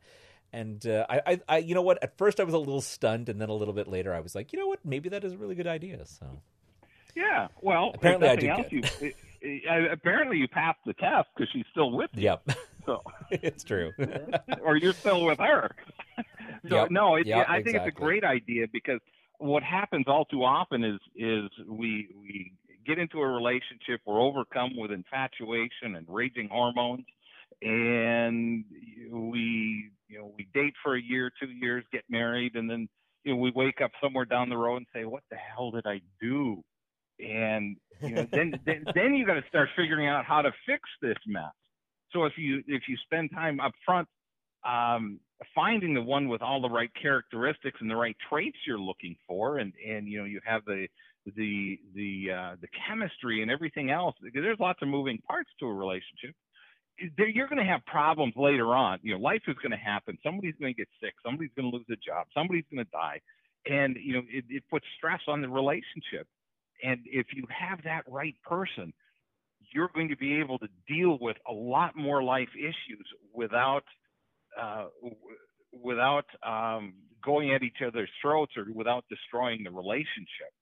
and 0.52 0.84
uh, 0.84 1.06
I, 1.08 1.20
I, 1.26 1.40
I, 1.48 1.58
you 1.58 1.76
know 1.76 1.82
what? 1.82 2.02
At 2.02 2.18
first, 2.18 2.40
I 2.40 2.42
was 2.42 2.54
a 2.54 2.58
little 2.58 2.80
stunned, 2.80 3.28
and 3.28 3.40
then 3.40 3.50
a 3.50 3.54
little 3.54 3.72
bit 3.72 3.86
later, 3.86 4.12
I 4.12 4.18
was 4.18 4.34
like, 4.34 4.52
you 4.52 4.58
know 4.58 4.66
what? 4.66 4.80
Maybe 4.84 5.08
that 5.10 5.22
is 5.22 5.32
a 5.32 5.38
really 5.38 5.54
good 5.54 5.68
idea. 5.68 6.04
So, 6.06 6.26
yeah. 7.14 7.46
Well, 7.62 7.92
apparently, 7.94 8.28
I 8.28 8.34
do. 8.34 8.48
Else, 8.48 8.66
you, 9.00 9.62
apparently, 9.92 10.38
you 10.38 10.48
passed 10.48 10.80
the 10.84 10.94
test 10.94 11.28
because 11.36 11.52
she's 11.52 11.66
still 11.70 11.92
with 11.92 12.10
you. 12.14 12.24
Yep. 12.24 12.50
So 12.86 13.02
it's 13.30 13.64
true. 13.64 13.92
or 14.62 14.76
you're 14.76 14.92
still 14.92 15.24
with 15.24 15.38
her. 15.38 15.70
So 16.68 16.76
yep. 16.76 16.90
no, 16.90 17.16
it, 17.16 17.26
yep, 17.26 17.46
I 17.48 17.56
think 17.56 17.68
exactly. 17.68 17.88
it's 17.88 17.96
a 17.96 18.00
great 18.00 18.24
idea 18.24 18.66
because 18.72 19.00
what 19.38 19.62
happens 19.62 20.04
all 20.06 20.26
too 20.26 20.44
often 20.44 20.84
is 20.84 21.00
is 21.16 21.50
we 21.66 22.08
we 22.20 22.52
get 22.86 22.98
into 22.98 23.20
a 23.20 23.26
relationship, 23.26 24.00
we're 24.06 24.20
overcome 24.20 24.76
with 24.76 24.90
infatuation 24.90 25.96
and 25.96 26.06
raging 26.08 26.48
hormones, 26.50 27.04
and 27.62 28.64
we 29.10 29.90
you 30.08 30.18
know 30.18 30.32
we 30.36 30.46
date 30.54 30.74
for 30.82 30.96
a 30.96 31.02
year, 31.02 31.30
two 31.40 31.50
years, 31.50 31.84
get 31.92 32.04
married, 32.08 32.54
and 32.54 32.68
then 32.68 32.88
you 33.24 33.32
know 33.32 33.38
we 33.38 33.50
wake 33.54 33.80
up 33.82 33.90
somewhere 34.02 34.24
down 34.24 34.48
the 34.48 34.56
road 34.56 34.76
and 34.76 34.86
say, 34.94 35.04
what 35.04 35.22
the 35.30 35.36
hell 35.36 35.70
did 35.70 35.86
I 35.86 36.00
do? 36.20 36.62
And 37.18 37.76
you 38.02 38.14
know 38.14 38.26
then 38.32 38.60
then, 38.66 38.84
then 38.94 39.14
you 39.14 39.26
got 39.26 39.34
to 39.34 39.44
start 39.48 39.68
figuring 39.76 40.08
out 40.08 40.24
how 40.24 40.42
to 40.42 40.52
fix 40.66 40.82
this 41.00 41.18
mess. 41.26 41.52
So 42.12 42.24
if 42.24 42.34
you 42.36 42.62
if 42.66 42.82
you 42.88 42.96
spend 43.04 43.30
time 43.32 43.60
up 43.60 43.72
front 43.84 44.08
um, 44.64 45.20
finding 45.54 45.94
the 45.94 46.02
one 46.02 46.28
with 46.28 46.42
all 46.42 46.60
the 46.60 46.68
right 46.68 46.90
characteristics 47.00 47.78
and 47.80 47.90
the 47.90 47.96
right 47.96 48.16
traits 48.28 48.56
you're 48.66 48.78
looking 48.78 49.16
for, 49.26 49.58
and 49.58 49.72
and 49.86 50.08
you 50.08 50.18
know 50.18 50.24
you 50.24 50.40
have 50.44 50.64
the 50.64 50.86
the 51.36 51.78
the 51.94 52.32
uh, 52.32 52.56
the 52.60 52.68
chemistry 52.88 53.42
and 53.42 53.50
everything 53.50 53.90
else. 53.90 54.14
There's 54.34 54.60
lots 54.60 54.80
of 54.82 54.88
moving 54.88 55.18
parts 55.26 55.50
to 55.60 55.66
a 55.66 55.72
relationship. 55.72 56.34
There, 57.16 57.28
You're 57.28 57.48
going 57.48 57.64
to 57.64 57.70
have 57.70 57.84
problems 57.86 58.34
later 58.36 58.74
on. 58.74 58.98
You 59.02 59.14
know, 59.14 59.20
life 59.20 59.42
is 59.48 59.56
going 59.62 59.72
to 59.72 59.78
happen. 59.78 60.18
Somebody's 60.22 60.54
going 60.60 60.74
to 60.74 60.78
get 60.78 60.88
sick. 61.02 61.14
Somebody's 61.24 61.52
going 61.56 61.70
to 61.70 61.76
lose 61.76 61.86
a 61.90 61.96
job. 61.96 62.26
Somebody's 62.34 62.64
going 62.70 62.84
to 62.84 62.90
die, 62.90 63.20
and 63.66 63.96
you 64.02 64.14
know 64.14 64.22
it, 64.30 64.44
it 64.48 64.64
puts 64.70 64.84
stress 64.96 65.20
on 65.28 65.40
the 65.40 65.48
relationship. 65.48 66.26
And 66.82 67.00
if 67.06 67.26
you 67.34 67.44
have 67.48 67.82
that 67.84 68.04
right 68.08 68.34
person, 68.44 68.92
you're 69.72 69.90
going 69.94 70.08
to 70.08 70.16
be 70.16 70.40
able 70.40 70.58
to 70.58 70.68
deal 70.88 71.18
with 71.20 71.36
a 71.48 71.52
lot 71.52 71.96
more 71.96 72.22
life 72.22 72.48
issues 72.56 73.06
without 73.34 73.84
without 75.72 76.26
um, 76.46 76.94
going 77.24 77.54
at 77.54 77.62
each 77.62 77.78
other's 77.86 78.10
throats 78.22 78.52
or 78.56 78.66
without 78.74 79.04
destroying 79.08 79.64
the 79.64 79.70
relationship. 79.70 80.52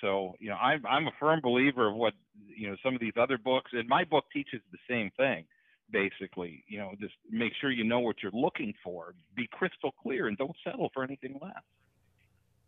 So, 0.00 0.34
you 0.40 0.50
know, 0.50 0.56
I'm 0.56 0.84
I'm 0.86 1.06
a 1.06 1.12
firm 1.18 1.40
believer 1.42 1.88
of 1.88 1.94
what 1.94 2.14
you 2.46 2.68
know 2.68 2.76
some 2.84 2.94
of 2.94 3.00
these 3.00 3.16
other 3.18 3.38
books, 3.38 3.70
and 3.72 3.88
my 3.88 4.04
book 4.04 4.24
teaches 4.32 4.60
the 4.72 4.78
same 4.88 5.10
thing. 5.16 5.44
Basically, 5.90 6.64
you 6.66 6.78
know, 6.78 6.92
just 7.00 7.14
make 7.30 7.52
sure 7.60 7.70
you 7.70 7.84
know 7.84 8.00
what 8.00 8.16
you're 8.22 8.32
looking 8.32 8.74
for. 8.82 9.14
Be 9.36 9.48
crystal 9.52 9.92
clear, 10.02 10.26
and 10.28 10.36
don't 10.36 10.56
settle 10.64 10.90
for 10.92 11.04
anything 11.04 11.38
less. 11.40 11.62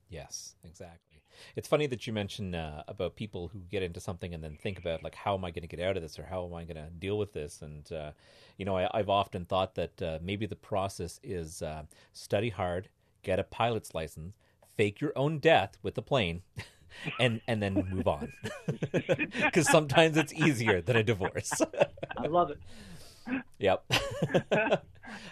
Yes, 0.09 0.55
exactly. 0.65 1.23
It's 1.55 1.69
funny 1.69 1.87
that 1.87 2.07
you 2.07 2.13
mention 2.13 2.55
uh, 2.55 2.83
about 2.89 3.17
people 3.17 3.49
who 3.49 3.61
get 3.71 3.83
into 3.83 4.01
something 4.01 4.33
and 4.33 4.43
then 4.43 4.57
think 4.57 4.79
about 4.79 5.03
like 5.03 5.15
how 5.15 5.35
am 5.35 5.45
I 5.45 5.51
going 5.51 5.63
to 5.63 5.69
get 5.69 5.81
out 5.81 5.97
of 5.97 6.03
this 6.03 6.19
or 6.19 6.25
how 6.25 6.47
am 6.47 6.55
I 6.55 6.65
going 6.65 6.77
to 6.77 6.91
deal 6.91 7.19
with 7.19 7.33
this 7.33 7.63
and 7.63 7.91
uh, 7.93 8.13
you 8.57 8.65
know 8.65 8.77
I, 8.77 8.89
have 8.95 9.11
often 9.11 9.45
thought 9.45 9.75
that 9.75 10.03
uh, 10.03 10.19
maybe 10.23 10.47
the 10.47 10.57
process 10.57 11.21
is 11.23 11.63
uh, 11.63 11.83
study 12.13 12.51
hard, 12.51 12.89
get 13.23 13.39
a 13.39 13.45
pilot's 13.45 13.95
license, 13.95 14.35
fake 14.77 15.01
your 15.01 15.13
own 15.17 15.39
death 15.39 15.77
with 15.83 15.95
the 15.95 16.03
plane, 16.03 16.43
and 17.21 17.41
and 17.47 17.63
then 17.63 17.75
move 17.91 18.07
on 18.07 18.33
because 18.93 19.69
sometimes 19.69 20.17
it's 20.17 20.33
easier 20.33 20.81
than 20.81 20.97
a 20.97 21.03
divorce. 21.03 21.61
I 22.17 22.27
love 22.27 22.51
it. 22.51 22.59
Yep. 23.59 23.85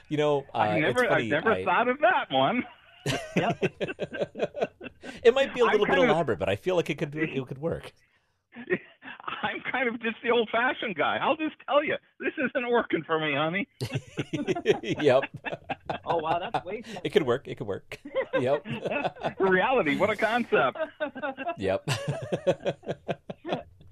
you 0.09 0.16
know, 0.16 0.45
uh, 0.53 0.59
I 0.59 0.81
never 0.81 1.07
funny, 1.07 1.27
I 1.27 1.29
never 1.29 1.53
I, 1.53 1.64
thought 1.64 1.89
of 1.89 2.01
that 2.01 2.31
one. 2.31 2.64
Yep. 3.37 3.59
it 5.25 5.35
might 5.35 5.53
be 5.55 5.61
a 5.61 5.65
little 5.65 5.87
bit 5.87 5.99
of- 5.99 6.05
elaborate, 6.09 6.39
but 6.39 6.49
I 6.49 6.57
feel 6.57 6.77
like 6.77 6.91
it 6.91 6.99
could 6.99 7.15
it 7.15 7.47
could 7.47 7.59
work. 7.59 7.93
I'm 9.43 9.61
kind 9.71 9.89
of 9.89 10.01
just 10.01 10.17
the 10.23 10.31
old-fashioned 10.31 10.95
guy. 10.97 11.19
I'll 11.21 11.37
just 11.37 11.55
tell 11.67 11.83
you, 11.85 11.97
this 12.21 12.33
isn't 12.39 12.71
working 12.71 13.03
for 13.05 13.19
me, 13.19 13.35
honey. 13.35 13.67
yep. 15.03 15.25
Oh 16.05 16.17
wow, 16.19 16.39
that's 16.39 16.65
way. 16.65 16.83
It 17.03 17.11
could 17.11 17.25
work. 17.25 17.49
It 17.49 17.57
could 17.57 17.67
work. 17.67 17.99
Yep. 18.39 18.67
Reality, 19.39 19.97
what 19.97 20.11
a 20.11 20.17
concept. 20.17 20.79
Yep. 21.59 21.89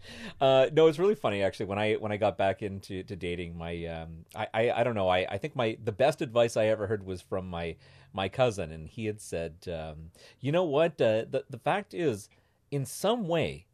Uh, 0.41 0.69
no, 0.73 0.89
it's 0.89 0.99
really 0.99 1.15
funny 1.15 1.43
actually. 1.43 1.67
When 1.67 1.79
I 1.79 1.95
when 1.95 2.11
I 2.11 2.17
got 2.17 2.37
back 2.37 2.63
into 2.63 3.05
to 3.05 3.15
dating, 3.15 3.57
my 3.57 3.87
um, 3.87 4.25
I, 4.35 4.49
I 4.53 4.71
I 4.73 4.85
don't 4.85 4.97
know. 4.97 5.09
I, 5.09 5.19
I 5.29 5.39
think 5.39 5.55
my 5.55 5.77
the 5.83 5.93
best 5.93 6.21
advice 6.21 6.57
I 6.57 6.67
ever 6.67 6.89
heard 6.89 7.07
was 7.07 7.21
from 7.21 7.47
my 7.47 7.77
my 8.13 8.29
cousin, 8.29 8.73
and 8.73 8.89
he 8.89 9.07
had 9.07 9.21
said, 9.21 9.55
um, 9.69 10.11
you 10.41 10.51
know 10.51 10.65
what? 10.65 11.01
Uh, 11.01 11.25
the 11.31 11.45
the 11.49 11.59
fact 11.59 11.95
is, 11.95 12.29
in 12.71 12.85
some 12.85 13.29
way, 13.29 13.67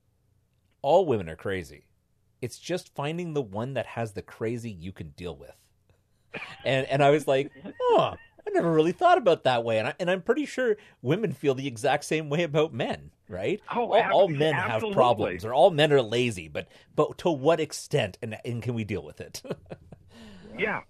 all 0.83 1.07
women 1.07 1.29
are 1.29 1.37
crazy. 1.37 1.87
It's 2.43 2.59
just 2.59 2.95
finding 2.95 3.33
the 3.33 3.43
one 3.43 3.75
that 3.75 3.87
has 3.87 4.13
the 4.13 4.23
crazy 4.23 4.71
you 4.71 4.93
can 4.93 5.11
deal 5.11 5.37
with. 5.37 5.57
And 6.65 6.87
and 6.89 7.03
I 7.03 7.11
was 7.11 7.27
like, 7.27 7.51
oh, 7.81 8.15
I 8.47 8.51
never 8.51 8.71
really 8.73 8.93
thought 8.93 9.19
about 9.19 9.45
that 9.45 9.65
way, 9.65 9.79
and 9.79 9.89
I, 9.89 9.95
and 9.99 10.11
I'm 10.11 10.23
pretty 10.23 10.47
sure 10.47 10.77
women 11.03 11.33
feel 11.33 11.55
the 11.55 11.67
exact 11.67 12.05
same 12.05 12.29
way 12.29 12.43
about 12.43 12.75
men, 12.75 13.11
right? 13.29 13.61
Oh, 13.75 13.93
all, 13.93 14.13
all 14.13 14.29
men 14.29 14.55
have 14.55 14.83
problems, 14.93 15.45
or 15.45 15.53
all 15.55 15.71
men 15.71 15.93
are 15.93 16.03
lazy, 16.03 16.49
but 16.49 16.69
but 16.95 17.19
to 17.19 17.31
what 17.31 17.61
extent, 17.61 18.19
and 18.23 18.37
and 18.45 18.63
can 18.63 18.75
we 18.75 18.85
deal 18.85 19.03
with 19.03 19.21
it? 19.21 19.43
Yeah, 20.59 20.81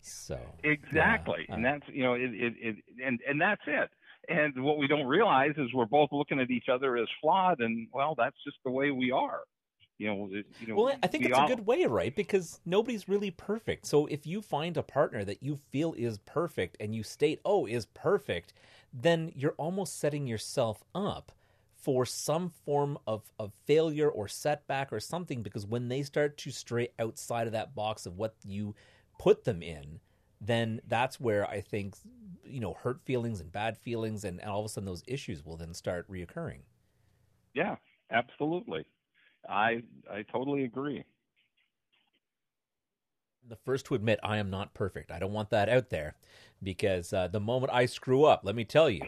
so 0.00 0.36
exactly. 0.64 1.46
yeah, 1.48 1.54
and 1.54 1.64
uh, 1.64 1.70
that's 1.70 1.84
you 1.88 2.02
know, 2.02 2.14
it, 2.14 2.30
it, 2.34 2.54
it 2.60 2.76
and 3.04 3.20
and 3.28 3.40
that's 3.40 3.62
it. 3.66 3.88
And 4.28 4.64
what 4.64 4.78
we 4.78 4.86
don't 4.88 5.06
realize 5.06 5.52
is 5.56 5.72
we're 5.72 5.84
both 5.84 6.10
looking 6.10 6.40
at 6.40 6.50
each 6.50 6.68
other 6.68 6.96
as 6.96 7.06
flawed, 7.20 7.60
and 7.60 7.86
well, 7.92 8.14
that's 8.16 8.36
just 8.44 8.56
the 8.64 8.70
way 8.70 8.90
we 8.90 9.12
are. 9.12 9.40
You 9.98 10.08
know, 10.08 10.28
you 10.60 10.66
know. 10.66 10.74
Well, 10.74 10.96
I 11.02 11.06
think 11.06 11.22
we 11.24 11.30
it's 11.30 11.38
all- 11.38 11.44
a 11.46 11.48
good 11.48 11.66
way, 11.66 11.86
right? 11.86 12.14
Because 12.14 12.58
nobody's 12.66 13.08
really 13.08 13.30
perfect. 13.30 13.86
So 13.86 14.06
if 14.06 14.26
you 14.26 14.42
find 14.42 14.76
a 14.76 14.82
partner 14.82 15.24
that 15.24 15.40
you 15.42 15.60
feel 15.70 15.94
is 15.96 16.18
perfect 16.18 16.76
and 16.80 16.92
you 16.94 17.04
state, 17.04 17.40
oh, 17.44 17.66
is 17.66 17.86
perfect, 17.86 18.52
then 18.92 19.30
you're 19.36 19.54
almost 19.56 20.00
setting 20.00 20.26
yourself 20.26 20.82
up 20.96 21.30
for 21.82 22.06
some 22.06 22.48
form 22.64 22.96
of, 23.06 23.30
of 23.38 23.52
failure 23.66 24.08
or 24.08 24.28
setback 24.28 24.92
or 24.92 25.00
something 25.00 25.42
because 25.42 25.66
when 25.66 25.88
they 25.88 26.02
start 26.02 26.36
to 26.38 26.50
stray 26.50 26.88
outside 26.98 27.46
of 27.46 27.52
that 27.52 27.74
box 27.74 28.06
of 28.06 28.16
what 28.16 28.36
you 28.44 28.74
put 29.18 29.44
them 29.44 29.62
in, 29.62 30.00
then 30.40 30.80
that's 30.86 31.20
where 31.20 31.48
I 31.48 31.60
think, 31.60 31.96
you 32.44 32.60
know, 32.60 32.74
hurt 32.74 33.00
feelings 33.04 33.40
and 33.40 33.50
bad 33.50 33.76
feelings 33.76 34.24
and, 34.24 34.40
and 34.40 34.48
all 34.48 34.60
of 34.60 34.66
a 34.66 34.68
sudden 34.68 34.86
those 34.86 35.02
issues 35.06 35.44
will 35.44 35.56
then 35.56 35.74
start 35.74 36.08
reoccurring. 36.10 36.60
Yeah, 37.54 37.76
absolutely. 38.10 38.86
I 39.48 39.82
I 40.10 40.22
totally 40.22 40.64
agree. 40.64 41.04
the 43.48 43.56
first 43.56 43.86
to 43.86 43.94
admit 43.94 44.20
I 44.22 44.38
am 44.38 44.50
not 44.50 44.74
perfect. 44.74 45.10
I 45.10 45.18
don't 45.18 45.32
want 45.32 45.50
that 45.50 45.68
out 45.68 45.90
there 45.90 46.14
because 46.62 47.12
uh, 47.12 47.28
the 47.28 47.40
moment 47.40 47.72
I 47.72 47.86
screw 47.86 48.24
up, 48.24 48.42
let 48.44 48.54
me 48.54 48.64
tell 48.64 48.88
you, 48.88 49.02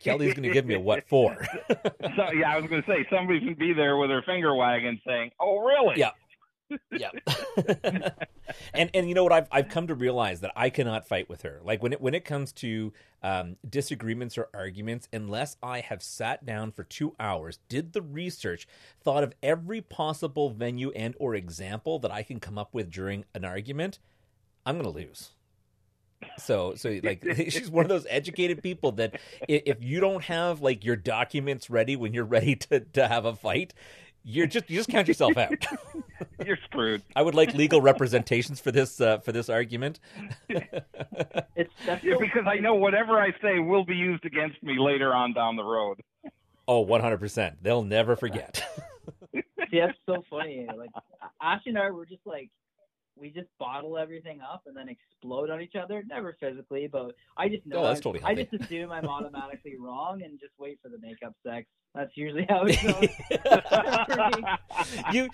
Kelly's 0.00 0.34
going 0.34 0.44
to 0.44 0.50
give 0.50 0.66
me 0.66 0.74
a 0.74 0.80
what 0.80 1.06
for? 1.08 1.46
so 1.68 2.32
yeah, 2.32 2.50
I 2.52 2.58
was 2.58 2.68
going 2.68 2.82
to 2.82 2.88
say 2.88 3.06
somebody's 3.10 3.42
going 3.42 3.54
to 3.54 3.60
be 3.60 3.72
there 3.72 3.96
with 3.96 4.10
her 4.10 4.22
finger 4.22 4.54
wagging, 4.54 5.00
saying, 5.06 5.30
"Oh, 5.40 5.58
really?" 5.58 5.98
Yeah. 5.98 6.10
yeah. 6.90 7.10
and 8.74 8.90
and 8.94 9.08
you 9.08 9.14
know 9.14 9.22
what 9.22 9.32
I've 9.32 9.48
I've 9.52 9.68
come 9.68 9.86
to 9.88 9.94
realize 9.94 10.40
that 10.40 10.52
I 10.56 10.70
cannot 10.70 11.06
fight 11.06 11.28
with 11.28 11.42
her. 11.42 11.60
Like 11.62 11.82
when 11.82 11.92
it 11.92 12.00
when 12.00 12.14
it 12.14 12.24
comes 12.24 12.52
to 12.54 12.92
um, 13.22 13.56
disagreements 13.68 14.38
or 14.38 14.48
arguments, 14.54 15.08
unless 15.12 15.56
I 15.62 15.80
have 15.80 16.02
sat 16.02 16.44
down 16.44 16.72
for 16.72 16.84
two 16.84 17.14
hours, 17.20 17.58
did 17.68 17.92
the 17.92 18.02
research, 18.02 18.66
thought 19.02 19.22
of 19.22 19.34
every 19.42 19.80
possible 19.80 20.50
venue 20.50 20.90
and 20.92 21.14
or 21.18 21.34
example 21.34 21.98
that 22.00 22.10
I 22.10 22.22
can 22.22 22.40
come 22.40 22.58
up 22.58 22.72
with 22.72 22.90
during 22.90 23.24
an 23.34 23.44
argument, 23.44 23.98
I'm 24.64 24.76
gonna 24.76 24.88
lose. 24.88 25.33
So, 26.38 26.74
so 26.74 26.98
like 27.02 27.24
she's 27.50 27.70
one 27.70 27.84
of 27.84 27.88
those 27.88 28.06
educated 28.08 28.62
people 28.62 28.92
that 28.92 29.20
if 29.48 29.82
you 29.82 30.00
don't 30.00 30.24
have 30.24 30.60
like 30.60 30.84
your 30.84 30.96
documents 30.96 31.70
ready 31.70 31.96
when 31.96 32.14
you're 32.14 32.24
ready 32.24 32.56
to 32.56 32.80
to 32.80 33.08
have 33.08 33.24
a 33.24 33.34
fight, 33.34 33.74
you're 34.24 34.46
just 34.46 34.68
you 34.70 34.78
just 34.78 34.88
count 34.88 35.06
yourself 35.06 35.36
out. 35.36 35.52
you're 36.46 36.58
screwed. 36.64 37.02
I 37.14 37.22
would 37.22 37.34
like 37.34 37.54
legal 37.54 37.80
representations 37.80 38.58
for 38.60 38.72
this 38.72 39.00
uh, 39.00 39.18
for 39.18 39.32
this 39.32 39.48
argument. 39.48 40.00
it's 40.48 41.72
yeah, 41.86 42.16
because 42.18 42.46
I 42.46 42.56
know 42.56 42.74
whatever 42.74 43.20
I 43.20 43.32
say 43.42 43.58
will 43.58 43.84
be 43.84 43.94
used 43.94 44.24
against 44.24 44.62
me 44.62 44.78
later 44.78 45.12
on 45.12 45.34
down 45.34 45.56
the 45.56 45.64
road. 45.64 46.00
Oh, 46.66 46.84
100%. 46.86 47.56
They'll 47.60 47.82
never 47.82 48.16
forget. 48.16 48.64
See, 49.34 49.42
that's 49.72 49.98
so 50.06 50.24
funny. 50.30 50.66
Like 50.74 50.90
Ash 51.42 51.60
and 51.66 51.78
I 51.78 51.90
were 51.90 52.06
just 52.06 52.24
like 52.24 52.50
we 53.16 53.30
just 53.30 53.48
bottle 53.58 53.96
everything 53.96 54.40
up 54.40 54.62
and 54.66 54.76
then 54.76 54.88
explode 54.88 55.50
on 55.50 55.60
each 55.60 55.74
other. 55.76 56.02
Never 56.06 56.36
physically, 56.40 56.88
but 56.90 57.12
I 57.36 57.48
just 57.48 57.66
know. 57.66 57.78
Oh, 57.78 57.84
that's 57.84 58.00
totally 58.00 58.24
I 58.24 58.34
just 58.34 58.52
assume 58.52 58.90
I'm 58.90 59.06
automatically 59.08 59.76
wrong 59.78 60.22
and 60.22 60.38
just 60.40 60.52
wait 60.58 60.78
for 60.82 60.88
the 60.88 60.98
makeup 60.98 61.34
sex. 61.46 61.66
That's 61.94 62.16
usually 62.16 62.44
how 62.48 62.64
it 62.66 62.82
goes. 62.82 63.08
you 65.12 65.28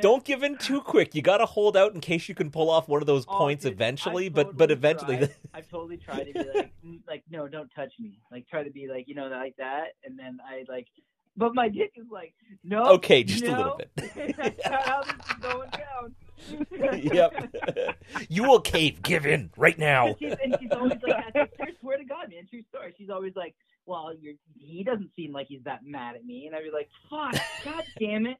don't 0.00 0.22
give 0.22 0.42
in 0.42 0.58
too 0.58 0.82
quick. 0.82 1.14
You 1.14 1.22
got 1.22 1.38
to 1.38 1.46
hold 1.46 1.78
out 1.78 1.94
in 1.94 2.00
case 2.00 2.28
you 2.28 2.34
can 2.34 2.50
pull 2.50 2.68
off 2.68 2.88
one 2.88 3.00
of 3.00 3.06
those 3.06 3.24
oh, 3.26 3.38
points 3.38 3.64
dude, 3.64 3.72
eventually. 3.72 4.28
Totally 4.28 4.44
but 4.44 4.56
but 4.56 4.70
eventually, 4.70 5.16
tried, 5.16 5.34
I've 5.54 5.68
totally 5.68 5.96
tried 5.96 6.24
to 6.24 6.32
be 6.32 6.38
like 6.54 6.72
mm, 6.84 7.00
like 7.08 7.24
no, 7.30 7.48
don't 7.48 7.70
touch 7.74 7.92
me. 7.98 8.18
Like 8.30 8.46
try 8.48 8.62
to 8.62 8.70
be 8.70 8.86
like 8.86 9.08
you 9.08 9.14
know 9.14 9.28
like 9.28 9.56
that, 9.56 9.94
and 10.04 10.18
then 10.18 10.38
I 10.46 10.64
like. 10.68 10.88
But 11.34 11.54
my 11.54 11.70
dick 11.70 11.92
is 11.96 12.04
like 12.10 12.34
no. 12.62 12.84
Okay, 12.94 13.24
just 13.24 13.44
no. 13.44 13.48
a 13.48 13.56
little 13.56 13.76
bit. 13.78 14.36
That's 14.36 14.66
how 14.66 15.02
this 15.02 15.14
is 15.14 15.36
going 15.40 15.70
down. 15.70 16.14
yep. 17.02 17.54
you 18.28 18.44
will 18.44 18.60
cave. 18.60 19.02
Give 19.02 19.26
in 19.26 19.50
right 19.56 19.78
now. 19.78 20.08
And 20.08 20.16
she's, 20.18 20.34
and 20.42 20.56
she's 20.60 20.70
always 20.72 20.98
like, 21.06 21.36
I 21.36 21.48
swear 21.80 21.98
to 21.98 22.04
God, 22.04 22.30
man, 22.30 22.46
true 22.48 22.62
story. 22.68 22.94
She's 22.96 23.10
always 23.10 23.34
like, 23.36 23.54
well, 23.86 24.12
you're, 24.20 24.34
he 24.58 24.84
doesn't 24.84 25.10
seem 25.16 25.32
like 25.32 25.48
he's 25.48 25.62
that 25.64 25.80
mad 25.84 26.16
at 26.16 26.24
me. 26.24 26.46
And 26.46 26.54
I'd 26.54 26.62
be 26.62 26.70
like, 26.70 26.88
fuck, 27.10 27.34
God 27.64 27.84
damn 27.98 28.26
it. 28.26 28.38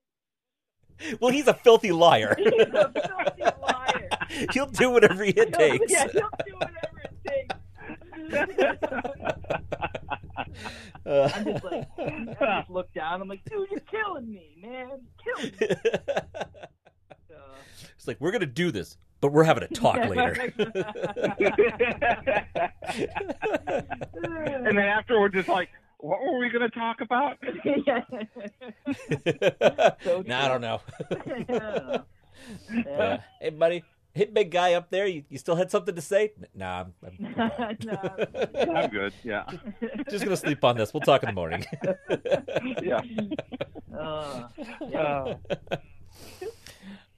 Well, 1.21 1.33
he's 1.33 1.49
a 1.49 1.55
filthy 1.55 1.91
liar. 1.91 2.35
he's 2.39 2.53
a 2.53 2.93
filthy 2.93 3.43
liar. 3.61 4.09
he'll 4.53 4.67
do 4.67 4.91
whatever 4.91 5.25
it 5.25 5.53
takes. 5.53 5.93
yeah, 5.93 6.07
he'll 6.13 6.31
do 6.47 6.55
whatever 6.55 7.03
it 7.05 7.17
takes. 7.27 7.55
Uh, 11.05 11.29
I'm 11.35 11.45
just 11.45 11.65
like, 11.65 11.89
I 11.99 12.61
just 12.61 12.71
look 12.71 12.93
down. 12.93 13.21
I'm 13.21 13.29
like, 13.29 13.45
dude, 13.45 13.69
you're 13.71 13.81
killing 13.81 14.31
me, 14.31 14.57
man. 14.63 15.01
You're 15.27 15.37
killing 15.37 15.53
me. 15.61 15.69
It's 18.03 18.09
like 18.09 18.21
we're 18.21 18.33
gonna 18.33 18.47
do 18.47 18.73
this, 18.73 18.97
but 19.21 19.33
we're 19.33 19.45
having 19.45 19.63
a 19.63 19.69
talk 19.69 19.95
later. 20.09 20.53
and 24.19 24.67
then 24.67 24.79
afterwards, 24.79 25.37
it's 25.37 25.47
like, 25.47 25.69
what 25.99 26.21
were 26.21 26.37
we 26.37 26.51
going 26.51 26.69
to 26.69 26.77
talk 26.77 27.01
about? 27.01 27.37
so 30.03 30.25
I 30.29 30.49
don't 30.49 30.63
know. 30.63 30.81
Uh, 32.91 33.19
hey, 33.41 33.51
buddy. 33.51 33.85
Hit 34.15 34.35
big 34.35 34.51
guy 34.51 34.75
up 34.75 34.91
there. 34.91 35.07
You, 35.07 35.23
you 35.29 35.39
still 35.39 35.55
had 35.55 35.71
something 35.71 35.95
to 35.95 36.03
say? 36.03 36.33
Nah, 36.57 36.81
I'm, 36.81 36.93
I'm, 37.07 37.17
no. 37.85 38.17
I'm 38.75 38.91
good. 38.91 39.13
Yeah. 39.23 39.45
Just 40.11 40.25
gonna 40.25 40.37
sleep 40.37 40.65
on 40.65 40.77
this. 40.77 40.93
We'll 40.93 41.03
talk 41.03 41.23
in 41.23 41.29
the 41.29 41.33
morning. 41.33 41.65
yeah. 42.83 43.01
Uh, 43.97 44.49
yeah. 44.91 45.35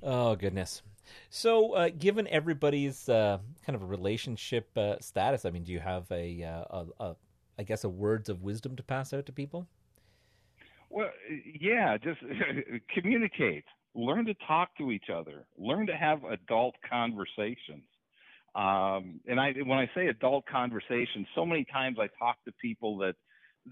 Oh 0.04 0.36
goodness. 0.36 0.82
So, 1.30 1.72
uh, 1.72 1.88
given 1.88 2.28
everybody's 2.28 3.08
uh, 3.08 3.38
kind 3.64 3.74
of 3.74 3.82
a 3.82 3.86
relationship 3.86 4.68
uh, 4.76 4.96
status, 5.00 5.44
I 5.44 5.50
mean, 5.50 5.64
do 5.64 5.72
you 5.72 5.80
have 5.80 6.04
a, 6.10 6.42
uh, 6.42 6.84
a, 7.00 7.16
I 7.58 7.62
guess, 7.62 7.84
a 7.84 7.88
words 7.88 8.28
of 8.28 8.42
wisdom 8.42 8.76
to 8.76 8.82
pass 8.82 9.14
out 9.14 9.26
to 9.26 9.32
people? 9.32 9.66
Well, 10.90 11.10
yeah, 11.58 11.96
just 11.96 12.20
communicate. 12.94 13.64
Learn 13.94 14.26
to 14.26 14.34
talk 14.46 14.76
to 14.78 14.92
each 14.92 15.08
other. 15.14 15.46
Learn 15.56 15.86
to 15.86 15.96
have 15.96 16.24
adult 16.24 16.74
conversations. 16.88 17.84
Um, 18.54 19.20
and 19.26 19.40
I, 19.40 19.52
when 19.64 19.78
I 19.78 19.90
say 19.94 20.08
adult 20.08 20.44
conversations, 20.46 21.26
so 21.34 21.46
many 21.46 21.64
times 21.64 21.96
I 21.98 22.08
talk 22.18 22.36
to 22.44 22.52
people 22.60 22.98
that 22.98 23.14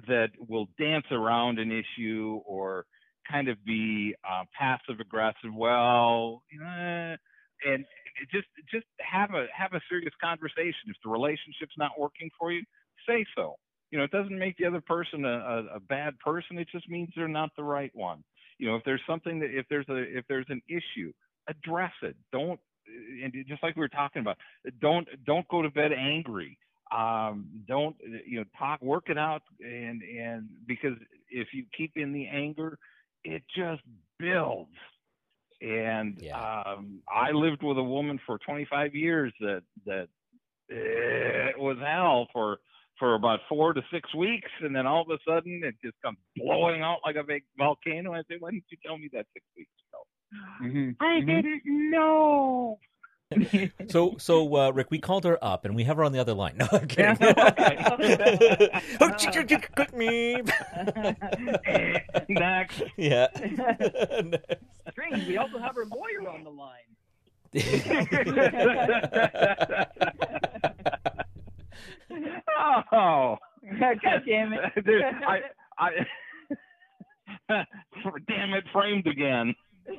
that 0.08 0.30
will 0.48 0.68
dance 0.78 1.04
around 1.10 1.58
an 1.58 1.70
issue 1.70 2.40
or 2.46 2.86
kind 3.30 3.48
of 3.48 3.62
be 3.64 4.14
uh, 4.28 4.44
passive 4.58 5.00
aggressive. 5.00 5.54
Well, 5.54 6.42
know, 6.52 7.16
and 7.64 7.84
just 8.30 8.46
just 8.70 8.86
have 9.00 9.30
a 9.30 9.46
have 9.56 9.72
a 9.72 9.80
serious 9.88 10.12
conversation. 10.22 10.88
If 10.88 10.96
the 11.04 11.10
relationship's 11.10 11.76
not 11.78 11.98
working 11.98 12.30
for 12.38 12.52
you, 12.52 12.62
say 13.08 13.24
so. 13.34 13.56
You 13.90 13.98
know, 13.98 14.04
it 14.04 14.10
doesn't 14.10 14.38
make 14.38 14.56
the 14.56 14.66
other 14.66 14.80
person 14.80 15.24
a, 15.24 15.28
a, 15.28 15.76
a 15.76 15.80
bad 15.80 16.18
person. 16.18 16.58
It 16.58 16.68
just 16.72 16.88
means 16.88 17.10
they're 17.14 17.28
not 17.28 17.50
the 17.56 17.64
right 17.64 17.90
one. 17.94 18.24
You 18.58 18.68
know, 18.68 18.76
if 18.76 18.82
there's 18.84 19.02
something 19.06 19.38
that 19.40 19.50
if 19.50 19.66
there's 19.68 19.88
a 19.88 19.96
if 19.96 20.24
there's 20.28 20.46
an 20.48 20.62
issue, 20.68 21.12
address 21.48 21.92
it. 22.02 22.16
Don't 22.32 22.58
and 23.22 23.32
just 23.48 23.62
like 23.62 23.76
we 23.76 23.80
were 23.80 23.88
talking 23.88 24.20
about, 24.20 24.38
don't 24.80 25.06
don't 25.26 25.46
go 25.48 25.62
to 25.62 25.70
bed 25.70 25.92
angry. 25.92 26.58
Um, 26.96 27.46
don't 27.66 27.96
you 28.26 28.40
know 28.40 28.44
talk 28.58 28.82
work 28.82 29.04
it 29.08 29.18
out 29.18 29.42
and 29.60 30.02
and 30.02 30.48
because 30.66 30.96
if 31.30 31.48
you 31.54 31.64
keep 31.76 31.92
in 31.96 32.12
the 32.12 32.26
anger 32.26 32.78
it 33.24 33.42
just 33.54 33.82
builds. 34.18 34.70
And 35.60 36.18
yeah. 36.20 36.62
um, 36.66 37.00
I 37.08 37.30
lived 37.30 37.62
with 37.62 37.78
a 37.78 37.82
woman 37.82 38.18
for 38.26 38.38
25 38.38 38.94
years 38.94 39.32
that 39.40 39.62
that 39.86 40.08
it 40.68 41.58
was 41.58 41.76
hell 41.78 42.28
for 42.32 42.58
for 42.98 43.14
about 43.14 43.40
four 43.48 43.72
to 43.72 43.82
six 43.92 44.12
weeks, 44.14 44.50
and 44.60 44.74
then 44.74 44.86
all 44.86 45.02
of 45.02 45.08
a 45.10 45.18
sudden 45.28 45.62
it 45.64 45.74
just 45.84 45.96
comes 46.04 46.18
blowing 46.36 46.82
out 46.82 46.98
like 47.04 47.16
a 47.16 47.22
big 47.22 47.42
volcano. 47.56 48.12
I 48.12 48.22
say, 48.28 48.36
"Why 48.38 48.50
didn't 48.50 48.64
you 48.70 48.78
tell 48.84 48.98
me 48.98 49.08
that 49.12 49.26
six 49.32 49.44
weeks 49.56 49.70
ago?" 49.88 50.66
Mm-hmm. 50.66 51.02
I 51.02 51.20
mm-hmm. 51.20 51.26
didn't 51.26 51.62
know 51.90 52.78
so, 53.88 54.16
so 54.18 54.56
uh, 54.56 54.70
Rick, 54.70 54.90
we 54.90 54.98
called 54.98 55.24
her 55.24 55.42
up, 55.42 55.64
and 55.64 55.74
we 55.74 55.84
have 55.84 55.96
her 55.96 56.04
on 56.04 56.12
the 56.12 56.18
other 56.18 56.34
line. 56.34 56.56
No, 56.62 56.68
I'm 56.70 56.86
kidding. 56.86 57.16
me. 59.94 60.42
Next. 62.28 62.82
Yeah. 62.96 63.28
Strange. 64.90 65.26
We 65.26 65.38
also 65.38 65.58
have 65.58 65.74
her 65.74 65.86
lawyer 65.86 66.28
on 66.28 66.44
the 66.44 66.50
line. 66.50 66.78
oh, 72.92 73.38
God 73.80 73.98
damn 74.26 74.52
it! 74.52 74.60
I, 75.26 75.40
I, 75.78 75.90
damn 77.48 78.52
it, 78.54 78.64
framed 78.72 79.06
again 79.06 79.54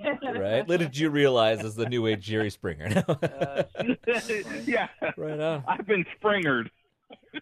right? 0.05 0.67
Little 0.67 0.87
did 0.87 0.97
you 0.97 1.09
realize 1.09 1.63
as 1.63 1.75
the 1.75 1.87
new 1.87 2.07
age 2.07 2.25
Jerry 2.25 2.49
Springer. 2.49 3.03
uh, 3.07 3.63
yeah. 4.65 4.87
Right 5.17 5.39
on. 5.39 5.63
I've 5.67 5.85
been 5.85 6.05
Springered. 6.19 6.69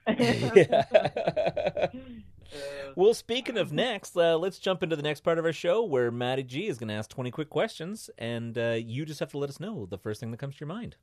yeah. 0.08 1.88
well, 2.96 3.14
speaking 3.14 3.58
of 3.58 3.72
next, 3.72 4.16
uh, 4.16 4.38
let's 4.38 4.60
jump 4.60 4.84
into 4.84 4.96
the 4.96 5.04
next 5.04 5.22
part 5.22 5.40
of 5.40 5.46
our 5.46 5.54
show 5.54 5.84
where 5.84 6.12
Maddie 6.12 6.44
G 6.44 6.68
is 6.68 6.78
going 6.78 6.90
to 6.90 6.94
ask 6.96 7.10
20 7.10 7.32
quick 7.32 7.50
questions, 7.50 8.10
and 8.18 8.58
uh, 8.58 8.78
you 8.78 9.06
just 9.06 9.20
have 9.20 9.32
to 9.32 9.38
let 9.38 9.50
us 9.50 9.60
know 9.60 9.86
the 9.86 9.98
first 9.98 10.20
thing 10.20 10.32
that 10.32 10.38
comes 10.38 10.56
to 10.56 10.60
your 10.62 10.68
mind. 10.68 10.96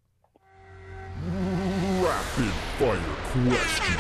Rapid 1.27 2.53
fire 2.79 3.01
question. 3.49 3.97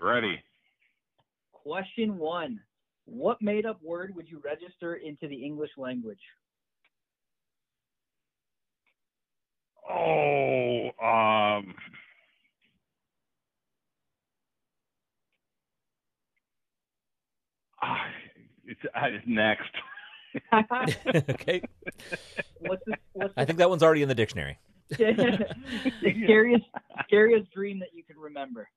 Ready. 0.00 0.42
Question 1.52 2.16
one 2.18 2.60
what 3.06 3.40
made 3.40 3.64
up 3.64 3.82
word 3.82 4.14
would 4.14 4.28
you 4.28 4.40
register 4.44 4.96
into 4.96 5.26
the 5.28 5.44
English 5.44 5.70
language? 5.76 6.20
Oh, 9.88 10.90
um, 11.02 11.74
it's 18.66 18.80
uh, 18.94 19.06
next. 19.26 19.70
okay. 21.30 21.62
What's 22.60 22.82
the, 22.84 22.94
what's 23.12 23.34
the, 23.34 23.40
I 23.40 23.44
think 23.44 23.58
that 23.58 23.70
one's 23.70 23.82
already 23.82 24.02
in 24.02 24.08
the 24.08 24.14
dictionary. 24.14 24.58
the 24.90 25.46
scariest, 26.24 26.64
scariest 27.06 27.50
dream 27.52 27.78
that 27.78 27.88
you 27.94 28.02
can 28.02 28.18
remember. 28.18 28.68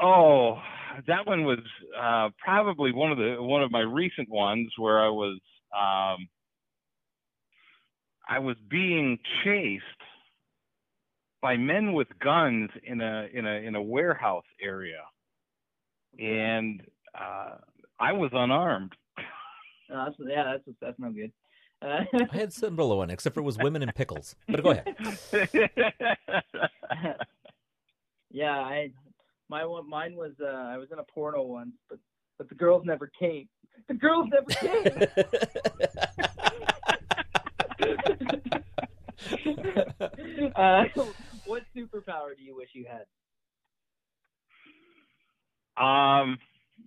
Oh, 0.00 0.58
that 1.06 1.26
one 1.26 1.44
was 1.44 1.58
uh, 2.00 2.30
probably 2.42 2.92
one 2.92 3.12
of 3.12 3.18
the 3.18 3.36
one 3.38 3.62
of 3.62 3.70
my 3.70 3.80
recent 3.80 4.28
ones 4.28 4.72
where 4.76 5.00
I 5.00 5.08
was 5.08 5.38
um, 5.74 6.28
I 8.28 8.38
was 8.38 8.56
being 8.68 9.18
chased 9.44 9.84
by 11.40 11.56
men 11.56 11.92
with 11.92 12.08
guns 12.22 12.70
in 12.84 13.00
a 13.00 13.28
in 13.32 13.46
a 13.46 13.54
in 13.54 13.74
a 13.74 13.82
warehouse 13.82 14.44
area, 14.62 15.02
and 16.18 16.82
uh, 17.18 17.56
I 17.98 18.12
was 18.12 18.30
unarmed. 18.32 18.92
Uh, 19.18 19.22
that's, 20.04 20.16
yeah, 20.20 20.44
that's 20.44 20.76
that's 20.80 20.98
no 20.98 21.10
good. 21.10 21.32
Uh, 21.80 22.04
I 22.32 22.36
had 22.36 22.52
similar 22.52 22.96
one, 22.96 23.10
except 23.10 23.34
for 23.34 23.40
it 23.40 23.44
was 23.44 23.56
women 23.56 23.82
in 23.82 23.92
pickles. 23.92 24.34
But 24.48 24.62
go 24.62 24.70
ahead. 24.70 24.96
yeah, 28.30 28.58
I 28.58 28.90
my 29.48 29.64
one 29.64 29.88
mine 29.88 30.14
was 30.14 30.32
uh, 30.42 30.46
I 30.46 30.76
was 30.78 30.88
in 30.92 30.98
a 30.98 31.04
porno 31.04 31.42
once, 31.42 31.74
but 31.88 31.98
but 32.36 32.48
the 32.48 32.54
girls 32.54 32.82
never 32.84 33.10
came. 33.18 33.48
The 33.88 33.94
girls 33.94 34.28
never 34.30 34.46
came. 34.46 34.84
uh, 40.56 40.84
what 41.46 41.62
superpower 41.76 42.36
do 42.36 42.42
you 42.42 42.56
wish 42.56 42.68
you 42.72 42.86
had? 42.86 43.06
Um, 45.82 46.38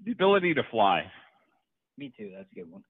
the 0.05 0.11
ability 0.11 0.53
to 0.55 0.63
fly. 0.69 1.11
Me 1.97 2.11
too. 2.17 2.31
That's 2.35 2.49
a 2.51 2.55
good 2.55 2.71
one. 2.71 2.83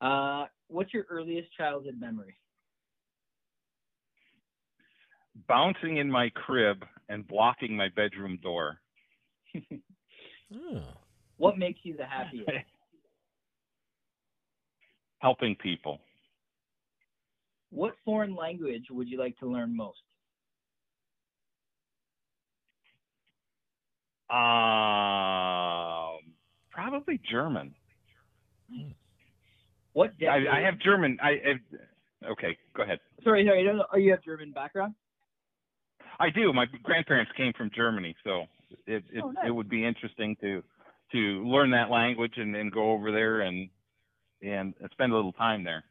Uh, 0.00 0.46
what's 0.68 0.94
your 0.94 1.04
earliest 1.10 1.48
childhood 1.56 1.96
memory? 1.98 2.36
Bouncing 5.46 5.98
in 5.98 6.10
my 6.10 6.30
crib 6.30 6.84
and 7.08 7.26
blocking 7.26 7.76
my 7.76 7.88
bedroom 7.94 8.38
door. 8.42 8.80
Oh. 10.54 10.82
What 11.36 11.58
makes 11.58 11.80
you 11.82 11.96
the 11.96 12.04
happiest? 12.04 12.50
Helping 15.18 15.54
people. 15.56 16.00
What 17.70 17.94
foreign 18.04 18.34
language 18.34 18.84
would 18.90 19.08
you 19.08 19.18
like 19.18 19.38
to 19.38 19.46
learn 19.46 19.76
most? 19.76 19.98
Um, 24.30 26.20
probably 26.70 27.20
German. 27.30 27.74
What 29.92 30.12
I. 30.22 30.58
I 30.58 30.60
have 30.60 30.78
German. 30.78 31.18
I, 31.20 31.30
I 31.30 32.30
okay. 32.30 32.56
Go 32.76 32.84
ahead. 32.84 33.00
Sorry, 33.24 33.44
sorry. 33.44 33.64
Know, 33.64 33.84
oh, 33.92 33.96
you 33.96 34.12
have 34.12 34.22
German 34.22 34.52
background? 34.52 34.94
I 36.20 36.30
do. 36.30 36.52
My 36.52 36.66
grandparents 36.84 37.32
came 37.36 37.52
from 37.54 37.72
Germany, 37.74 38.14
so 38.22 38.44
it 38.86 39.04
it, 39.10 39.24
Oh, 39.24 39.30
nice. 39.30 39.46
it 39.46 39.50
would 39.50 39.68
be 39.68 39.84
interesting 39.84 40.36
to 40.40 40.62
to 41.12 41.18
learn 41.46 41.70
that 41.70 41.90
language 41.90 42.34
and 42.36 42.54
then 42.54 42.70
go 42.70 42.92
over 42.92 43.12
there 43.12 43.40
and 43.40 43.68
and 44.42 44.74
spend 44.92 45.12
a 45.12 45.16
little 45.16 45.32
time 45.32 45.64
there. 45.64 45.84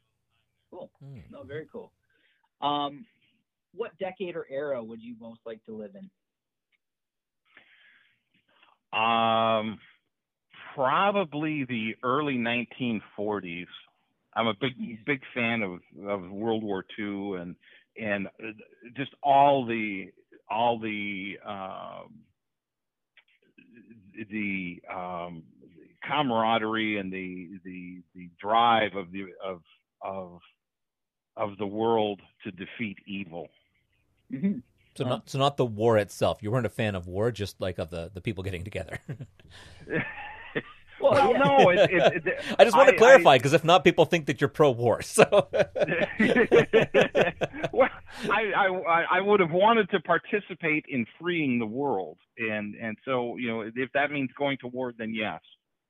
Cool. 0.71 0.89
Hmm. 1.03 1.19
No, 1.31 1.43
very 1.43 1.67
cool. 1.71 1.91
Um, 2.61 3.05
what 3.73 3.97
decade 3.99 4.35
or 4.35 4.47
era 4.49 4.83
would 4.83 5.01
you 5.01 5.15
most 5.19 5.39
like 5.45 5.63
to 5.65 5.73
live 5.73 5.91
in? 5.95 6.09
Um, 8.97 9.79
probably 10.75 11.65
the 11.65 11.95
early 12.03 12.37
1940s. 12.37 13.67
I'm 14.33 14.47
a 14.47 14.53
big 14.53 14.73
big 15.05 15.21
fan 15.33 15.61
of 15.61 15.79
of 16.07 16.29
World 16.29 16.63
War 16.63 16.83
II 16.97 17.35
and 17.39 17.55
and 17.99 18.27
uh, 18.27 18.51
just 18.95 19.11
all 19.21 19.65
the 19.65 20.11
all 20.49 20.79
the 20.79 21.37
um, 21.45 22.21
the 24.31 24.81
um, 24.93 25.43
camaraderie 26.07 26.97
and 26.97 27.11
the 27.11 27.49
the 27.63 28.01
the 28.15 28.29
drive 28.39 28.95
of 28.95 29.11
the 29.11 29.25
of 29.43 29.61
of 30.01 30.39
of 31.37 31.57
the 31.57 31.67
world 31.67 32.21
to 32.43 32.51
defeat 32.51 32.97
evil. 33.05 33.47
Mm-hmm. 34.31 34.59
So 34.95 35.05
not 35.05 35.29
so 35.29 35.39
not 35.39 35.57
the 35.57 35.65
war 35.65 35.97
itself. 35.97 36.39
You 36.41 36.51
weren't 36.51 36.65
a 36.65 36.69
fan 36.69 36.95
of 36.95 37.07
war, 37.07 37.31
just 37.31 37.61
like 37.61 37.77
of 37.79 37.89
the, 37.89 38.11
the 38.13 38.21
people 38.21 38.43
getting 38.43 38.63
together. 38.63 38.99
Well, 41.01 41.31
yeah. 41.31 41.37
no, 41.37 41.69
it, 41.69 41.91
it, 41.91 42.25
it, 42.27 42.39
I 42.59 42.63
just 42.65 42.75
want 42.75 42.89
to 42.89 42.95
I- 42.95 42.97
clarify 42.97 43.37
because 43.37 43.53
if 43.53 43.63
not, 43.63 43.83
people 43.83 44.05
think 44.05 44.25
that 44.27 44.41
you're 44.41 44.49
pro-war. 44.49 45.01
So 45.01 45.23
well, 47.73 47.89
I, 48.29 48.51
I 48.53 49.05
I 49.11 49.21
would 49.21 49.39
have 49.39 49.51
wanted 49.51 49.89
to 49.91 49.99
participate 50.01 50.85
in 50.89 51.05
freeing 51.19 51.59
the 51.59 51.65
world, 51.65 52.17
and 52.37 52.75
and 52.75 52.97
so 53.05 53.37
you 53.37 53.47
know 53.49 53.61
if 53.61 53.91
that 53.93 54.11
means 54.11 54.29
going 54.37 54.57
to 54.61 54.67
war, 54.67 54.93
then 54.97 55.13
yes. 55.13 55.41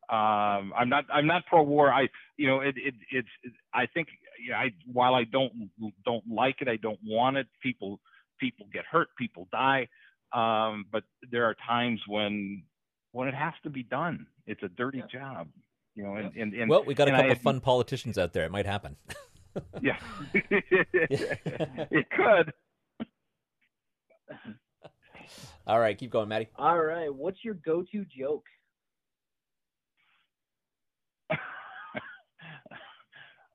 Um, 0.09 0.73
I'm 0.75 0.89
not 0.89 1.05
I'm 1.13 1.27
not 1.27 1.45
pro-war. 1.45 1.93
I 1.93 2.07
you 2.37 2.47
know 2.47 2.61
it, 2.61 2.75
it 2.77 2.95
it's 3.11 3.27
I 3.73 3.85
think 3.85 4.07
yeah, 4.47 4.57
I 4.57 4.71
while 4.91 5.13
I 5.13 5.23
don't 5.23 5.69
don't 6.03 6.23
like 6.27 6.61
it, 6.61 6.67
I 6.67 6.77
don't 6.77 6.99
want 7.05 7.37
it. 7.37 7.47
People 7.61 7.99
people 8.39 8.67
get 8.73 8.85
hurt, 8.89 9.09
people 9.17 9.47
die. 9.51 9.87
Um, 10.33 10.85
but 10.91 11.03
there 11.31 11.45
are 11.45 11.55
times 11.67 12.01
when 12.07 12.63
when 13.11 13.27
it 13.27 13.33
has 13.33 13.53
to 13.63 13.69
be 13.69 13.83
done. 13.83 14.25
It's 14.47 14.63
a 14.63 14.67
dirty 14.69 15.03
job, 15.11 15.47
you 15.95 16.03
know. 16.03 16.15
And, 16.15 16.35
and, 16.35 16.53
and 16.53 16.69
well, 16.69 16.83
we 16.83 16.93
got 16.93 17.07
a 17.07 17.11
couple 17.11 17.27
I- 17.27 17.33
of 17.33 17.41
fun 17.41 17.59
politicians 17.61 18.17
out 18.17 18.33
there. 18.33 18.45
It 18.45 18.51
might 18.51 18.65
happen. 18.65 18.95
Yeah, 19.81 19.97
it 20.33 22.07
could. 22.11 22.53
All 25.65 25.79
right, 25.79 25.97
keep 25.97 26.11
going, 26.11 26.29
Maddie. 26.29 26.47
All 26.55 26.79
right. 26.79 27.13
What's 27.13 27.43
your 27.43 27.55
go-to 27.55 28.05
joke? 28.17 28.45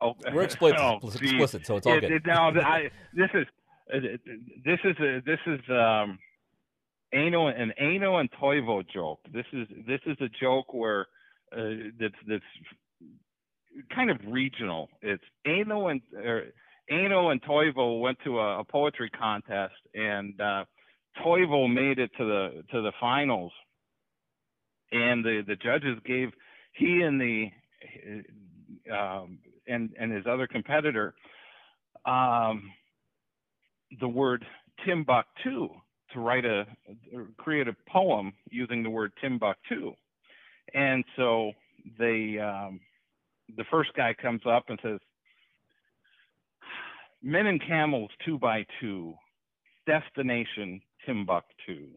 oh, 0.00 0.14
We're 0.32 0.42
explicit, 0.42 0.78
oh, 0.80 0.98
explicit, 1.05 1.64
so 1.64 1.76
it's 1.76 1.86
all 1.86 1.94
It- 1.96 2.00
good. 2.00 2.12
it- 2.12 2.26
no, 2.26 2.34
I, 2.61 2.90
this 3.14 3.30
is 3.32 3.46
it- 3.88 4.05
it- 4.05 4.20
this 4.64 4.78
is 4.84 4.96
a, 4.98 5.20
this 5.24 5.38
is 5.46 5.61
um, 5.70 6.18
Eino 7.15 7.49
an 7.49 7.73
and 7.79 8.31
Toivo 8.33 8.85
joke. 8.93 9.21
This 9.33 9.47
is 9.53 9.69
this 9.87 10.01
is 10.07 10.17
a 10.21 10.29
joke 10.41 10.75
where 10.75 11.07
uh, 11.57 11.91
that's 11.99 12.15
that's 12.27 12.45
kind 13.95 14.11
of 14.11 14.19
regional. 14.27 14.89
It's 15.01 15.23
Eino 15.47 15.91
and 15.91 16.01
er, 16.17 16.47
Eino 16.91 17.31
and 17.31 17.43
Toivo 17.43 18.01
went 18.01 18.19
to 18.25 18.39
a, 18.41 18.61
a 18.61 18.65
poetry 18.65 19.11
contest, 19.11 19.75
and 19.95 20.39
uh, 20.41 20.65
Toivo 21.25 21.73
made 21.73 21.99
it 21.99 22.11
to 22.19 22.25
the 22.25 22.65
to 22.73 22.83
the 22.83 22.93
finals, 23.01 23.53
and 24.91 25.25
the 25.25 25.43
the 25.47 25.57
judges 25.57 25.99
gave 26.05 26.31
he 26.73 27.03
and 27.03 27.21
the 27.21 27.47
um, 28.93 29.39
and 29.69 29.91
and 29.99 30.12
his 30.12 30.25
other 30.29 30.47
competitor 30.47 31.15
um, 32.05 32.71
the 34.01 34.09
word 34.09 34.45
Timbuktu 34.85 35.71
to 36.15 36.21
write 36.21 36.45
a 36.45 36.65
create 37.37 37.69
a 37.69 37.77
poem 37.89 38.33
using 38.51 38.83
the 38.83 38.91
word 38.91 39.12
Timbuktu, 39.21 39.93
and 40.73 41.05
so 41.17 41.53
they 41.99 42.39
um, 42.39 42.81
the 43.57 43.65
first 43.71 43.91
guy 43.97 44.15
comes 44.15 44.43
up 44.47 44.65
and 44.69 44.79
says, 44.83 45.01
"Men 47.23 47.47
and 47.47 47.61
camels 47.61 48.11
two 48.25 48.39
by 48.39 48.65
two, 48.81 49.15
destination 49.87 50.81
Timbuktu." 51.05 51.89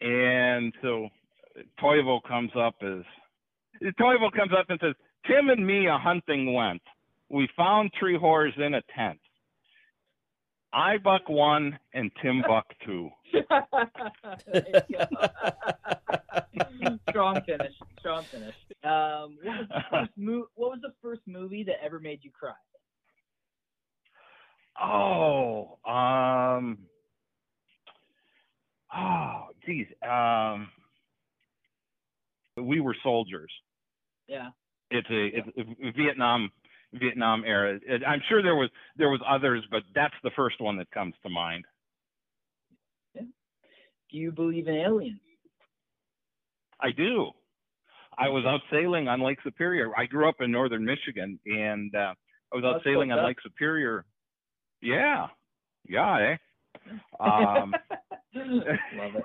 And 0.00 0.72
so 0.80 1.08
Toivo 1.82 2.20
comes 2.22 2.52
up 2.56 2.76
as 2.82 3.02
Toivo 3.98 4.30
comes 4.32 4.52
up 4.56 4.66
and 4.68 4.78
says, 4.80 4.94
"Tim 5.26 5.50
and 5.50 5.66
me 5.66 5.86
a 5.86 5.98
hunting 5.98 6.54
went. 6.54 6.82
We 7.30 7.48
found 7.56 7.90
three 7.98 8.16
whores 8.16 8.56
in 8.58 8.74
a 8.74 8.82
tent. 8.94 9.18
I 10.72 10.98
buck 10.98 11.28
one 11.28 11.78
and 11.94 12.10
Tim 12.22 12.42
buck 12.46 12.66
two." 12.84 13.10
There 13.32 13.42
you 14.88 14.96
go. 14.96 15.06
Strong 17.10 17.42
finish. 17.46 17.72
Strong 17.98 18.24
finish. 18.24 18.54
Um, 18.84 19.38
what 19.42 19.60
was 19.60 19.68
the 19.70 19.82
first 19.90 20.10
mo- 20.16 20.48
What 20.54 20.70
was 20.70 20.80
the 20.82 20.92
first 21.02 21.22
movie 21.26 21.64
that 21.64 21.82
ever 21.82 21.98
made 22.00 22.20
you 22.22 22.30
cry? 22.30 22.52
Oh, 24.80 25.78
um, 25.84 26.78
oh, 28.94 29.46
geez, 29.66 29.86
um, 30.08 30.68
we 32.56 32.80
were 32.80 32.94
soldiers. 33.02 33.50
Yeah. 34.28 34.50
It's 34.90 35.08
a 35.10 35.26
it's 35.26 35.48
a 35.58 35.92
Vietnam 36.00 36.50
Vietnam 36.92 37.44
era. 37.44 37.78
I'm 38.06 38.22
sure 38.28 38.42
there 38.42 38.54
was 38.56 38.70
there 38.96 39.10
was 39.10 39.20
others, 39.28 39.64
but 39.70 39.82
that's 39.94 40.14
the 40.22 40.30
first 40.34 40.60
one 40.60 40.76
that 40.78 40.90
comes 40.90 41.14
to 41.22 41.28
mind. 41.28 41.64
Yeah. 43.14 43.22
Do 44.10 44.16
you 44.16 44.32
believe 44.32 44.68
in 44.68 44.74
aliens? 44.74 45.20
I 46.80 46.92
do. 46.92 47.30
I 48.16 48.28
was 48.28 48.44
out 48.46 48.60
sailing 48.70 49.06
on 49.08 49.20
Lake 49.22 49.38
Superior. 49.44 49.92
I 49.96 50.06
grew 50.06 50.28
up 50.28 50.36
in 50.40 50.50
northern 50.50 50.84
Michigan, 50.84 51.38
and 51.46 51.94
uh, 51.94 52.14
I 52.52 52.56
was 52.56 52.64
out 52.64 52.72
That's 52.74 52.84
sailing 52.84 53.12
on 53.12 53.20
up. 53.20 53.26
Lake 53.26 53.38
Superior. 53.42 54.04
Yeah, 54.80 55.28
yeah, 55.88 56.32
eh? 56.32 56.36
Um, 57.20 57.74
Love 58.34 59.14
it. 59.16 59.24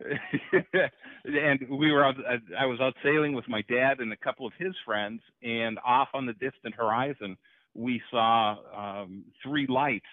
and 1.24 1.60
we 1.70 1.92
were 1.92 2.04
out, 2.04 2.16
I 2.58 2.66
was 2.66 2.80
out 2.80 2.94
sailing 3.02 3.34
with 3.34 3.48
my 3.48 3.62
dad 3.68 4.00
and 4.00 4.12
a 4.12 4.16
couple 4.16 4.46
of 4.46 4.52
his 4.58 4.74
friends, 4.84 5.20
and 5.42 5.78
off 5.84 6.08
on 6.14 6.26
the 6.26 6.32
distant 6.34 6.74
horizon, 6.74 7.36
we 7.74 8.02
saw 8.10 8.56
um, 8.76 9.24
three 9.42 9.66
lights 9.66 10.06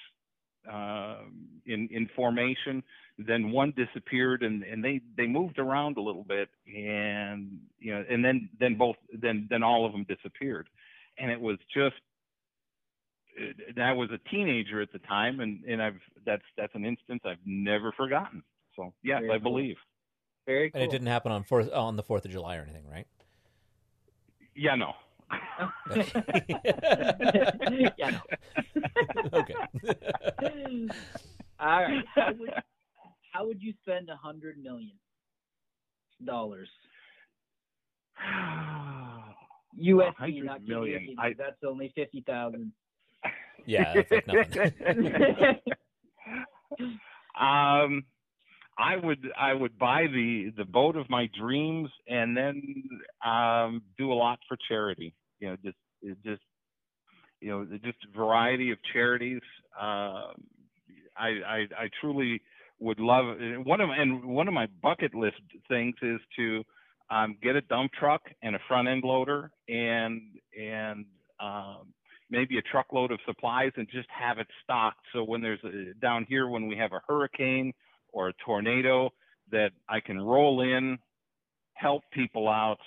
uh, 0.72 1.18
in 1.66 1.88
in 1.92 2.10
formation. 2.16 2.84
Then 3.18 3.52
one 3.52 3.74
disappeared, 3.76 4.44
and, 4.44 4.64
and 4.64 4.84
they 4.84 5.02
they 5.16 5.26
moved 5.26 5.58
around 5.58 5.98
a 5.98 6.02
little 6.02 6.24
bit, 6.24 6.50
and 6.68 7.60
you 7.80 7.94
know, 7.94 8.04
and 8.10 8.24
then 8.24 8.50
then 8.60 8.76
both 8.76 8.98
then 9.12 9.48
then 9.50 9.64
all 9.64 9.86
of 9.86 9.92
them 9.92 10.06
disappeared, 10.08 10.68
and 11.18 11.32
it 11.32 11.40
was 11.40 11.58
just. 11.74 11.96
I 13.80 13.94
was 13.94 14.10
a 14.10 14.30
teenager 14.30 14.82
at 14.82 14.92
the 14.92 14.98
time, 14.98 15.42
and 15.42 15.64
and 15.66 15.82
I've 15.82 16.00
that's 16.26 16.44
that's 16.58 16.74
an 16.74 16.86
instance 16.86 17.22
I've 17.24 17.38
never 17.46 17.92
forgotten. 17.92 18.44
So 18.78 18.94
yes, 19.04 19.20
Very 19.22 19.32
I 19.34 19.40
cool. 19.40 19.52
believe. 19.52 19.76
Very 20.46 20.72
cool. 20.72 20.82
And 20.82 20.90
it 20.90 20.92
didn't 20.92 21.08
happen 21.08 21.32
on 21.34 21.44
fourth 21.44 21.72
on 21.74 21.98
the 21.98 22.04
Fourth 22.04 22.24
of 22.24 22.32
July 22.32 22.56
or 22.58 22.62
anything, 22.62 22.88
right? 22.90 23.08
Yeah, 24.56 24.76
no. 24.76 24.94
yeah. 27.98 28.12
No. 28.12 28.22
okay. 29.34 29.56
All 31.60 31.82
right. 31.82 32.06
How 32.16 32.32
would 32.34 32.54
how 33.34 33.46
would 33.46 33.62
you 33.62 33.74
spend 33.82 34.10
a 34.10 34.16
hundred 34.16 34.58
million 34.58 34.94
dollars 36.24 36.70
USD, 39.80 40.44
not 40.44 40.64
million. 40.64 41.00
Canadian? 41.00 41.20
I- 41.20 41.34
That's 41.38 41.58
only 41.66 41.92
fifty 41.94 42.22
thousand. 42.26 42.72
yeah, 43.66 43.94
that's 43.94 44.12
like 44.12 44.28
nothing. 44.28 45.60
um, 47.40 48.06
I 48.78 48.96
would 48.96 49.28
I 49.38 49.54
would 49.54 49.78
buy 49.80 50.06
the 50.08 50.52
the 50.56 50.66
boat 50.66 50.96
of 50.96 51.10
my 51.10 51.30
dreams 51.40 51.90
and 52.08 52.38
then 52.38 52.84
um, 53.26 53.82
do 53.98 54.12
a 54.12 54.16
lot 54.16 54.40
for 54.48 54.58
charity. 54.68 55.14
You 55.40 55.50
know, 55.50 55.58
just 55.64 55.78
just 56.24 56.42
you 57.42 57.50
know 57.50 57.66
just 57.84 57.98
a 58.08 58.18
variety 58.18 58.72
of 58.72 58.78
charities. 58.94 59.42
Um, 59.80 60.44
I, 61.18 61.30
I 61.46 61.58
I 61.78 61.90
truly 62.00 62.42
would 62.80 63.00
love 63.00 63.26
one 63.64 63.82
of 63.82 63.90
and 63.90 64.24
one 64.24 64.48
of 64.48 64.54
my 64.54 64.68
bucket 64.82 65.16
list 65.16 65.42
things 65.68 65.96
is 66.02 66.20
to 66.38 66.64
um, 67.10 67.38
get 67.42 67.56
a 67.56 67.62
dump 67.62 67.92
truck 68.00 68.22
and 68.44 68.56
a 68.56 68.60
front 68.68 68.88
end 68.88 69.04
loader 69.04 69.52
and 69.68 70.22
and 70.60 71.06
um, 71.40 71.94
maybe 72.30 72.58
a 72.58 72.62
truckload 72.62 73.12
of 73.12 73.20
supplies 73.26 73.72
and 73.78 73.88
just 73.92 74.08
have 74.10 74.38
it 74.38 74.48
stocked. 74.64 75.00
So 75.14 75.24
when 75.24 75.42
there's 75.42 75.64
a, 75.64 75.94
down 76.00 76.26
here 76.28 76.48
when 76.48 76.68
we 76.68 76.78
have 76.78 76.92
a 76.92 77.02
hurricane 77.08 77.74
or 78.14 78.30
a 78.30 78.34
tornado, 78.46 79.12
that 79.52 79.72
I 79.88 80.00
can 80.00 80.20
roll 80.20 80.62
in, 80.62 80.98
help 81.74 82.04
people 82.12 82.50
out, 82.50 82.80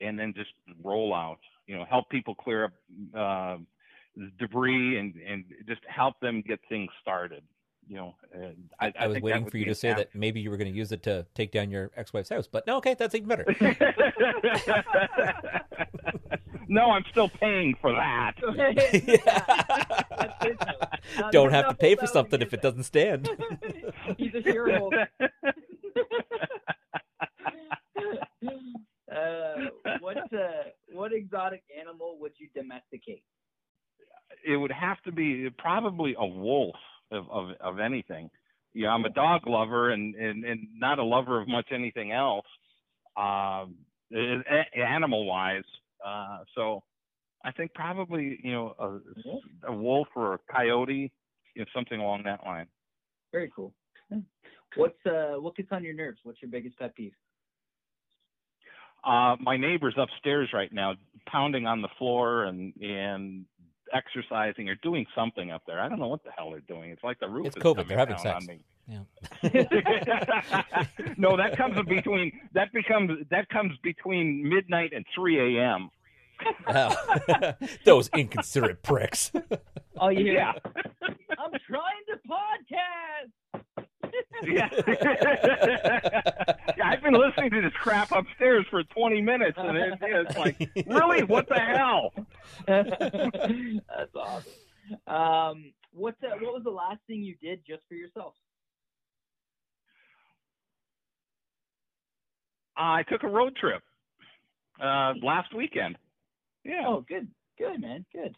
and 0.00 0.18
then 0.18 0.32
just 0.36 0.50
roll 0.82 1.14
out. 1.14 1.38
You 1.66 1.76
know, 1.76 1.84
help 1.88 2.08
people 2.10 2.34
clear 2.34 2.64
up 2.64 2.72
uh, 3.16 3.56
debris 4.38 4.98
and 4.98 5.14
and 5.26 5.44
just 5.68 5.80
help 5.86 6.18
them 6.20 6.42
get 6.46 6.60
things 6.68 6.90
started. 7.00 7.42
You 7.88 7.96
know, 7.96 8.14
and 8.34 8.68
I, 8.78 8.92
I, 8.98 9.06
was 9.06 9.22
waiting 9.22 9.48
for 9.48 9.56
you 9.56 9.64
to 9.64 9.74
say 9.74 9.94
that 9.94 10.14
maybe 10.14 10.40
you 10.40 10.50
were 10.50 10.58
going 10.58 10.70
to 10.70 10.76
use 10.76 10.92
it 10.92 11.02
to 11.04 11.24
take 11.34 11.52
down 11.52 11.70
your 11.70 11.90
ex-wife's 11.96 12.28
house, 12.28 12.46
but 12.46 12.66
no, 12.66 12.76
okay, 12.76 12.92
that's 12.92 13.14
even 13.14 13.28
better. 13.28 13.46
no, 16.68 16.90
I'm 16.90 17.04
still 17.10 17.28
paying 17.28 17.74
for 17.80 17.92
that. 17.92 18.34
That's 20.16 20.34
good, 20.42 20.56
though. 20.60 21.20
Now, 21.22 21.30
Don't 21.30 21.50
have 21.52 21.68
to 21.68 21.74
pay 21.74 21.96
for 21.96 22.06
something 22.06 22.40
if 22.40 22.52
it 22.54 22.62
doesn't 22.62 22.84
stand. 22.84 23.28
He's 24.16 24.34
a 24.34 24.42
shareholder. 24.42 25.08
uh, 29.10 29.54
what 30.00 30.18
uh, 30.32 30.70
what 30.92 31.12
exotic 31.12 31.62
animal 31.78 32.18
would 32.20 32.32
you 32.38 32.48
domesticate? 32.54 33.22
it 34.44 34.56
would 34.56 34.72
have 34.72 35.00
to 35.02 35.12
be 35.12 35.48
probably 35.58 36.14
a 36.18 36.26
wolf 36.26 36.76
of 37.10 37.28
of, 37.30 37.50
of 37.60 37.78
anything. 37.78 38.30
Yeah, 38.74 38.90
I'm 38.90 39.04
a 39.04 39.10
dog 39.10 39.46
lover 39.46 39.90
and, 39.90 40.14
and 40.14 40.44
and 40.44 40.68
not 40.76 40.98
a 40.98 41.04
lover 41.04 41.40
of 41.40 41.48
much 41.48 41.68
anything 41.72 42.12
else, 42.12 42.46
um, 43.16 43.76
animal 44.74 45.26
wise. 45.26 45.64
Uh, 46.04 46.38
so 46.54 46.82
I 47.44 47.52
think 47.52 47.74
probably 47.74 48.38
you 48.42 48.52
know 48.52 48.74
a, 48.78 49.70
a 49.70 49.72
wolf 49.74 50.08
or 50.14 50.34
a 50.34 50.38
coyote, 50.50 51.12
you 51.54 51.62
know, 51.62 51.66
something 51.74 52.00
along 52.00 52.24
that 52.24 52.40
line. 52.44 52.66
Very 53.32 53.50
cool. 53.54 53.74
What's 54.76 54.98
uh 55.06 55.34
what 55.40 55.56
gets 55.56 55.68
on 55.72 55.84
your 55.84 55.94
nerves? 55.94 56.18
What's 56.22 56.40
your 56.42 56.50
biggest 56.50 56.78
pet 56.78 56.94
peeve? 56.94 57.12
Uh, 59.04 59.36
my 59.40 59.56
neighbor's 59.56 59.94
upstairs 59.96 60.50
right 60.52 60.72
now, 60.72 60.94
pounding 61.26 61.66
on 61.66 61.82
the 61.82 61.88
floor 61.98 62.44
and 62.44 62.74
and 62.80 63.44
exercising 63.92 64.68
or 64.68 64.74
doing 64.76 65.06
something 65.14 65.50
up 65.50 65.62
there. 65.66 65.80
I 65.80 65.88
don't 65.88 65.98
know 65.98 66.08
what 66.08 66.24
the 66.24 66.30
hell 66.36 66.50
they're 66.50 66.60
doing. 66.60 66.90
It's 66.90 67.02
like 67.04 67.18
the 67.20 67.28
roof 67.28 67.46
It's 67.46 67.56
is 67.56 67.62
COVID. 67.62 67.74
coming 67.76 67.88
They're 67.88 67.98
having 67.98 68.16
down 68.16 68.22
sex. 68.22 68.36
on 68.36 68.46
me. 68.46 68.64
Yeah. 68.90 69.04
no, 71.18 71.36
that 71.36 71.56
comes 71.56 71.76
between 71.86 72.32
that 72.54 72.72
becomes 72.72 73.26
that 73.30 73.48
comes 73.50 73.76
between 73.82 74.48
midnight 74.48 74.92
and 74.94 75.04
3 75.14 75.58
a.m. 75.58 75.90
Oh. 76.68 76.94
Those 77.84 78.08
inconsiderate 78.14 78.82
pricks. 78.82 79.30
Oh? 80.00 80.08
Yeah, 80.08 80.52
I'm 81.02 81.52
trying 81.66 82.04
to 82.08 82.18
podcast. 82.30 83.86
Yeah. 84.44 84.68
yeah. 86.76 86.84
I've 86.84 87.02
been 87.02 87.14
listening 87.14 87.50
to 87.50 87.62
this 87.62 87.72
crap 87.82 88.10
upstairs 88.12 88.66
for 88.70 88.82
20 88.84 89.20
minutes, 89.22 89.56
and 89.58 89.76
it, 89.76 89.94
it's 90.02 90.36
like, 90.36 90.56
really, 90.86 91.24
what 91.24 91.48
the 91.48 91.58
hell? 91.58 92.12
That's 92.66 94.14
awesome. 94.14 94.52
Um, 95.06 95.72
what's 95.92 96.16
uh, 96.22 96.36
what 96.40 96.54
was 96.54 96.62
the 96.64 96.70
last 96.70 97.00
thing 97.06 97.22
you 97.22 97.36
did 97.42 97.60
just 97.66 97.82
for 97.88 97.94
yourself? 97.94 98.34
I 102.76 103.02
took 103.04 103.22
a 103.22 103.28
road 103.28 103.56
trip 103.56 103.82
uh, 104.80 105.14
last 105.22 105.52
weekend. 105.54 105.98
Yeah, 106.64 106.84
Oh, 106.86 107.00
good, 107.06 107.28
good, 107.58 107.80
man, 107.80 108.04
good. 108.12 108.34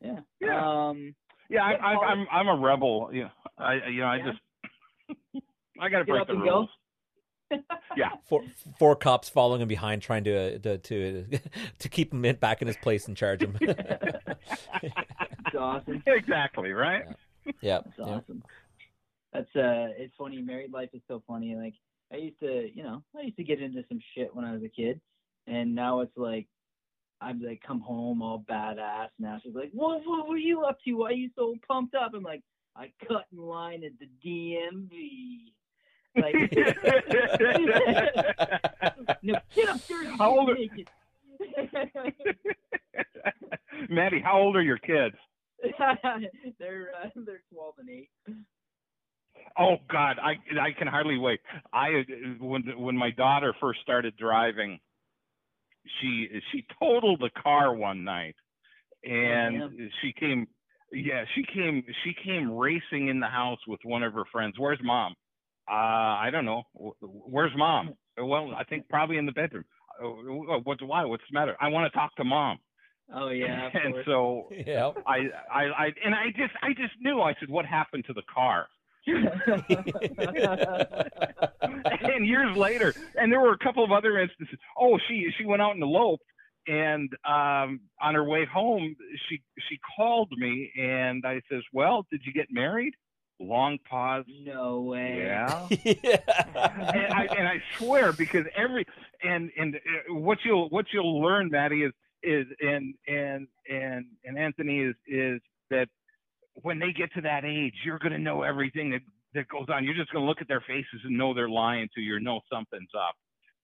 Yeah. 0.00 0.20
Yeah. 0.40 0.88
Um, 0.88 1.14
yeah. 1.48 1.62
I, 1.62 1.70
yeah, 1.72 1.76
I, 1.82 1.94
Paul- 1.94 2.04
I'm 2.04 2.26
I'm 2.32 2.48
a 2.48 2.56
rebel. 2.60 3.10
You 3.12 3.24
know, 3.24 3.30
I 3.58 3.74
you 3.88 4.00
know 4.00 4.06
I 4.06 4.16
Yeah. 4.16 4.26
just 4.30 4.38
I 5.80 5.88
got 5.88 5.98
to 6.00 6.04
break 6.06 6.20
up 6.22 6.28
the 6.28 6.36
rules. 6.36 6.68
Yeah. 7.96 8.10
Four, 8.28 8.44
four 8.78 8.94
cops 8.94 9.28
following 9.28 9.60
him 9.60 9.66
behind, 9.66 10.02
trying 10.02 10.22
to 10.22 10.60
to 10.60 10.78
to, 10.78 11.26
to 11.80 11.88
keep 11.88 12.12
him 12.12 12.24
in, 12.24 12.36
back 12.36 12.62
in 12.62 12.68
his 12.68 12.76
place 12.76 13.08
and 13.08 13.16
charge 13.16 13.42
him. 13.42 13.56
it's 13.60 15.56
awesome. 15.58 16.00
Exactly 16.06 16.70
right. 16.70 17.06
yeah, 17.60 17.80
That's 17.84 17.98
yeah. 17.98 18.04
awesome. 18.04 18.44
That's 19.32 19.56
uh, 19.56 19.88
it's 19.98 20.14
funny. 20.16 20.40
Married 20.40 20.72
life 20.72 20.90
is 20.92 21.02
so 21.08 21.24
funny. 21.26 21.56
Like 21.56 21.74
I 22.12 22.18
used 22.18 22.38
to, 22.38 22.70
you 22.72 22.84
know, 22.84 23.02
I 23.18 23.22
used 23.22 23.36
to 23.38 23.44
get 23.44 23.60
into 23.60 23.82
some 23.88 23.98
shit 24.14 24.34
when 24.34 24.44
I 24.44 24.52
was 24.52 24.62
a 24.62 24.68
kid, 24.68 25.00
and 25.48 25.74
now 25.74 26.00
it's 26.00 26.16
like 26.16 26.46
I'm 27.20 27.42
like 27.42 27.60
come 27.66 27.80
home 27.80 28.22
all 28.22 28.44
badass. 28.48 29.08
Now 29.18 29.40
she's 29.42 29.54
like, 29.54 29.70
"What? 29.72 30.02
What 30.04 30.28
were 30.28 30.36
you 30.38 30.62
up 30.62 30.78
to? 30.84 30.92
Why 30.94 31.08
are 31.08 31.12
you 31.12 31.30
so 31.36 31.54
pumped 31.68 31.94
up?" 31.94 32.12
I'm 32.14 32.22
like, 32.22 32.42
"I 32.80 32.92
cut 33.06 33.26
in 33.32 33.38
line 33.38 33.84
at 33.84 33.92
the 33.98 34.08
DMV." 34.24 35.52
Like, 36.16 36.34
no, 39.22 39.34
get 39.54 39.68
and 39.68 39.80
How 40.18 40.30
old 40.38 40.50
are- 40.50 40.56
Maddie, 43.88 44.20
how 44.20 44.38
old 44.40 44.56
are 44.56 44.62
your 44.62 44.78
kids? 44.78 45.14
they're 46.58 46.88
uh, 47.02 47.08
they're 47.26 47.42
twelve 47.52 47.74
and 47.78 47.88
eight. 47.90 48.08
Oh 49.58 49.76
God, 49.90 50.18
I 50.18 50.32
I 50.60 50.72
can 50.76 50.86
hardly 50.88 51.18
wait. 51.18 51.40
I 51.72 52.04
when 52.40 52.62
when 52.76 52.96
my 52.96 53.10
daughter 53.10 53.54
first 53.60 53.80
started 53.82 54.16
driving, 54.16 54.78
she 56.00 56.28
she 56.50 56.66
totaled 56.80 57.20
the 57.20 57.30
car 57.42 57.72
one 57.74 58.02
night, 58.04 58.36
and 59.04 59.62
Oh, 59.62 59.70
she 60.02 60.12
came, 60.12 60.46
yeah, 60.92 61.24
she 61.34 61.42
came 61.42 61.84
she 62.04 62.14
came 62.24 62.50
racing 62.50 63.08
in 63.08 63.20
the 63.20 63.26
house 63.26 63.58
with 63.66 63.80
one 63.84 64.02
of 64.02 64.12
her 64.14 64.24
friends. 64.32 64.54
Where's 64.58 64.78
mom? 64.82 65.14
Uh, 65.70 65.74
I 65.74 66.30
don't 66.32 66.44
know. 66.44 66.62
Where's 67.00 67.52
mom? 67.56 67.94
Well, 68.18 68.52
I 68.56 68.64
think 68.64 68.88
probably 68.88 69.18
in 69.18 69.26
the 69.26 69.32
bedroom. 69.32 69.64
Uh, 70.02 70.58
What's 70.64 70.82
why? 70.82 71.04
What's 71.04 71.22
the 71.30 71.38
matter? 71.38 71.56
I 71.60 71.68
want 71.68 71.92
to 71.92 71.98
talk 71.98 72.14
to 72.16 72.24
mom. 72.24 72.58
Oh 73.14 73.30
yeah, 73.30 73.68
and 73.74 73.94
so 74.04 74.48
yeah. 74.66 74.90
I, 75.06 75.18
I, 75.52 75.62
I, 75.64 75.86
and 76.04 76.14
I 76.14 76.26
just, 76.36 76.52
I 76.62 76.68
just 76.70 76.92
knew. 77.00 77.20
I 77.20 77.34
said, 77.40 77.50
"What 77.50 77.66
happened 77.66 78.04
to 78.06 78.12
the 78.12 78.22
car?" 78.32 78.66
and 81.62 82.26
years 82.26 82.56
later, 82.56 82.94
and 83.16 83.32
there 83.32 83.40
were 83.40 83.52
a 83.52 83.58
couple 83.58 83.84
of 83.84 83.92
other 83.92 84.18
instances. 84.18 84.58
Oh, 84.78 84.98
she, 85.08 85.28
she 85.38 85.44
went 85.44 85.62
out 85.62 85.74
and 85.74 85.82
eloped, 85.82 86.24
and 86.66 87.10
um, 87.24 87.80
on 88.00 88.14
her 88.14 88.24
way 88.24 88.44
home, 88.44 88.96
she, 89.28 89.42
she 89.68 89.78
called 89.96 90.32
me, 90.36 90.70
and 90.76 91.24
I 91.26 91.40
says, 91.50 91.62
"Well, 91.72 92.06
did 92.10 92.22
you 92.24 92.32
get 92.32 92.46
married?" 92.50 92.94
long 93.40 93.78
pause. 93.88 94.24
No 94.44 94.82
way. 94.82 95.22
Yeah. 95.22 95.66
yeah. 95.70 96.92
and, 96.94 97.12
I, 97.12 97.28
and 97.36 97.48
I 97.48 97.62
swear 97.78 98.12
because 98.12 98.44
every 98.54 98.86
and 99.22 99.50
and 99.56 99.76
uh, 99.76 100.14
what 100.14 100.38
you'll 100.44 100.68
what 100.68 100.86
you'll 100.92 101.20
learn, 101.20 101.50
Maddie, 101.50 101.82
is 101.82 101.92
is 102.22 102.46
and 102.60 102.94
and 103.08 103.48
and 103.68 104.06
and 104.24 104.38
Anthony 104.38 104.80
is 104.80 104.94
is 105.06 105.40
that 105.70 105.88
when 106.62 106.78
they 106.78 106.92
get 106.92 107.12
to 107.14 107.22
that 107.22 107.44
age, 107.44 107.74
you're 107.84 107.98
going 107.98 108.12
to 108.12 108.18
know 108.18 108.42
everything 108.42 108.90
that 108.90 109.00
that 109.34 109.48
goes 109.48 109.66
on. 109.68 109.84
You're 109.84 109.94
just 109.94 110.12
going 110.12 110.24
to 110.24 110.28
look 110.28 110.40
at 110.40 110.48
their 110.48 110.60
faces 110.60 111.00
and 111.04 111.16
know 111.16 111.34
they're 111.34 111.48
lying 111.48 111.88
to 111.94 112.00
you 112.00 112.16
or 112.16 112.20
know 112.20 112.40
something's 112.52 112.90
up. 112.94 113.14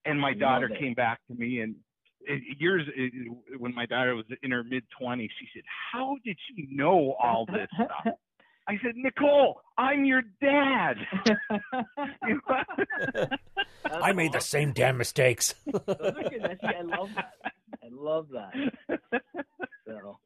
And 0.04 0.20
my 0.20 0.30
Love 0.30 0.38
daughter 0.38 0.68
came 0.68 0.94
back 0.94 1.18
to 1.28 1.34
me 1.34 1.60
and 1.60 1.74
it, 1.74 1.76
years 2.58 2.82
when 3.58 3.74
my 3.74 3.86
daughter 3.86 4.14
was 4.14 4.24
in 4.42 4.50
her 4.50 4.64
mid 4.64 4.84
20s, 5.00 5.28
she 5.38 5.46
said, 5.54 5.62
"How 5.92 6.16
did 6.24 6.36
you 6.54 6.66
know 6.70 7.14
all 7.22 7.46
this 7.46 7.68
stuff?" 7.74 8.14
I 8.68 8.78
said, 8.82 8.96
"Nicole, 8.96 9.60
I'm 9.78 10.04
your 10.04 10.22
dad." 10.40 10.96
You 12.26 12.40
know? 12.48 12.64
That's 13.14 13.36
I 14.02 14.12
made 14.12 14.32
the 14.32 14.40
same 14.40 14.72
damn 14.72 14.98
mistakes. 14.98 15.54
Those 15.66 15.82
are 15.86 16.12
good. 16.30 16.58
I 16.62 16.82
love 16.82 17.10
that. 17.14 17.32
I 17.82 17.88
love 17.90 18.26
that. 18.32 18.52
So, 19.86 20.18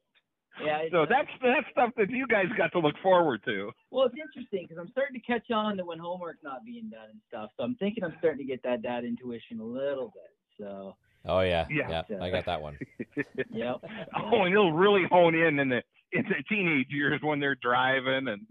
yeah. 0.63 0.77
it's- 0.77 0.91
so 0.91 1.05
that's 1.07 1.29
that's 1.41 1.67
stuff 1.71 1.91
that 1.97 2.09
you 2.09 2.25
guys 2.27 2.45
got 2.57 2.71
to 2.73 2.79
look 2.79 2.95
forward 3.03 3.41
to. 3.45 3.71
Well, 3.91 4.05
it's 4.05 4.15
interesting 4.15 4.65
because 4.67 4.77
I'm 4.81 4.89
starting 4.91 5.19
to 5.19 5.25
catch 5.25 5.49
on 5.51 5.77
to 5.77 5.85
when 5.85 5.99
homework's 5.99 6.43
not 6.43 6.65
being 6.65 6.89
done 6.89 7.09
and 7.11 7.19
stuff. 7.27 7.51
So 7.57 7.63
I'm 7.63 7.75
thinking 7.75 8.03
I'm 8.03 8.15
starting 8.19 8.39
to 8.39 8.45
get 8.51 8.63
that 8.63 8.81
dad 8.81 9.03
intuition 9.05 9.59
a 9.59 9.63
little 9.63 10.07
bit. 10.13 10.31
So, 10.59 10.95
oh 11.25 11.41
yeah, 11.41 11.67
Yeah. 11.69 12.03
yeah, 12.09 12.23
I 12.23 12.29
got 12.29 12.45
that 12.45 12.61
one. 12.61 12.77
yep. 13.51 13.81
Oh, 14.15 14.43
and 14.43 14.53
it'll 14.53 14.73
really 14.73 15.05
hone 15.09 15.35
in 15.35 15.59
in 15.59 15.69
the 15.69 15.81
in 16.11 16.23
the 16.23 16.43
teenage 16.49 16.87
years 16.89 17.19
when 17.23 17.39
they're 17.39 17.55
driving, 17.55 18.27
and 18.27 18.45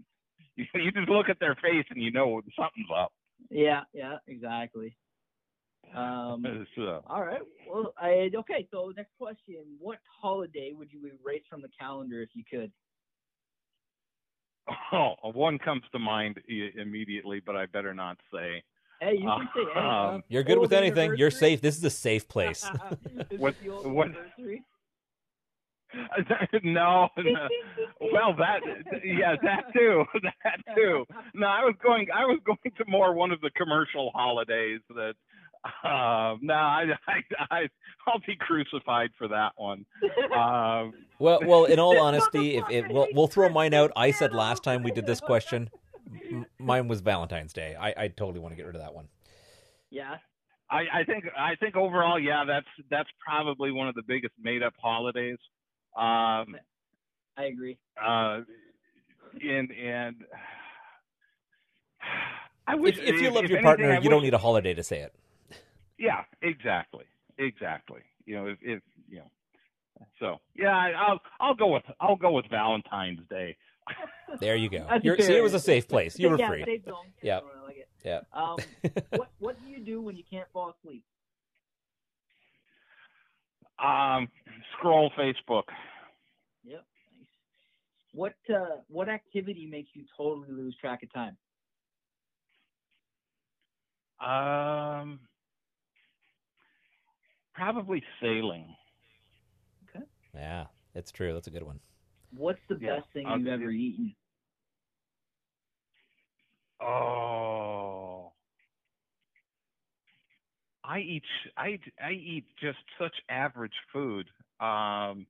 you, 0.55 0.65
you 0.75 0.91
just 0.91 1.09
look 1.09 1.29
at 1.29 1.39
their 1.39 1.55
face 1.55 1.85
and 1.89 2.01
you 2.01 2.11
know 2.11 2.41
something's 2.57 2.87
up. 2.95 3.11
Yeah, 3.49 3.81
yeah, 3.93 4.17
exactly. 4.27 4.95
Um, 5.95 6.65
So, 6.75 7.03
all 7.07 7.23
right. 7.23 7.41
Well, 7.69 7.93
I 7.97 8.29
okay. 8.35 8.67
So 8.71 8.93
next 8.95 9.11
question: 9.19 9.63
What 9.79 9.99
holiday 10.21 10.73
would 10.73 10.91
you 10.91 11.05
erase 11.05 11.43
from 11.49 11.61
the 11.61 11.69
calendar 11.79 12.21
if 12.21 12.29
you 12.33 12.43
could? 12.49 12.71
oh, 14.93 15.15
one 15.33 15.57
comes 15.57 15.83
to 15.91 15.99
mind 15.99 16.39
immediately, 16.47 17.41
but 17.45 17.55
I 17.55 17.65
better 17.65 17.93
not 17.93 18.17
say. 18.33 18.63
Hey, 19.01 19.13
you 19.17 19.21
can 19.27 19.49
say 19.55 19.61
hey, 19.73 19.79
Um, 19.79 20.23
You're 20.29 20.43
good 20.43 20.59
with 20.59 20.71
anything. 20.73 21.15
You're 21.17 21.31
safe. 21.31 21.59
This 21.59 21.75
is 21.75 21.83
a 21.83 21.89
safe 21.89 22.27
place. 22.27 22.63
What- 23.37 23.55
it 23.55 23.63
the 23.63 23.69
old 23.69 23.91
what- 23.91 24.09
no, 26.63 27.09
no. 27.17 27.47
Well, 28.13 28.33
that 28.37 28.61
yeah, 29.03 29.35
that 29.43 29.73
too, 29.73 30.05
that 30.23 30.75
too. 30.75 31.05
No, 31.33 31.47
I 31.47 31.61
was 31.65 31.75
going. 31.83 32.07
I 32.13 32.23
was 32.25 32.39
going 32.45 32.59
to 32.77 32.85
more 32.87 33.13
one 33.13 33.31
of 33.31 33.41
the 33.41 33.49
commercial 33.51 34.11
holidays 34.15 34.79
that. 34.95 35.15
Uh, 35.83 36.37
no, 36.41 36.53
I, 36.55 36.85
I, 37.07 37.21
I, 37.51 37.69
I'll 38.07 38.19
be 38.25 38.35
crucified 38.39 39.09
for 39.17 39.27
that 39.27 39.51
one. 39.57 39.85
Um, 40.35 40.93
well, 41.19 41.39
well, 41.45 41.65
in 41.65 41.77
all 41.77 41.99
honesty, 41.99 42.55
if 42.55 42.63
it, 42.71 42.87
we'll 42.89 43.07
we'll 43.13 43.27
throw 43.27 43.49
mine 43.49 43.73
out. 43.73 43.91
I 43.95 44.11
said 44.11 44.33
last 44.33 44.63
time 44.63 44.81
we 44.83 44.91
did 44.91 45.05
this 45.05 45.19
question, 45.19 45.63
m- 45.63 45.69
mine 46.59 46.87
was 46.87 47.01
Valentine's 47.01 47.53
Day. 47.53 47.75
I, 47.75 48.03
I 48.03 48.07
totally 48.09 48.39
want 48.39 48.53
to 48.53 48.55
get 48.55 48.65
rid 48.65 48.75
of 48.75 48.81
that 48.81 48.93
one. 48.93 49.07
Yeah. 49.89 50.15
I, 50.69 51.01
I 51.01 51.03
think 51.05 51.25
I 51.37 51.55
think 51.55 51.75
overall, 51.75 52.17
yeah, 52.19 52.45
that's 52.47 52.67
that's 52.89 53.09
probably 53.19 53.71
one 53.71 53.89
of 53.89 53.95
the 53.95 54.03
biggest 54.07 54.33
made 54.41 54.63
up 54.63 54.73
holidays. 54.81 55.37
Um, 55.97 56.55
I 57.37 57.45
agree. 57.45 57.77
uh, 58.01 58.41
and 59.41 59.71
and 59.71 60.15
I 62.67 62.75
wish 62.75 62.97
If, 62.97 63.15
if 63.15 63.21
you 63.21 63.31
love 63.31 63.43
if 63.43 63.49
your 63.49 63.57
anything, 63.59 63.65
partner, 63.65 63.91
I 63.91 63.99
you 63.99 64.09
don't 64.09 64.23
need 64.23 64.33
a 64.33 64.37
holiday 64.37 64.73
to 64.73 64.83
say 64.83 64.99
it. 64.99 65.13
Yeah, 65.97 66.23
exactly, 66.41 67.05
exactly. 67.37 68.01
You 68.25 68.35
know, 68.35 68.47
if, 68.47 68.57
if 68.61 68.81
you 69.09 69.17
know, 69.19 69.31
so 70.19 70.37
yeah, 70.55 70.75
I, 70.75 70.91
I'll 70.91 71.19
I'll 71.39 71.55
go 71.55 71.67
with 71.67 71.83
I'll 71.99 72.15
go 72.15 72.31
with 72.31 72.45
Valentine's 72.49 73.27
Day. 73.29 73.57
There 74.39 74.55
you 74.55 74.69
go. 74.69 74.87
You're, 75.03 75.17
see, 75.17 75.35
it 75.35 75.43
was 75.43 75.53
a 75.53 75.59
safe 75.59 75.87
place. 75.87 76.17
You 76.17 76.29
were 76.29 76.37
yeah, 76.37 76.47
free. 76.47 76.63
safe 76.65 76.85
zone. 76.85 77.05
Yep. 77.21 77.43
I 77.43 77.65
like 77.65 77.77
it. 77.77 77.89
Yeah. 78.03 78.21
Um, 78.33 78.57
what 79.11 79.29
What 79.39 79.61
do 79.61 79.69
you 79.69 79.79
do 79.83 80.01
when 80.01 80.15
you 80.15 80.23
can't 80.29 80.47
fall 80.53 80.73
asleep? 80.79 81.03
Um, 83.83 84.29
scroll 84.77 85.11
Facebook. 85.17 85.63
Yep. 86.63 86.83
Nice. 87.17 87.27
What 88.13 88.33
uh, 88.53 88.77
What 88.87 89.09
activity 89.09 89.67
makes 89.69 89.89
you 89.93 90.03
totally 90.17 90.51
lose 90.51 90.75
track 90.79 91.03
of 91.03 91.11
time? 91.13 91.37
Um, 94.21 95.19
probably 97.55 98.03
sailing. 98.21 98.75
Okay. 99.89 100.05
Yeah, 100.35 100.65
it's 100.93 101.11
true. 101.11 101.33
That's 101.33 101.47
a 101.47 101.51
good 101.51 101.63
one. 101.63 101.79
What's 102.35 102.59
the 102.69 102.77
Yeah, 102.79 102.97
best 102.99 103.09
thing 103.13 103.25
I'll 103.27 103.37
you've 103.37 103.47
ever 103.47 103.71
you- 103.71 103.89
eaten? 103.91 104.15
Oh. 106.79 108.33
I 110.83 110.99
eat 110.99 111.23
I 111.57 111.79
I 112.03 112.11
eat 112.11 112.45
just 112.59 112.79
such 112.97 113.13
average 113.29 113.75
food. 113.93 114.29
Um 114.59 115.27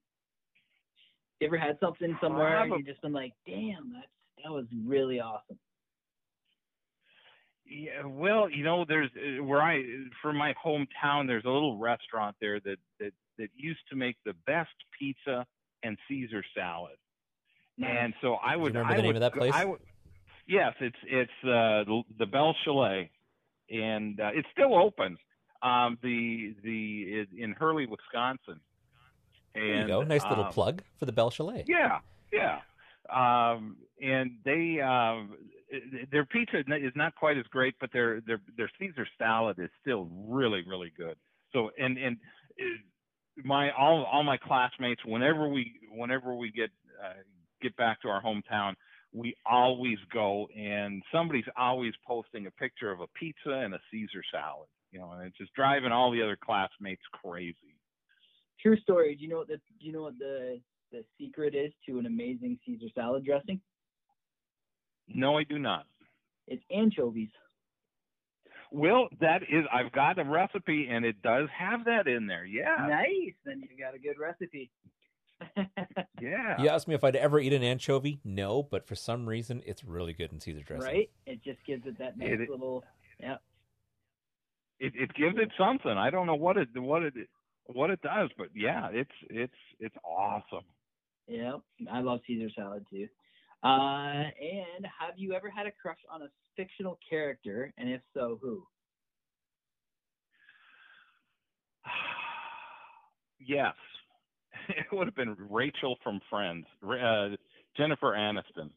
You 1.39 1.47
ever 1.47 1.58
had 1.58 1.78
something 1.80 2.18
somewhere 2.22 2.64
and 2.64 2.72
you 2.74 2.84
just 2.84 3.02
been 3.02 3.12
like, 3.14 3.34
"Damn, 3.45 3.91
that's 3.93 4.08
that 4.43 4.52
was 4.52 4.66
really 4.86 5.20
awesome." 5.20 5.60
yeah, 7.66 8.04
well, 8.06 8.49
you 8.49 8.64
know, 8.64 8.84
there's 8.86 9.10
uh, 9.16 9.43
where 9.43 9.62
I 9.62 9.84
for 10.22 10.34
my 10.34 10.54
hometown 10.54 11.28
there's 11.28 11.45
a 11.45 11.49
little 11.49 11.78
restaurant 11.78 12.36
there 12.39 12.60
that 12.62 12.78
that 12.99 13.14
that 13.38 13.49
used 13.56 13.82
to 13.89 13.95
make 13.95 14.18
the 14.26 14.34
best 14.45 14.74
pizza 14.97 15.45
and 15.84 15.97
Caesar 16.07 16.43
salad. 16.55 16.97
And 17.84 18.13
so 18.21 18.36
I 18.36 18.55
would. 18.55 18.73
Do 18.73 18.79
you 18.79 18.84
would 18.84 18.89
remember 18.89 18.93
I 18.93 18.95
the 18.97 19.01
name 19.01 19.07
would 19.07 19.15
of 19.15 19.21
that 19.21 19.34
place? 19.34 19.53
I 19.55 19.65
would, 19.65 19.79
yes, 20.47 20.73
it's 20.79 20.95
it's 21.03 21.32
uh 21.43 21.84
the, 21.86 22.03
the 22.19 22.25
Bell 22.25 22.55
Chalet 22.63 23.09
and 23.69 24.19
uh, 24.19 24.29
it's 24.34 24.47
still 24.51 24.77
open. 24.77 25.17
Um 25.63 25.97
the 26.03 26.55
the 26.63 27.25
in 27.38 27.53
Hurley, 27.53 27.88
Wisconsin. 27.88 28.59
There 29.53 29.82
you 29.82 29.88
go. 29.88 30.03
Nice 30.03 30.23
little 30.29 30.45
um, 30.45 30.53
plug 30.53 30.84
for 30.97 31.05
the 31.05 31.11
Bell 31.11 31.29
Chalet. 31.29 31.65
Yeah, 31.67 31.99
yeah. 32.32 32.59
Um, 33.09 33.77
and 34.01 34.38
they 34.45 34.79
um, 34.79 35.36
their 36.11 36.25
pizza 36.25 36.59
is 36.59 36.93
not 36.95 37.15
quite 37.15 37.38
as 37.38 37.45
great, 37.49 37.75
but 37.79 37.91
their 37.91 38.21
their 38.21 38.41
their 38.57 38.69
Caesar 38.79 39.07
salad 39.17 39.57
is 39.59 39.69
still 39.82 40.07
really 40.11 40.63
really 40.67 40.91
good. 40.95 41.15
So 41.51 41.71
and 41.77 41.97
and 41.97 42.17
my 43.43 43.71
all 43.71 44.03
all 44.11 44.23
my 44.23 44.38
classmates 44.38 45.01
whenever 45.05 45.47
we 45.47 45.73
whenever 45.91 46.36
we 46.36 46.51
get 46.51 46.69
uh, 47.03 47.13
get 47.61 47.75
back 47.77 48.01
to 48.01 48.07
our 48.07 48.21
hometown 48.21 48.73
we 49.13 49.36
always 49.45 49.97
go 50.13 50.47
and 50.57 51.01
somebody's 51.11 51.45
always 51.57 51.93
posting 52.07 52.47
a 52.47 52.51
picture 52.51 52.91
of 52.91 53.01
a 53.01 53.07
pizza 53.15 53.51
and 53.51 53.73
a 53.73 53.79
caesar 53.89 54.21
salad 54.32 54.67
you 54.91 54.99
know 54.99 55.11
and 55.11 55.25
it's 55.25 55.38
just 55.38 55.53
driving 55.53 55.91
all 55.91 56.11
the 56.11 56.21
other 56.21 56.38
classmates 56.43 57.01
crazy 57.23 57.75
True 58.61 58.77
story. 58.77 59.15
Do 59.15 59.23
you 59.23 59.29
know 59.29 59.38
what 59.38 59.47
the 59.47 59.55
Do 59.55 59.86
you 59.88 59.91
know 59.91 60.03
what 60.03 60.19
the 60.19 60.59
the 60.91 61.03
secret 61.19 61.55
is 61.55 61.71
to 61.88 61.97
an 61.97 62.05
amazing 62.05 62.59
Caesar 62.65 62.88
salad 62.93 63.25
dressing? 63.25 63.59
no 65.07 65.38
i 65.38 65.43
do 65.43 65.57
not 65.57 65.86
It's 66.47 66.63
anchovies. 66.71 67.29
Well, 68.72 69.09
that 69.19 69.43
is, 69.43 69.65
I've 69.72 69.91
got 69.91 70.17
a 70.17 70.24
recipe 70.24 70.88
and 70.89 71.03
it 71.05 71.22
does 71.22 71.49
have 71.57 71.86
that 71.86 72.07
in 72.07 72.26
there. 72.28 72.45
Yeah. 72.45 72.76
Nice. 72.88 73.34
Then 73.45 73.61
you 73.61 73.78
got 73.84 73.93
a 73.95 73.99
good 73.99 74.17
recipe. 74.19 74.72
Yeah. 76.22 76.61
You 76.61 76.69
asked 76.69 76.88
me 76.88 76.93
if 76.93 77.03
I'd 77.03 77.15
ever 77.15 77.39
eat 77.39 77.51
an 77.51 77.63
anchovy. 77.63 78.19
No, 78.24 78.61
but 78.61 78.88
for 78.88 78.93
some 78.93 79.28
reason, 79.28 79.63
it's 79.65 79.84
really 79.84 80.13
good 80.13 80.32
in 80.32 80.39
Caesar 80.39 80.61
dressing. 80.61 80.88
right? 80.88 81.09
It 81.26 81.43
just 81.43 81.57
gives 81.65 81.86
it 81.88 81.97
that 81.97 82.15
nice 82.17 82.30
It- 82.39 82.49
little. 82.49 82.84
Yeah. 83.19 83.38
It, 84.80 84.93
it 84.95 85.13
gives 85.15 85.38
it 85.38 85.49
something. 85.57 85.91
I 85.91 86.09
don't 86.11 86.28
know 86.28 86.36
what 86.36 86.57
it, 86.57 86.69
what 86.76 87.01
it, 87.03 87.13
what 87.65 87.89
it 87.89 88.01
does, 88.03 88.30
but 88.38 88.47
yeah, 88.55 88.89
it's, 88.91 89.11
it's, 89.30 89.53
it's 89.80 89.95
awesome. 90.03 90.63
Yeah. 91.28 91.53
I 91.91 92.01
love 92.01 92.19
Caesar 92.28 92.49
salad 92.55 92.86
too. 92.91 93.07
Uh, 93.64 94.26
and 94.41 94.86
have 94.99 95.14
you 95.18 95.34
ever 95.34 95.49
had 95.49 95.68
a 95.68 95.72
crush 95.72 95.99
on 96.09 96.24
a 96.24 96.28
fictional 96.55 96.97
character? 97.07 97.72
And 97.78 97.89
if 97.89 98.01
so, 98.14 98.39
who? 98.41 98.66
yes. 103.39 103.74
It 104.70 104.86
would 104.95 105.07
have 105.07 105.16
been 105.16 105.36
Rachel 105.49 105.97
from 106.03 106.22
Friends, 106.30 106.66
uh, 106.84 107.30
Jennifer 107.76 108.12
Aniston. 108.14 108.70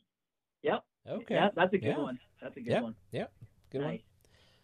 Yep. 0.62 0.82
Okay. 1.08 1.34
Yeah, 1.34 1.50
that's 1.54 1.74
a 1.74 1.78
good 1.78 1.88
Yeah. 1.88 1.98
one. 1.98 2.18
That's 2.40 2.56
a 2.56 2.60
good 2.60 2.70
Yeah. 2.72 2.80
one. 2.80 2.94
Yeah. 3.12 3.26
Good 3.70 3.82
one. 3.82 3.98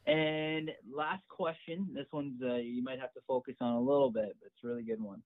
And 0.06 0.70
last 0.90 1.26
question. 1.28 1.92
This 1.92 2.06
one's 2.10 2.40
uh, 2.42 2.54
you 2.54 2.82
might 2.82 2.98
have 3.00 3.12
to 3.14 3.20
focus 3.28 3.56
on 3.60 3.74
a 3.74 3.80
little 3.80 4.10
bit, 4.10 4.34
but 4.40 4.46
it's 4.46 4.64
a 4.64 4.66
really 4.66 4.82
good 4.82 5.00
one. 5.00 5.22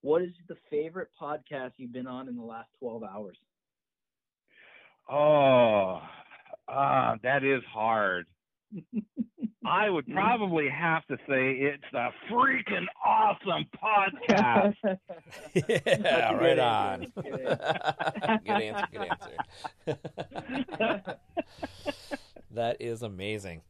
What 0.00 0.22
is 0.22 0.32
the 0.48 0.56
favorite 0.70 1.08
podcast 1.20 1.72
you've 1.76 1.92
been 1.92 2.08
on 2.08 2.28
in 2.28 2.36
the 2.36 2.42
last 2.42 2.68
12 2.80 3.04
hours? 3.04 3.38
Oh, 5.08 6.00
Ah, 6.68 7.16
that 7.22 7.44
is 7.44 7.62
hard. 7.72 8.26
I 9.66 9.90
would 9.90 10.06
probably 10.12 10.68
have 10.68 11.04
to 11.06 11.16
say 11.28 11.52
it's 11.52 11.82
a 11.92 12.08
freaking 12.30 12.86
awesome 13.04 13.66
podcast. 13.82 14.74
yeah, 15.54 16.32
right 16.32 16.38
good 16.38 16.58
on. 16.58 17.02
answer. 17.02 18.38
good 18.44 18.62
answer. 18.62 18.86
Good 18.92 19.96
answer. 20.80 21.16
that 22.50 22.76
is 22.80 23.02
amazing. 23.02 23.62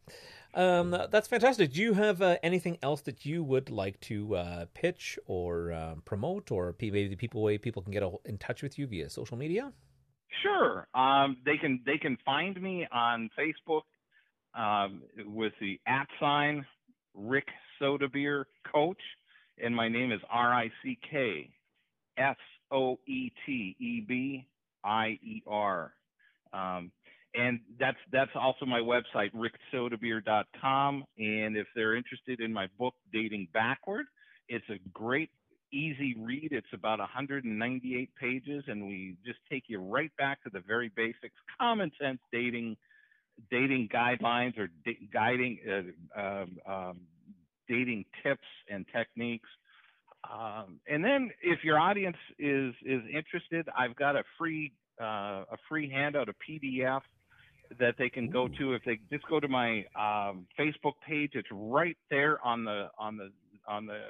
Um, 0.55 0.91
that's 1.11 1.29
fantastic. 1.29 1.73
Do 1.73 1.81
you 1.81 1.95
have 1.95 2.23
uh, 2.23 2.37
anything 2.43 2.79
else 2.83 3.01
that 3.03 3.25
you 3.25 3.43
would 3.45 3.71
like 3.71 4.01
to 4.03 4.37
uh, 4.37 4.67
pitch 4.75 5.19
or 5.27 5.73
uh, 5.73 5.95
promote, 6.05 6.51
or 6.51 6.75
maybe 6.81 7.09
the 7.09 7.17
people 7.17 7.43
way 7.43 7.59
people 7.59 7.83
can 7.83 7.93
get 7.93 8.03
in 8.25 8.39
touch 8.39 8.63
with 8.63 8.79
you 8.79 8.87
via 8.87 9.11
social 9.11 9.37
media? 9.37 9.73
Sure. 10.43 10.87
Um, 10.95 11.39
they 11.45 11.57
can 11.57 11.81
they 11.87 11.99
can 11.99 12.17
find 12.25 12.61
me 12.61 12.87
on 12.93 13.31
Facebook 13.39 13.83
um, 14.55 15.03
with 15.27 15.53
the 15.61 15.81
at 15.87 16.07
sign 16.21 16.65
Rick 17.15 17.47
Soetebier 17.81 18.45
Coach, 18.73 19.01
and 19.63 19.75
my 19.75 19.89
name 19.89 20.13
is 20.13 20.21
R 20.31 20.53
I 20.55 20.71
C 20.83 20.99
K 21.11 21.51
S 22.17 22.37
O 22.71 22.99
E 23.07 23.31
T 23.47 23.77
E 23.79 24.01
B 24.07 24.47
I 24.85 25.19
E 25.23 25.43
R. 25.47 25.93
Um, 26.53 26.91
and 27.35 27.61
that's 27.79 27.99
that's 28.13 28.31
also 28.35 28.65
my 28.65 28.81
website, 28.81 29.31
ricksoetebier.com. 29.35 31.05
And 31.19 31.57
if 31.57 31.67
they're 31.75 31.97
interested 31.97 32.41
in 32.41 32.53
my 32.53 32.69
book, 32.79 32.95
Dating 33.13 33.49
Backward, 33.53 34.07
it's 34.49 34.69
a 34.71 34.79
great 34.93 35.31
easy 35.73 36.15
read. 36.19 36.49
It's 36.53 36.73
about 36.73 36.99
198 36.99 38.11
pages, 38.15 38.65
and 38.67 38.87
we 38.87 39.17
just 39.25 39.39
take 39.51 39.65
you 39.69 39.81
right 39.81 40.11
back 40.17 40.43
to 40.45 40.51
the 40.51 40.61
very 40.61 40.91
basics, 40.95 41.35
common 41.59 41.91
sense 42.01 42.19
dating, 42.33 42.77
dating 43.51 43.89
guidelines 43.93 44.59
or 44.59 44.69
da- 44.85 45.09
guiding, 45.13 45.59
uh, 46.17 46.21
um, 46.21 46.59
um, 46.67 47.01
dating 47.69 48.05
tips 48.23 48.47
and 48.71 48.87
techniques. 48.95 49.49
Um, 50.31 50.81
and 50.89 51.05
then, 51.05 51.31
if 51.43 51.63
your 51.63 51.79
audience 51.79 52.17
is 52.39 52.75
is 52.85 53.03
interested, 53.15 53.69
I've 53.77 53.95
got 53.97 54.17
a 54.17 54.25
free 54.37 54.73
uh, 55.01 55.45
a 55.51 55.57
free 55.69 55.91
handout, 55.91 56.29
a 56.29 56.35
PDF 56.51 57.03
that 57.79 57.95
they 57.99 58.09
can 58.09 58.31
go 58.31 58.49
to 58.49 58.73
if 58.73 58.83
they 58.85 58.99
just 59.11 59.27
go 59.29 59.39
to 59.41 59.49
my 59.49 59.85
um, 59.95 60.47
Facebook 60.59 60.95
page. 61.07 61.33
It's 61.35 61.49
right 61.53 61.97
there 62.11 62.45
on 62.45 62.65
the 62.65 62.89
on 62.99 63.17
the 63.17 63.31
on 63.67 63.87
the 63.87 64.01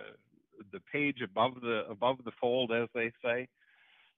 the 0.72 0.80
page 0.92 1.18
above 1.22 1.60
the 1.60 1.84
above 1.90 2.18
the 2.24 2.32
fold, 2.40 2.72
as 2.72 2.88
they 2.94 3.12
say. 3.24 3.48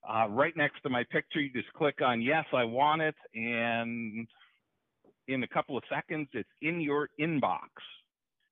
Uh, 0.09 0.27
right 0.31 0.57
next 0.57 0.81
to 0.83 0.89
my 0.89 1.05
picture, 1.11 1.41
you 1.41 1.53
just 1.53 1.73
click 1.75 2.01
on 2.03 2.23
yes, 2.23 2.47
I 2.53 2.65
want 2.65 3.03
it, 3.03 3.15
and 3.35 4.27
in 5.29 5.43
a 5.43 5.49
couple 5.49 5.77
of 5.77 5.85
seconds, 5.93 6.29
it's 6.33 6.49
in 6.63 6.81
your 6.81 7.09
inbox. 7.21 7.69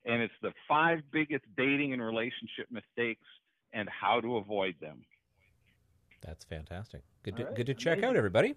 And 0.04 0.22
it's 0.22 0.34
the 0.42 0.52
five 0.66 1.00
biggest 1.12 1.44
dating 1.56 1.92
and 1.92 2.00
relationship 2.00 2.70
mistakes 2.70 3.26
and 3.72 3.88
how 3.88 4.20
to 4.20 4.36
avoid 4.36 4.74
them. 4.80 5.04
That's 6.22 6.44
fantastic. 6.44 7.02
Good 7.22 7.36
to, 7.36 7.44
right, 7.44 7.54
good 7.54 7.66
to 7.66 7.74
check 7.74 7.98
amazing. 7.98 8.10
out, 8.10 8.16
everybody. 8.16 8.54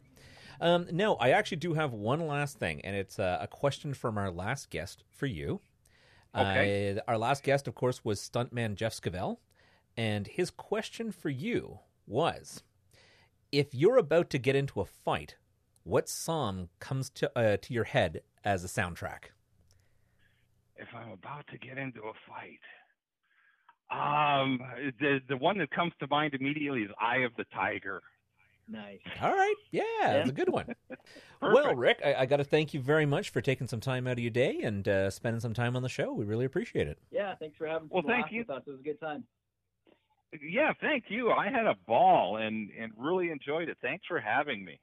Um, 0.59 0.87
no, 0.91 1.15
I 1.15 1.31
actually 1.31 1.57
do 1.57 1.73
have 1.73 1.93
one 1.93 2.27
last 2.27 2.57
thing, 2.57 2.81
and 2.81 2.95
it's 2.95 3.19
uh, 3.19 3.39
a 3.41 3.47
question 3.47 3.93
from 3.93 4.17
our 4.17 4.31
last 4.31 4.69
guest 4.69 5.03
for 5.09 5.25
you. 5.25 5.61
Okay. 6.35 6.95
Uh, 6.97 7.01
our 7.07 7.17
last 7.17 7.43
guest, 7.43 7.67
of 7.67 7.75
course, 7.75 8.05
was 8.05 8.21
stuntman 8.21 8.75
Jeff 8.75 8.93
Scavell, 8.93 9.37
and 9.97 10.27
his 10.27 10.49
question 10.49 11.11
for 11.11 11.29
you 11.29 11.79
was: 12.07 12.63
If 13.51 13.75
you're 13.75 13.97
about 13.97 14.29
to 14.31 14.37
get 14.37 14.55
into 14.55 14.79
a 14.79 14.85
fight, 14.85 15.35
what 15.83 16.07
song 16.07 16.69
comes 16.79 17.09
to 17.11 17.31
uh, 17.37 17.57
to 17.57 17.73
your 17.73 17.83
head 17.83 18.21
as 18.43 18.63
a 18.63 18.67
soundtrack? 18.67 19.31
If 20.77 20.87
I'm 20.95 21.11
about 21.11 21.45
to 21.51 21.57
get 21.57 21.77
into 21.77 22.01
a 22.01 22.13
fight, 22.27 22.61
um, 23.91 24.59
the 24.99 25.19
the 25.27 25.37
one 25.37 25.57
that 25.57 25.71
comes 25.71 25.91
to 25.99 26.07
mind 26.07 26.33
immediately 26.33 26.81
is 26.81 26.91
"Eye 26.99 27.23
of 27.25 27.33
the 27.37 27.45
Tiger." 27.53 28.01
Nice. 28.71 28.99
All 29.21 29.31
right, 29.31 29.55
yeah, 29.71 29.83
that's 29.99 30.29
a 30.29 30.33
good 30.33 30.49
one. 30.49 30.75
well, 31.41 31.75
Rick, 31.75 32.01
I, 32.03 32.13
I 32.15 32.25
got 32.25 32.37
to 32.37 32.43
thank 32.43 32.73
you 32.73 32.79
very 32.79 33.05
much 33.05 33.29
for 33.29 33.41
taking 33.41 33.67
some 33.67 33.79
time 33.79 34.07
out 34.07 34.13
of 34.13 34.19
your 34.19 34.31
day 34.31 34.59
and 34.63 34.87
uh, 34.87 35.09
spending 35.09 35.39
some 35.39 35.53
time 35.53 35.75
on 35.75 35.83
the 35.83 35.89
show. 35.89 36.13
We 36.13 36.25
really 36.25 36.45
appreciate 36.45 36.87
it. 36.87 36.97
Yeah, 37.11 37.35
thanks 37.35 37.57
for 37.57 37.67
having 37.67 37.87
me. 37.87 37.89
Well, 37.93 38.03
thank 38.05 38.31
you. 38.31 38.39
with 38.39 38.49
us. 38.49 38.63
It 38.65 38.71
was 38.71 38.79
a 38.79 38.83
good 38.83 38.99
time. 38.99 39.23
Yeah, 40.41 40.71
thank 40.79 41.05
you. 41.09 41.31
I 41.31 41.49
had 41.49 41.65
a 41.65 41.75
ball 41.87 42.37
and 42.37 42.69
and 42.79 42.93
really 42.97 43.31
enjoyed 43.31 43.67
it. 43.67 43.77
Thanks 43.81 44.05
for 44.07 44.19
having 44.19 44.63
me. 44.63 44.79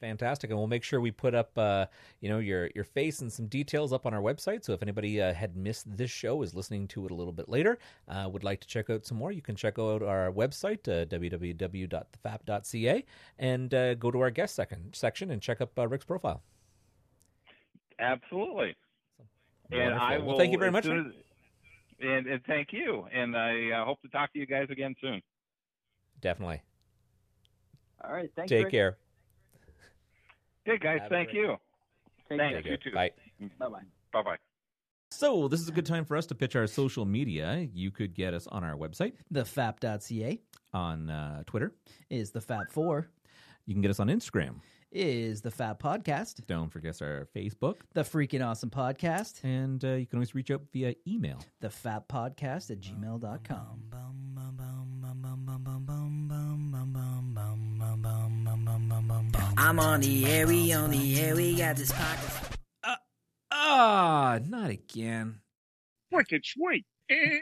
Fantastic, 0.00 0.48
and 0.48 0.58
we'll 0.58 0.66
make 0.66 0.82
sure 0.82 0.98
we 0.98 1.10
put 1.10 1.34
up, 1.34 1.50
uh, 1.58 1.84
you 2.20 2.30
know, 2.30 2.38
your 2.38 2.70
your 2.74 2.84
face 2.84 3.20
and 3.20 3.30
some 3.30 3.48
details 3.48 3.92
up 3.92 4.06
on 4.06 4.14
our 4.14 4.22
website. 4.22 4.64
So 4.64 4.72
if 4.72 4.80
anybody 4.82 5.20
uh, 5.20 5.34
had 5.34 5.56
missed 5.56 5.94
this 5.94 6.10
show, 6.10 6.40
is 6.42 6.54
listening 6.54 6.88
to 6.88 7.04
it 7.04 7.10
a 7.10 7.14
little 7.14 7.34
bit 7.34 7.50
later, 7.50 7.78
uh, 8.08 8.26
would 8.32 8.42
like 8.42 8.60
to 8.62 8.66
check 8.66 8.88
out 8.88 9.04
some 9.04 9.18
more, 9.18 9.30
you 9.30 9.42
can 9.42 9.56
check 9.56 9.78
out 9.78 10.02
our 10.02 10.32
website, 10.32 10.88
uh, 10.88 11.04
www.thefap.ca, 11.04 13.04
and 13.38 13.74
uh, 13.74 13.94
go 13.94 14.10
to 14.10 14.20
our 14.20 14.30
guest 14.30 14.54
section 14.54 14.88
section 14.94 15.30
and 15.32 15.42
check 15.42 15.60
up 15.60 15.78
uh, 15.78 15.86
Rick's 15.86 16.06
profile. 16.06 16.42
Absolutely. 17.98 18.74
And 19.70 19.80
Wonderful. 19.94 20.06
I 20.06 20.16
Well, 20.18 20.26
will. 20.28 20.38
thank 20.38 20.52
you 20.52 20.58
very 20.58 20.70
much, 20.70 20.86
as- 20.86 21.12
and, 22.00 22.26
and 22.26 22.42
thank 22.46 22.72
you. 22.72 23.06
And 23.12 23.36
I 23.36 23.70
uh, 23.72 23.84
hope 23.84 24.00
to 24.00 24.08
talk 24.08 24.32
to 24.32 24.38
you 24.38 24.46
guys 24.46 24.68
again 24.70 24.94
soon. 25.02 25.20
Definitely. 26.22 26.62
All 28.02 28.14
right, 28.14 28.30
thanks. 28.34 28.48
Take 28.48 28.64
Rick. 28.64 28.72
care. 28.72 28.96
Hey 30.64 30.78
guys, 30.78 31.00
Have 31.02 31.10
thank 31.10 31.32
you. 31.32 31.56
Take 32.28 32.38
Thanks. 32.38 32.62
care. 32.62 32.72
You 32.72 32.78
too. 32.78 32.90
Bye. 32.92 33.10
Bye 33.58 33.68
bye. 33.68 33.80
Bye 34.12 34.22
bye. 34.22 34.36
So 35.10 35.48
this 35.48 35.60
is 35.60 35.68
a 35.68 35.72
good 35.72 35.86
time 35.86 36.04
for 36.04 36.16
us 36.16 36.26
to 36.26 36.34
pitch 36.36 36.54
our 36.54 36.66
social 36.68 37.04
media. 37.04 37.68
You 37.72 37.90
could 37.90 38.14
get 38.14 38.32
us 38.34 38.46
on 38.46 38.62
our 38.62 38.76
website, 38.76 39.14
Thefap.ca 39.32 40.40
on 40.72 41.10
uh, 41.10 41.42
Twitter. 41.46 41.72
is 42.10 42.30
the 42.30 42.40
Fap 42.40 42.70
Four. 42.70 43.08
You 43.66 43.74
can 43.74 43.82
get 43.82 43.90
us 43.90 43.98
on 44.00 44.06
Instagram. 44.08 44.60
Is 44.92 45.40
the 45.40 45.50
Fap 45.50 45.78
Podcast. 45.80 46.46
Don't 46.46 46.68
forget 46.68 47.00
our 47.02 47.26
Facebook. 47.34 47.76
The 47.94 48.02
Freaking 48.02 48.44
Awesome 48.44 48.70
Podcast. 48.70 49.42
And 49.44 49.84
uh, 49.84 49.90
you 49.94 50.06
can 50.06 50.18
always 50.18 50.34
reach 50.34 50.50
out 50.50 50.62
via 50.72 50.94
email. 51.06 51.38
The 51.60 51.68
Fap 51.68 52.08
Podcast 52.08 52.70
at 52.70 52.80
gmail.com. 52.80 53.90
I'm 59.62 59.78
on 59.78 60.00
the 60.00 60.26
air, 60.26 60.46
we 60.46 60.72
on 60.72 60.90
the 60.90 61.20
air, 61.20 61.36
we 61.36 61.54
got 61.54 61.76
this 61.76 61.92
podcast. 61.92 62.56
Ah, 63.52 64.38
not 64.48 64.70
again. 64.70 65.40
Wicked 66.10 66.46
sweet. 66.46 66.86
Eh. 67.10 67.38